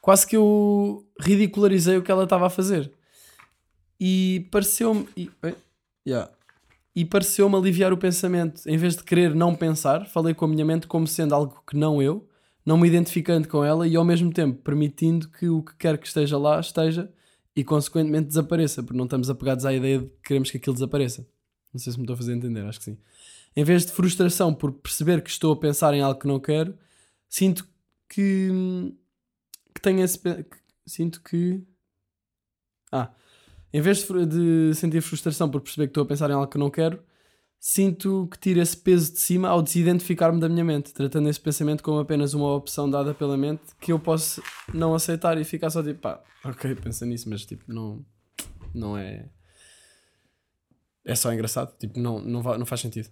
Quase 0.01 0.25
que 0.25 0.35
eu 0.35 1.05
ridicularizei 1.19 1.97
o 1.97 2.01
que 2.01 2.11
ela 2.11 2.23
estava 2.23 2.47
a 2.47 2.49
fazer. 2.49 2.91
E 3.99 4.47
pareceu-me. 4.51 5.07
E, 5.15 5.29
yeah. 6.07 6.31
e 6.95 7.03
pareceu-me 7.03 7.55
aliviar 7.55 7.91
o 7.91 7.97
pensamento. 7.97 8.61
Em 8.67 8.77
vez 8.77 8.95
de 8.95 9.03
querer 9.03 9.35
não 9.35 9.55
pensar, 9.55 10.05
falei 10.07 10.33
com 10.33 10.45
a 10.45 10.47
minha 10.47 10.65
mente 10.65 10.87
como 10.87 11.07
sendo 11.07 11.35
algo 11.35 11.61
que 11.67 11.75
não 11.75 12.01
eu, 12.01 12.27
não 12.65 12.77
me 12.77 12.87
identificando 12.87 13.47
com 13.47 13.63
ela 13.63 13.87
e 13.87 13.95
ao 13.95 14.05
mesmo 14.05 14.31
tempo 14.31 14.61
permitindo 14.61 15.27
que 15.29 15.49
o 15.49 15.61
que 15.61 15.75
quer 15.75 15.97
que 15.97 16.07
esteja 16.07 16.37
lá 16.37 16.59
esteja 16.59 17.11
e 17.57 17.63
consequentemente 17.63 18.27
desapareça, 18.27 18.83
porque 18.83 18.95
não 18.95 19.05
estamos 19.05 19.31
apegados 19.31 19.65
à 19.65 19.73
ideia 19.73 19.97
de 19.97 20.05
que 20.05 20.21
queremos 20.25 20.51
que 20.51 20.57
aquilo 20.57 20.75
desapareça. 20.75 21.27
Não 21.73 21.79
sei 21.79 21.91
se 21.91 21.97
me 21.97 22.03
estou 22.03 22.13
a 22.13 22.17
fazer 22.17 22.33
entender, 22.33 22.63
acho 22.63 22.77
que 22.77 22.85
sim. 22.85 22.99
Em 23.55 23.63
vez 23.63 23.83
de 23.83 23.93
frustração 23.93 24.53
por 24.53 24.71
perceber 24.71 25.23
que 25.23 25.29
estou 25.31 25.53
a 25.53 25.57
pensar 25.57 25.91
em 25.95 26.01
algo 26.01 26.19
que 26.19 26.27
não 26.27 26.39
quero, 26.39 26.77
sinto 27.27 27.67
que, 28.07 28.51
que 29.73 29.81
tenho 29.81 30.03
esse. 30.03 30.19
Que, 30.19 30.57
sinto 30.85 31.19
que. 31.23 31.63
Ah. 32.91 33.09
Em 33.73 33.81
vez 33.81 34.07
de, 34.07 34.25
de 34.27 34.75
sentir 34.75 35.01
frustração 35.01 35.49
por 35.49 35.59
perceber 35.61 35.87
que 35.87 35.91
estou 35.91 36.03
a 36.03 36.07
pensar 36.07 36.29
em 36.29 36.33
algo 36.33 36.45
que 36.45 36.59
não 36.59 36.69
quero, 36.69 37.01
sinto 37.59 38.27
que 38.31 38.39
tiro 38.39 38.61
esse 38.61 38.77
peso 38.77 39.11
de 39.13 39.19
cima 39.19 39.49
ao 39.49 39.61
desidentificar-me 39.61 40.39
da 40.39 40.47
minha 40.47 40.63
mente, 40.63 40.93
tratando 40.93 41.29
esse 41.29 41.39
pensamento 41.39 41.83
como 41.83 41.99
apenas 41.99 42.33
uma 42.33 42.53
opção 42.53 42.89
dada 42.89 43.13
pela 43.13 43.35
mente 43.37 43.63
que 43.79 43.91
eu 43.91 43.99
posso 43.99 44.41
não 44.73 44.93
aceitar 44.93 45.37
e 45.37 45.43
ficar 45.43 45.69
só 45.69 45.83
tipo, 45.83 45.99
pá, 45.99 46.21
ok, 46.45 46.75
pensa 46.75 47.05
nisso, 47.05 47.29
mas 47.29 47.45
tipo, 47.45 47.63
não, 47.67 48.05
não 48.73 48.97
é. 48.97 49.29
É 51.03 51.15
só 51.15 51.33
engraçado, 51.33 51.75
tipo, 51.77 51.99
não, 51.99 52.19
não, 52.19 52.41
não 52.41 52.65
faz 52.65 52.81
sentido. 52.81 53.09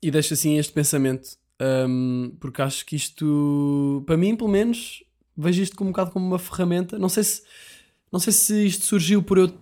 E 0.00 0.10
deixo 0.10 0.34
assim 0.34 0.58
este 0.58 0.72
pensamento, 0.72 1.36
um, 1.60 2.34
porque 2.40 2.60
acho 2.60 2.84
que 2.84 2.96
isto, 2.96 4.02
para 4.06 4.16
mim, 4.16 4.34
pelo 4.34 4.50
menos, 4.50 5.04
vejo 5.36 5.62
isto 5.62 5.76
como 5.76 5.90
um 5.90 5.92
bocado 5.92 6.10
como 6.10 6.26
uma 6.26 6.38
ferramenta. 6.38 6.98
Não 6.98 7.08
sei 7.08 7.22
se, 7.24 7.42
não 8.10 8.18
sei 8.18 8.32
se 8.32 8.66
isto 8.66 8.84
surgiu 8.84 9.22
por 9.22 9.38
eu 9.38 9.52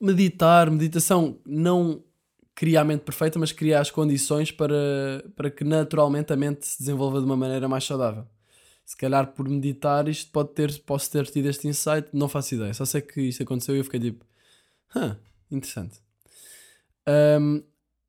meditar, 0.00 0.70
meditação, 0.70 1.38
não 1.46 2.04
cria 2.58 2.80
a 2.80 2.84
mente 2.84 3.02
perfeita, 3.02 3.38
mas 3.38 3.52
cria 3.52 3.78
as 3.78 3.88
condições 3.88 4.50
para, 4.50 5.24
para 5.36 5.48
que 5.48 5.62
naturalmente 5.62 6.32
a 6.32 6.36
mente 6.36 6.66
se 6.66 6.80
desenvolva 6.80 7.20
de 7.20 7.24
uma 7.24 7.36
maneira 7.36 7.68
mais 7.68 7.84
saudável. 7.84 8.26
Se 8.84 8.96
calhar 8.96 9.28
por 9.28 9.48
meditar 9.48 10.08
isto 10.08 10.32
pode 10.32 10.54
ter, 10.54 10.76
posso 10.80 11.08
ter 11.08 11.24
tido 11.26 11.46
este 11.46 11.68
insight, 11.68 12.08
não 12.12 12.28
faço 12.28 12.56
ideia. 12.56 12.74
Só 12.74 12.84
sei 12.84 13.00
que 13.00 13.20
isto 13.20 13.44
aconteceu 13.44 13.76
e 13.76 13.78
eu 13.78 13.84
fiquei 13.84 14.00
tipo, 14.00 14.26
huh, 14.96 15.14
interessante. 15.52 16.00
Um, 17.40 17.62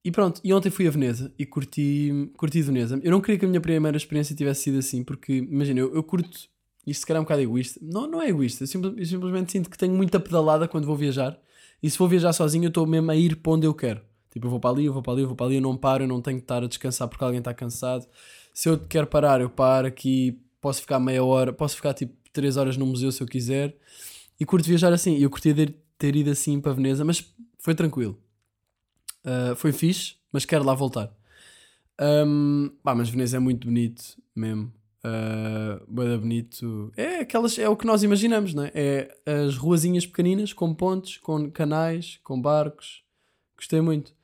e 0.03 0.09
pronto, 0.09 0.41
e 0.43 0.51
ontem 0.51 0.71
fui 0.71 0.87
a 0.87 0.89
Veneza 0.89 1.31
e 1.37 1.45
curti, 1.45 2.31
curti 2.35 2.63
Veneza. 2.63 2.99
Eu 3.03 3.11
não 3.11 3.21
queria 3.21 3.37
que 3.37 3.45
a 3.45 3.47
minha 3.47 3.61
primeira 3.61 3.97
experiência 3.97 4.35
tivesse 4.35 4.63
sido 4.63 4.79
assim, 4.79 5.03
porque 5.03 5.31
imagina, 5.31 5.79
eu, 5.79 5.93
eu 5.93 6.01
curto, 6.01 6.49
isto 6.87 7.01
se 7.01 7.05
calhar 7.05 7.19
é 7.19 7.21
um 7.21 7.23
bocado 7.23 7.41
egoísta. 7.41 7.79
Não, 7.83 8.07
não 8.07 8.19
é 8.19 8.29
egoísta, 8.29 8.63
eu, 8.63 8.97
eu 8.97 9.05
simplesmente 9.05 9.51
sinto 9.51 9.69
que 9.69 9.77
tenho 9.77 9.93
muita 9.93 10.19
pedalada 10.19 10.67
quando 10.67 10.87
vou 10.87 10.95
viajar. 10.95 11.39
E 11.83 11.87
se 11.87 11.99
vou 11.99 12.07
viajar 12.07 12.33
sozinho, 12.33 12.65
eu 12.65 12.69
estou 12.69 12.87
mesmo 12.87 13.11
a 13.11 13.15
ir 13.15 13.35
para 13.35 13.51
onde 13.51 13.67
eu 13.67 13.75
quero. 13.75 14.08
Tipo, 14.31 14.47
eu 14.47 14.51
vou 14.51 14.59
para 14.59 14.69
ali, 14.69 14.85
eu 14.85 14.93
vou 14.93 15.01
para 15.01 15.13
ali, 15.13 15.21
eu 15.23 15.27
vou 15.27 15.35
para 15.35 15.47
ali, 15.47 15.55
eu 15.55 15.61
não 15.61 15.75
paro, 15.75 16.03
eu 16.03 16.07
não 16.07 16.21
tenho 16.21 16.37
que 16.37 16.43
estar 16.43 16.63
a 16.63 16.67
descansar 16.67 17.07
porque 17.07 17.23
alguém 17.23 17.39
está 17.39 17.53
cansado. 17.53 18.07
Se 18.53 18.69
eu 18.69 18.79
quero 18.79 19.07
parar, 19.07 19.41
eu 19.41 19.49
paro 19.49 19.87
aqui, 19.87 20.39
posso 20.61 20.81
ficar 20.81 20.99
meia 20.99 21.23
hora, 21.23 21.51
posso 21.51 21.75
ficar 21.75 21.93
tipo 21.93 22.13
3 22.31 22.57
horas 22.57 22.77
no 22.77 22.85
museu 22.85 23.11
se 23.11 23.21
eu 23.21 23.27
quiser. 23.27 23.75
E 24.39 24.45
curto 24.45 24.67
viajar 24.67 24.93
assim. 24.93 25.17
Eu 25.17 25.29
curti 25.29 25.53
ter, 25.97 26.15
ido 26.15 26.29
assim 26.29 26.61
para 26.61 26.73
Veneza, 26.73 27.03
mas 27.03 27.33
foi 27.59 27.75
tranquilo. 27.75 28.17
Uh, 29.25 29.55
foi 29.55 29.71
fixe, 29.71 30.15
mas 30.31 30.45
quero 30.45 30.63
lá 30.63 30.73
voltar. 30.73 31.13
Um, 31.99 32.71
pá, 32.81 32.95
mas 32.95 33.09
Veneza 33.09 33.37
é 33.37 33.39
muito 33.39 33.67
bonito 33.67 34.17
mesmo. 34.35 34.71
Uh, 35.03 35.85
bonito. 35.87 36.91
É 36.95 37.19
aquelas, 37.19 37.57
é 37.57 37.67
o 37.67 37.75
que 37.75 37.85
nós 37.85 38.03
imaginamos, 38.03 38.53
não 38.53 38.63
é? 38.63 38.71
É 38.75 39.17
as 39.45 39.57
ruazinhas 39.57 40.05
pequeninas 40.05 40.53
com 40.53 40.73
pontes, 40.73 41.17
com 41.17 41.49
canais, 41.51 42.19
com 42.23 42.39
barcos. 42.41 43.03
Gostei 43.57 43.81
muito. 43.81 44.18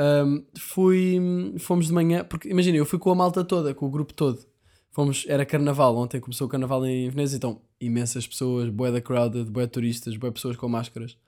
Um, 0.00 0.46
fui, 0.58 1.18
fomos 1.58 1.88
de 1.88 1.92
manhã, 1.92 2.24
porque 2.24 2.48
imagina, 2.48 2.78
eu 2.78 2.86
fui 2.86 2.98
com 2.98 3.10
a 3.10 3.14
malta 3.14 3.44
toda, 3.44 3.74
com 3.74 3.84
o 3.86 3.90
grupo 3.90 4.14
todo. 4.14 4.46
Fomos, 4.90 5.26
era 5.28 5.44
carnaval, 5.44 5.94
ontem 5.96 6.18
começou 6.18 6.46
o 6.46 6.50
carnaval 6.50 6.86
em 6.86 7.08
Veneza, 7.10 7.36
então 7.36 7.60
imensas 7.78 8.26
pessoas, 8.26 8.70
boé 8.70 8.90
da 8.90 9.00
crowded, 9.00 9.50
boé 9.50 9.66
turistas, 9.66 10.16
boé 10.16 10.30
pessoas 10.30 10.56
com 10.56 10.68
máscaras. 10.68 11.18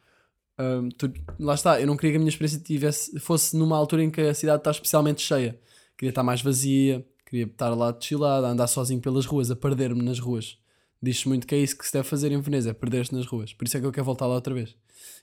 Um, 0.58 0.88
tu, 0.88 1.12
lá 1.38 1.54
está, 1.54 1.80
eu 1.80 1.86
não 1.86 1.96
queria 1.96 2.12
que 2.12 2.16
a 2.16 2.18
minha 2.18 2.30
experiência 2.30 2.60
tivesse, 2.60 3.18
fosse 3.20 3.56
numa 3.56 3.76
altura 3.76 4.04
em 4.04 4.10
que 4.10 4.20
a 4.22 4.34
cidade 4.34 4.60
está 4.60 4.70
especialmente 4.70 5.20
cheia. 5.20 5.60
Queria 5.96 6.10
estar 6.10 6.22
mais 6.22 6.40
vazia, 6.40 7.06
queria 7.26 7.44
estar 7.44 7.70
lá 7.74 7.92
de 7.92 8.04
chilada, 8.04 8.48
andar 8.48 8.66
sozinho 8.68 9.00
pelas 9.00 9.26
ruas, 9.26 9.50
a 9.50 9.56
perder-me 9.56 10.02
nas 10.02 10.18
ruas. 10.18 10.58
Diz-se 11.00 11.28
muito 11.28 11.46
que 11.46 11.54
é 11.54 11.58
isso 11.58 11.76
que 11.76 11.86
se 11.86 11.92
deve 11.92 12.08
fazer 12.08 12.32
em 12.32 12.40
Veneza, 12.40 12.70
é 12.70 12.72
perder-se 12.72 13.14
nas 13.14 13.26
ruas. 13.26 13.52
Por 13.52 13.66
isso 13.66 13.76
é 13.76 13.80
que 13.80 13.86
eu 13.86 13.92
quero 13.92 14.06
voltar 14.06 14.26
lá 14.26 14.34
outra 14.34 14.54
vez. 14.54 14.70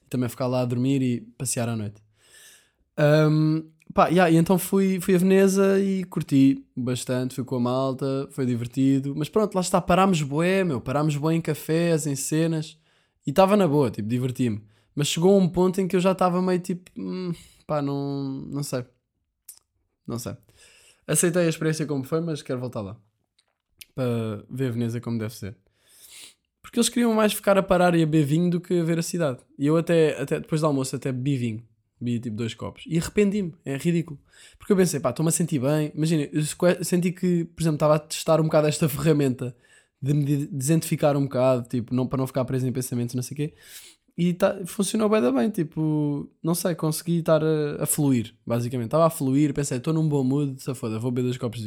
E 0.05 0.09
também 0.09 0.29
ficar 0.29 0.47
lá 0.47 0.61
a 0.61 0.65
dormir 0.65 1.01
e 1.01 1.21
passear 1.37 1.67
à 1.67 1.75
noite. 1.75 2.09
Um, 2.99 3.63
pá, 3.93 4.09
yeah, 4.09 4.29
e 4.29 4.35
então 4.35 4.59
fui, 4.59 4.99
fui 4.99 5.15
a 5.15 5.17
Veneza 5.17 5.79
e 5.79 6.03
curti 6.03 6.65
bastante, 6.75 7.35
fui 7.35 7.45
com 7.45 7.55
a 7.55 7.59
malta, 7.59 8.27
foi 8.31 8.45
divertido. 8.45 9.13
Mas 9.15 9.29
pronto, 9.29 9.55
lá 9.55 9.61
está, 9.61 9.79
parámos 9.79 10.21
bué, 10.21 10.63
meu, 10.63 10.81
parámos 10.81 11.15
bué 11.15 11.35
em 11.35 11.41
cafés, 11.41 12.05
em 12.05 12.15
cenas. 12.15 12.77
E 13.25 13.29
estava 13.29 13.55
na 13.55 13.67
boa, 13.67 13.89
tipo, 13.89 14.07
diverti-me. 14.07 14.63
Mas 14.95 15.07
chegou 15.07 15.37
um 15.39 15.47
ponto 15.47 15.79
em 15.79 15.87
que 15.87 15.95
eu 15.95 15.99
já 15.99 16.11
estava 16.11 16.41
meio 16.41 16.59
tipo, 16.59 16.91
hum, 16.97 17.31
pá, 17.65 17.81
não, 17.81 18.23
não 18.49 18.63
sei. 18.63 18.83
Não 20.05 20.19
sei. 20.19 20.35
Aceitei 21.07 21.45
a 21.45 21.49
experiência 21.49 21.85
como 21.85 22.03
foi, 22.03 22.19
mas 22.21 22.41
quero 22.41 22.59
voltar 22.59 22.81
lá. 22.81 22.97
Para 23.95 24.43
ver 24.49 24.67
a 24.67 24.71
Veneza 24.71 24.99
como 24.99 25.17
deve 25.17 25.33
ser. 25.33 25.55
Porque 26.61 26.79
eles 26.79 26.89
queriam 26.89 27.13
mais 27.13 27.33
ficar 27.33 27.57
a 27.57 27.63
parar 27.63 27.95
e 27.95 28.03
a 28.03 28.05
beber 28.05 28.25
vinho 28.25 28.49
do 28.49 28.61
que 28.61 28.79
a 28.79 28.83
ver 28.83 28.99
a 28.99 29.01
cidade. 29.01 29.39
E 29.57 29.65
eu 29.65 29.77
até, 29.77 30.21
até 30.21 30.39
depois 30.39 30.61
do 30.61 30.67
almoço 30.67 30.95
até 30.95 31.11
bebi 31.11 31.37
vinho. 31.37 31.68
Bebi 31.99 32.19
tipo 32.19 32.35
dois 32.35 32.53
copos. 32.53 32.83
E 32.87 32.97
arrependi-me. 32.97 33.53
É 33.65 33.75
ridículo. 33.77 34.19
Porque 34.57 34.71
eu 34.71 34.77
pensei, 34.77 34.99
pá, 34.99 35.09
estou-me 35.09 35.29
a 35.29 35.31
sentir 35.31 35.59
bem. 35.59 35.91
Imagina, 35.93 36.29
eu 36.31 36.43
senti 36.83 37.11
que, 37.11 37.45
por 37.45 37.61
exemplo, 37.61 37.75
estava 37.75 37.95
a 37.95 37.99
testar 37.99 38.39
um 38.39 38.45
bocado 38.45 38.67
esta 38.67 38.87
ferramenta 38.89 39.55
de 40.01 40.13
me 40.13 40.47
desidentificar 40.47 41.17
um 41.17 41.23
bocado, 41.23 41.67
tipo, 41.67 41.93
não, 41.93 42.07
para 42.07 42.19
não 42.19 42.27
ficar 42.27 42.45
preso 42.45 42.65
em 42.65 42.71
pensamentos, 42.71 43.15
não 43.15 43.23
sei 43.23 43.33
o 43.33 43.37
quê. 43.37 43.53
E 44.17 44.33
tá, 44.33 44.65
funcionou 44.65 45.09
bem, 45.09 45.21
bem, 45.33 45.49
tipo, 45.49 46.29
não 46.43 46.53
sei, 46.53 46.75
consegui 46.75 47.19
estar 47.19 47.41
a, 47.43 47.83
a 47.83 47.85
fluir, 47.85 48.35
basicamente. 48.45 48.87
Estava 48.87 49.05
a 49.05 49.09
fluir, 49.09 49.53
pensei, 49.53 49.77
estou 49.77 49.93
num 49.93 50.07
bom 50.07 50.23
mood, 50.23 50.61
se 50.61 50.73
foda, 50.75 50.99
vou 50.99 51.11
beber 51.11 51.27
dois 51.27 51.37
copos. 51.37 51.63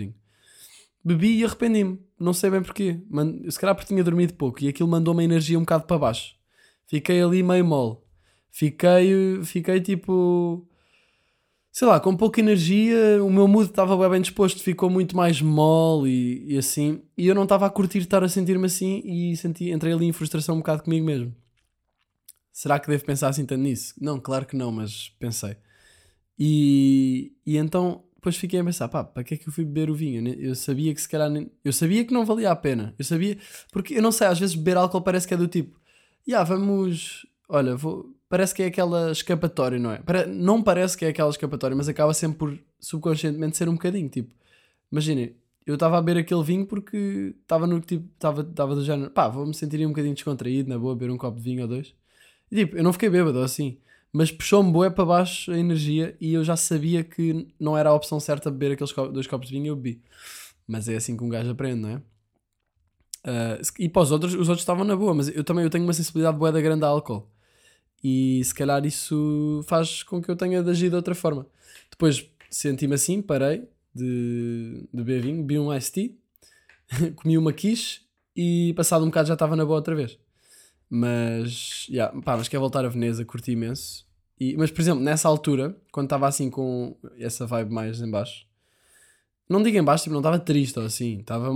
Bebi 1.05 1.39
e 1.39 1.45
arrependi-me, 1.45 1.99
não 2.19 2.33
sei 2.33 2.51
bem 2.51 2.63
porquê. 2.63 3.01
Man, 3.11 3.51
se 3.51 3.59
calhar 3.59 3.75
porque 3.75 3.89
tinha 3.89 4.05
dormido 4.05 4.35
pouco 4.35 4.63
e 4.63 4.69
aquilo 4.69 4.89
mandou 4.89 5.13
uma 5.13 5.25
energia 5.25 5.59
um 5.59 5.63
bocado 5.63 5.85
para 5.85 5.99
baixo. 5.99 6.37
Fiquei 6.87 7.23
ali 7.23 7.43
meio 7.43 7.65
mole. 7.65 7.97
Fiquei, 8.53 9.43
fiquei 9.45 9.81
tipo. 9.81 10.69
Sei 11.73 11.89
lá, 11.89 11.99
com 11.99 12.15
pouca 12.15 12.39
energia, 12.39 13.25
o 13.25 13.31
meu 13.31 13.49
mood 13.49 13.71
estava 13.71 13.97
bem, 13.97 14.11
bem 14.11 14.21
disposto, 14.21 14.63
ficou 14.63 14.91
muito 14.91 15.17
mais 15.17 15.41
mole 15.41 16.11
e, 16.11 16.55
e 16.55 16.59
assim. 16.59 17.03
E 17.17 17.27
eu 17.27 17.35
não 17.35 17.45
estava 17.45 17.67
a 17.67 17.71
curtir 17.71 17.99
estar 17.99 18.23
a 18.23 18.29
sentir-me 18.29 18.67
assim 18.67 19.01
e 19.05 19.35
senti, 19.39 19.71
entrei 19.71 19.95
ali 19.95 20.07
em 20.07 20.13
frustração 20.13 20.57
um 20.57 20.59
bocado 20.59 20.83
comigo 20.83 21.07
mesmo. 21.07 21.35
Será 22.53 22.79
que 22.79 22.89
devo 22.89 23.05
pensar 23.07 23.29
assim 23.29 23.47
tanto 23.47 23.63
nisso? 23.63 23.95
Não, 23.99 24.21
claro 24.21 24.45
que 24.45 24.55
não, 24.55 24.71
mas 24.71 25.09
pensei. 25.19 25.57
E, 26.39 27.33
e 27.47 27.57
então, 27.57 28.05
depois 28.17 28.37
fiquei 28.37 28.61
a 28.61 28.65
pensar, 28.65 28.89
pá, 28.89 29.03
para 29.03 29.25
que 29.25 29.35
é 29.35 29.37
que 29.37 29.49
eu 29.49 29.53
fui 29.53 29.65
beber 29.65 29.91
o 29.91 29.95
vinho? 29.95 30.29
Eu 30.39 30.55
sabia 30.55 30.95
que 30.95 31.01
se 31.01 31.09
calhar. 31.09 31.31
Nem... 31.31 31.51
Eu 31.65 31.73
sabia 31.73 32.05
que 32.05 32.13
não 32.13 32.25
valia 32.27 32.51
a 32.51 32.57
pena. 32.57 32.95
Eu 32.99 33.05
sabia. 33.05 33.39
Porque 33.73 33.95
eu 33.95 34.03
não 34.03 34.13
sei, 34.13 34.27
às 34.27 34.39
vezes 34.39 34.55
beber 34.55 34.77
álcool 34.77 35.03
parece 35.03 35.27
que 35.27 35.35
é 35.35 35.37
do 35.37 35.49
tipo, 35.49 35.81
já, 36.27 36.39
yeah, 36.39 36.45
vamos. 36.45 37.27
Olha, 37.49 37.75
vou. 37.75 38.15
Parece 38.33 38.55
que 38.55 38.63
é 38.63 38.67
aquela 38.67 39.13
escapatória, 39.13 39.79
não 39.79 39.91
é? 39.91 40.01
Não 40.27 40.63
parece 40.63 40.97
que 40.97 41.05
é 41.05 41.09
aquela 41.09 41.29
escapatória, 41.29 41.77
mas 41.77 41.87
acaba 41.87 42.15
sempre 42.15 42.39
por 42.39 42.59
subconscientemente 42.81 43.59
ser 43.59 43.69
um 43.69 43.75
bocadinho. 43.75 44.09
Tipo, 44.09 44.35
imaginem, 44.91 45.37
eu 45.67 45.75
estava 45.75 45.99
a 45.99 46.01
beber 46.01 46.21
aquele 46.21 46.43
vinho 46.43 46.65
porque 46.65 47.35
estava 47.43 47.67
no 47.67 47.79
tipo, 47.79 48.09
estava 48.15 48.75
do 48.75 48.83
género, 48.83 49.11
pá, 49.11 49.29
vou-me 49.29 49.53
sentir 49.53 49.85
um 49.85 49.91
bocadinho 49.91 50.15
descontraído, 50.15 50.67
na 50.71 50.79
boa, 50.79 50.97
beber 50.97 51.13
um 51.13 51.19
copo 51.19 51.37
de 51.37 51.43
vinho 51.43 51.61
ou 51.61 51.69
dois. 51.69 51.95
E 52.51 52.57
tipo, 52.57 52.75
eu 52.75 52.83
não 52.83 52.95
fiquei 52.95 53.11
bêbado 53.11 53.39
assim, 53.41 53.77
mas 54.11 54.33
puxou-me 54.33 54.73
boé 54.73 54.89
para 54.89 55.05
baixo 55.05 55.53
a 55.53 55.59
energia 55.59 56.17
e 56.19 56.33
eu 56.33 56.43
já 56.43 56.57
sabia 56.57 57.05
que 57.05 57.47
não 57.61 57.77
era 57.77 57.91
a 57.91 57.95
opção 57.95 58.19
certa 58.19 58.51
beber 58.51 58.73
aqueles 58.73 58.95
dois 59.13 59.27
copos 59.27 59.49
de 59.49 59.55
vinho 59.55 59.67
e 59.67 59.69
eu 59.69 59.77
bebi. 59.77 60.01
Mas 60.67 60.89
é 60.89 60.97
assim 60.97 61.19
que 61.19 61.23
um 61.23 61.29
gajo 61.29 61.51
aprende, 61.51 61.83
não 61.83 61.91
é? 61.91 61.97
Uh, 63.27 63.61
e 63.79 63.91
para 63.91 64.01
os 64.01 64.11
outros, 64.11 64.33
os 64.33 64.49
outros 64.49 64.61
estavam 64.61 64.85
na 64.85 64.97
boa, 64.97 65.13
mas 65.13 65.29
eu 65.29 65.45
também 65.45 65.65
eu 65.65 65.69
tenho 65.69 65.85
uma 65.85 65.93
sensibilidade 65.93 66.39
boa 66.39 66.51
da 66.51 66.63
grande 66.63 66.83
a 66.83 66.89
álcool. 66.89 67.31
E 68.03 68.43
se 68.45 68.55
calhar 68.55 68.85
isso 68.85 69.63
faz 69.67 70.03
com 70.03 70.21
que 70.21 70.31
eu 70.31 70.37
tenha 70.37 70.63
de 70.63 70.71
agir 70.71 70.91
de 70.91 70.97
outra 70.97 71.15
forma. 71.15 71.47
Depois 71.91 72.29
senti-me 72.51 72.95
assim, 72.95 73.23
parei, 73.23 73.69
de, 73.95 74.89
de 74.93 75.03
beber 75.03 75.23
vinho, 75.23 75.43
bebi 75.43 75.59
um 75.59 75.73
iced 75.73 75.93
tea, 75.93 77.13
comi 77.17 77.39
uma 77.39 77.53
quiche 77.53 78.01
e 78.37 78.73
passado 78.75 79.05
um 79.05 79.09
bocado 79.09 79.29
já 79.29 79.35
estava 79.35 79.57
na 79.57 79.65
boa 79.65 79.77
outra 79.77 79.95
vez. 79.95 80.19
Mas, 80.91 81.87
yeah, 81.89 82.13
pá, 82.23 82.37
mas 82.37 82.49
quer 82.49 82.59
voltar 82.59 82.85
a 82.85 82.89
Veneza, 82.89 83.25
curti 83.25 83.53
imenso. 83.53 84.07
E, 84.39 84.57
mas, 84.57 84.71
por 84.71 84.81
exemplo, 84.81 85.03
nessa 85.03 85.29
altura, 85.29 85.77
quando 85.93 86.07
estava 86.07 86.27
assim 86.27 86.51
com 86.51 86.97
essa 87.19 87.47
vibe 87.47 87.73
mais 87.73 88.01
em 88.01 88.11
baixo, 88.11 88.47
não 89.49 89.63
digo 89.63 89.77
em 89.77 89.83
baixo, 89.85 90.05
tipo, 90.05 90.13
não 90.13 90.21
estava 90.21 90.39
triste 90.39 90.79
ou 90.79 90.85
assim, 90.85 91.21
estava 91.21 91.51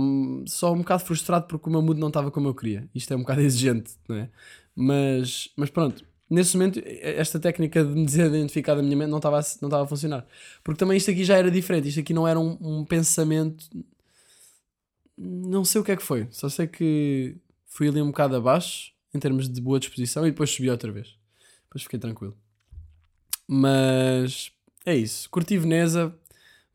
só 0.45 0.73
um 0.73 0.79
bocado 0.79 1.03
frustrado 1.03 1.47
porque 1.47 1.67
o 1.67 1.71
meu 1.71 1.81
mood 1.81 1.99
não 1.99 2.07
estava 2.09 2.31
como 2.31 2.47
eu 2.47 2.55
queria. 2.55 2.87
Isto 2.95 3.13
é 3.13 3.17
um 3.17 3.21
bocado 3.21 3.41
exigente, 3.45 3.93
não 4.07 4.15
é? 4.15 4.29
Mas, 4.75 5.49
mas 5.55 5.69
pronto, 5.69 6.03
nesse 6.29 6.55
momento, 6.57 6.81
esta 6.83 7.39
técnica 7.39 7.83
de 7.83 7.91
me 7.91 8.05
desidentificar 8.05 8.75
da 8.75 8.83
minha 8.83 8.95
mente 8.95 9.09
não 9.09 9.17
estava 9.17 9.39
a, 9.39 9.43
não 9.61 9.67
estava 9.67 9.83
a 9.83 9.87
funcionar. 9.87 10.25
Porque 10.63 10.79
também 10.79 10.97
isto 10.97 11.11
aqui 11.11 11.23
já 11.23 11.37
era 11.37 11.49
diferente. 11.49 11.87
Isto 11.87 12.01
aqui 12.01 12.13
não 12.13 12.27
era 12.27 12.39
um, 12.39 12.57
um, 12.59 12.85
pensamento. 12.85 13.65
Não 15.17 15.63
sei 15.63 15.81
o 15.81 15.83
que 15.83 15.91
é 15.91 15.95
que 15.95 16.03
foi. 16.03 16.27
Só 16.31 16.49
sei 16.49 16.67
que 16.67 17.35
fui 17.65 17.87
ali 17.87 18.01
um 18.01 18.07
bocado 18.07 18.35
abaixo, 18.35 18.91
em 19.13 19.19
termos 19.19 19.49
de 19.49 19.61
boa 19.61 19.79
disposição, 19.79 20.25
e 20.25 20.31
depois 20.31 20.49
subi 20.49 20.69
outra 20.69 20.91
vez. 20.91 21.15
Depois 21.65 21.83
fiquei 21.83 21.99
tranquilo. 21.99 22.37
Mas 23.47 24.51
é 24.85 24.95
isso. 24.95 25.29
Curti 25.29 25.57
Veneza, 25.57 26.13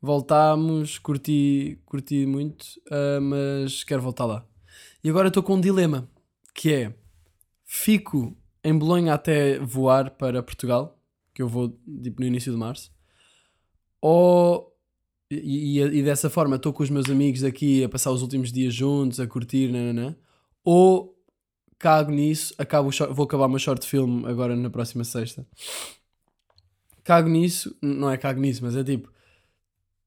voltámos, 0.01 0.99
curti, 0.99 1.79
curti 1.85 2.27
muito, 2.27 2.63
uh, 2.89 3.21
mas 3.21 3.85
quero 3.85 4.03
voltar 4.03 4.25
lá. 4.25 4.47
E 5.05 5.11
agora 5.11 5.29
estou 5.29 5.43
com 5.43 5.57
um 5.57 5.61
dilema, 5.61 6.09
que 6.55 6.73
é, 6.73 6.95
fico 7.65 8.37
em 8.65 8.77
Bolonha 8.77 9.15
até 9.15 9.59
voar 9.59 10.11
para 10.11 10.43
Portugal, 10.43 10.99
que 11.35 11.43
eu 11.43 11.49
vou 11.49 11.77
tipo, 12.03 12.21
no 12.21 12.27
início 12.27 12.53
de 12.53 12.59
março, 12.59 12.93
ou 14.01 14.73
e, 15.31 15.79
e, 15.79 15.81
e 15.81 16.03
dessa 16.03 16.29
forma 16.29 16.57
estou 16.57 16.73
com 16.73 16.83
os 16.83 16.91
meus 16.91 17.09
amigos 17.09 17.43
aqui 17.43 17.83
a 17.83 17.89
passar 17.89 18.11
os 18.11 18.23
últimos 18.23 18.53
dias 18.53 18.75
juntos, 18.75 19.19
a 19.19 19.27
curtir, 19.27 19.73
nananã, 19.73 20.15
ou 20.63 21.17
cago 21.79 22.11
nisso, 22.11 22.55
acabo 22.59 22.91
vou 23.11 23.25
acabar 23.25 23.47
o 23.47 23.49
meu 23.49 23.59
short 23.59 23.87
film 23.87 24.27
agora 24.27 24.55
na 24.55 24.71
próxima 24.71 25.05
sexta. 25.05 25.47
Cago 27.03 27.29
nisso, 27.29 27.75
não 27.83 28.11
é 28.11 28.17
cago 28.17 28.41
nisso, 28.41 28.63
mas 28.63 28.77
é 28.77 28.85
tipo, 28.85 29.11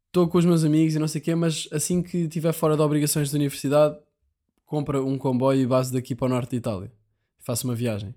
estou 0.07 0.29
com 0.29 0.37
os 0.37 0.45
meus 0.45 0.63
amigos 0.63 0.95
e 0.95 0.99
não 0.99 1.07
sei 1.07 1.19
o 1.19 1.23
quê, 1.23 1.35
mas 1.35 1.67
assim 1.71 2.01
que 2.01 2.19
estiver 2.19 2.53
fora 2.53 2.77
de 2.77 2.81
obrigações 2.81 3.29
da 3.31 3.35
universidade, 3.35 3.97
compra 4.65 5.03
um 5.03 5.17
comboio 5.17 5.59
e 5.59 5.67
base 5.67 5.91
daqui 5.91 6.15
para 6.15 6.27
o 6.27 6.29
norte 6.29 6.51
de 6.51 6.57
Itália. 6.57 6.91
Faço 7.39 7.67
uma 7.67 7.75
viagem. 7.75 8.15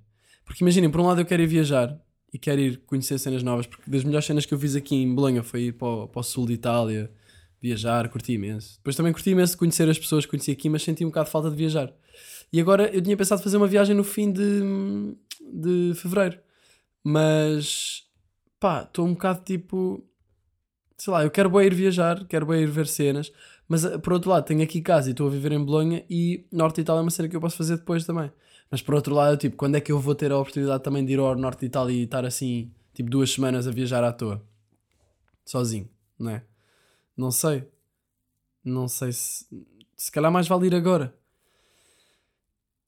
Porque 0.48 0.64
imaginem, 0.64 0.90
por 0.90 1.02
um 1.02 1.06
lado 1.06 1.20
eu 1.20 1.26
quero 1.26 1.42
ir 1.42 1.46
viajar 1.46 1.94
e 2.32 2.38
quero 2.38 2.58
ir 2.58 2.78
conhecer 2.86 3.18
cenas 3.18 3.42
novas, 3.42 3.66
porque 3.66 3.88
das 3.88 4.02
melhores 4.02 4.26
cenas 4.26 4.46
que 4.46 4.54
eu 4.54 4.58
fiz 4.58 4.74
aqui 4.74 4.96
em 4.96 5.14
Bolonha 5.14 5.42
foi 5.42 5.64
ir 5.64 5.72
para 5.72 5.86
o, 5.86 6.08
para 6.08 6.20
o 6.20 6.22
sul 6.22 6.46
de 6.46 6.54
Itália, 6.54 7.12
viajar, 7.60 8.08
curti 8.08 8.32
imenso. 8.32 8.78
Depois 8.78 8.96
também 8.96 9.12
curti 9.12 9.28
imenso 9.28 9.58
conhecer 9.58 9.86
as 9.90 9.98
pessoas 9.98 10.24
que 10.24 10.30
conheci 10.30 10.50
aqui, 10.50 10.70
mas 10.70 10.82
senti 10.82 11.04
um 11.04 11.08
bocado 11.08 11.26
de 11.26 11.32
falta 11.32 11.50
de 11.50 11.56
viajar. 11.56 11.92
E 12.50 12.58
agora 12.58 12.88
eu 12.88 13.02
tinha 13.02 13.14
pensado 13.14 13.42
fazer 13.42 13.58
uma 13.58 13.66
viagem 13.66 13.94
no 13.94 14.02
fim 14.02 14.32
de, 14.32 14.62
de 15.52 15.92
fevereiro, 15.94 16.38
mas 17.04 18.04
pá, 18.58 18.84
estou 18.84 19.06
um 19.06 19.12
bocado 19.12 19.42
tipo, 19.44 20.02
sei 20.98 21.12
lá, 21.12 21.22
eu 21.22 21.30
quero 21.30 21.48
bem 21.48 21.66
ir 21.66 21.74
viajar, 21.74 22.26
quero 22.26 22.44
bem 22.44 22.62
ir 22.62 22.70
ver 22.70 22.88
cenas, 22.88 23.32
mas 23.68 23.86
por 23.98 24.12
outro 24.12 24.30
lado 24.30 24.44
tenho 24.44 24.62
aqui 24.62 24.82
casa 24.82 25.08
e 25.08 25.12
estou 25.12 25.28
a 25.28 25.30
viver 25.30 25.52
em 25.52 25.64
Bolonha 25.64 26.04
e 26.10 26.44
Norte 26.50 26.76
de 26.76 26.80
Itália 26.82 27.00
é 27.00 27.02
uma 27.02 27.10
cena 27.10 27.28
que 27.28 27.36
eu 27.36 27.40
posso 27.40 27.56
fazer 27.56 27.76
depois 27.76 28.04
também. 28.04 28.30
Mas 28.70 28.82
por 28.82 28.94
outro 28.94 29.14
lado, 29.14 29.36
tipo, 29.38 29.56
quando 29.56 29.76
é 29.76 29.80
que 29.80 29.92
eu 29.92 29.98
vou 30.00 30.14
ter 30.14 30.32
a 30.32 30.38
oportunidade 30.38 30.82
também 30.82 31.04
de 31.04 31.12
ir 31.12 31.18
ao 31.18 31.34
norte 31.36 31.60
de 31.60 31.66
Itália 31.66 31.94
e 31.94 32.02
estar 32.02 32.24
assim, 32.24 32.70
tipo, 32.92 33.08
duas 33.08 33.30
semanas 33.30 33.66
a 33.66 33.70
viajar 33.70 34.04
à 34.04 34.12
toa? 34.12 34.44
Sozinho, 35.44 35.88
não 36.18 36.32
é? 36.32 36.42
Não 37.16 37.30
sei. 37.30 37.66
Não 38.62 38.88
sei 38.88 39.12
se. 39.12 39.46
Se 39.96 40.12
calhar 40.12 40.30
mais 40.30 40.46
vale 40.46 40.66
ir 40.66 40.74
agora. 40.74 41.14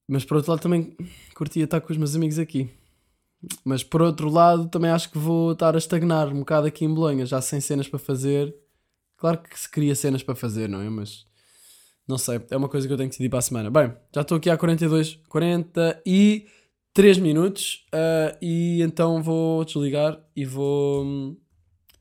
Mas 0.07 0.23
por 0.23 0.37
outro 0.37 0.51
lado 0.51 0.61
também 0.61 0.95
curtia 1.33 1.63
estar 1.63 1.81
com 1.81 1.91
os 1.91 1.97
meus 1.97 2.15
amigos 2.15 2.37
aqui. 2.37 2.69
Mas 3.65 3.83
por 3.83 4.01
outro 4.01 4.29
lado 4.29 4.67
também 4.69 4.91
acho 4.91 5.09
que 5.11 5.17
vou 5.17 5.53
estar 5.53 5.73
a 5.75 5.77
estagnar 5.77 6.27
um 6.29 6.39
bocado 6.39 6.67
aqui 6.67 6.85
em 6.85 6.93
Bolonha, 6.93 7.25
já 7.25 7.41
sem 7.41 7.59
cenas 7.59 7.87
para 7.87 7.99
fazer. 7.99 8.55
Claro 9.17 9.39
que 9.39 9.59
se 9.59 9.69
cria 9.69 9.95
cenas 9.95 10.23
para 10.23 10.35
fazer, 10.35 10.69
não 10.69 10.81
é? 10.81 10.89
Mas 10.89 11.25
não 12.07 12.17
sei, 12.17 12.41
é 12.49 12.57
uma 12.57 12.67
coisa 12.69 12.87
que 12.87 12.93
eu 12.93 12.97
tenho 12.97 13.09
que 13.09 13.13
decidir 13.13 13.29
para 13.29 13.39
a 13.39 13.43
semana. 13.43 13.69
Bem, 13.71 13.93
já 14.13 14.21
estou 14.21 14.37
aqui 14.37 14.49
há 14.49 14.57
42, 14.57 15.19
43 15.29 17.17
minutos 17.19 17.85
uh, 17.93 18.37
e 18.41 18.81
então 18.81 19.21
vou 19.23 19.63
desligar 19.63 20.19
e 20.35 20.45
vou 20.45 21.05
hum, 21.05 21.37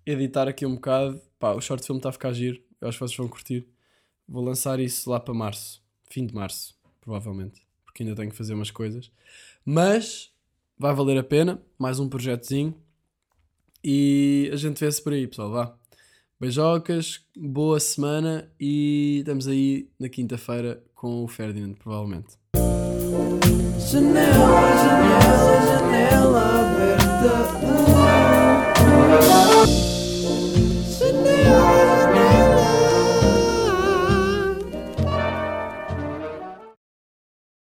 editar 0.04 0.48
aqui 0.48 0.66
um 0.66 0.74
bocado. 0.74 1.20
Pá, 1.38 1.52
o 1.52 1.60
short 1.60 1.86
film 1.86 1.98
está 1.98 2.08
a 2.10 2.12
ficar 2.12 2.32
giro, 2.32 2.60
eu 2.80 2.88
acho 2.88 2.98
que 2.98 3.04
vocês 3.06 3.16
vão 3.16 3.28
curtir. 3.28 3.68
Vou 4.28 4.42
lançar 4.44 4.78
isso 4.80 5.08
lá 5.10 5.18
para 5.18 5.32
março, 5.34 5.82
fim 6.10 6.26
de 6.26 6.34
março, 6.34 6.74
provavelmente, 7.00 7.62
porque 7.84 8.02
ainda 8.02 8.14
tenho 8.14 8.30
que 8.30 8.36
fazer 8.36 8.54
umas 8.54 8.70
coisas. 8.70 9.10
Mas 9.64 10.29
vai 10.80 10.94
valer 10.94 11.18
a 11.18 11.22
pena. 11.22 11.60
Mais 11.78 12.00
um 12.00 12.08
projetozinho. 12.08 12.74
E 13.84 14.50
a 14.50 14.56
gente 14.56 14.80
vê-se 14.80 15.02
por 15.02 15.12
aí, 15.12 15.26
pessoal. 15.26 15.50
Vá. 15.50 15.74
Beijocas, 16.40 17.20
boa 17.36 17.78
semana 17.78 18.50
e 18.58 19.18
estamos 19.18 19.46
aí 19.46 19.90
na 19.98 20.08
quinta-feira 20.08 20.82
com 20.94 21.22
o 21.22 21.28
Ferdinand, 21.28 21.74
provavelmente. 21.74 22.38
Janela, 23.78 24.32
janela, 24.78 25.66
janela 25.66 26.40
aberta. 26.72 27.10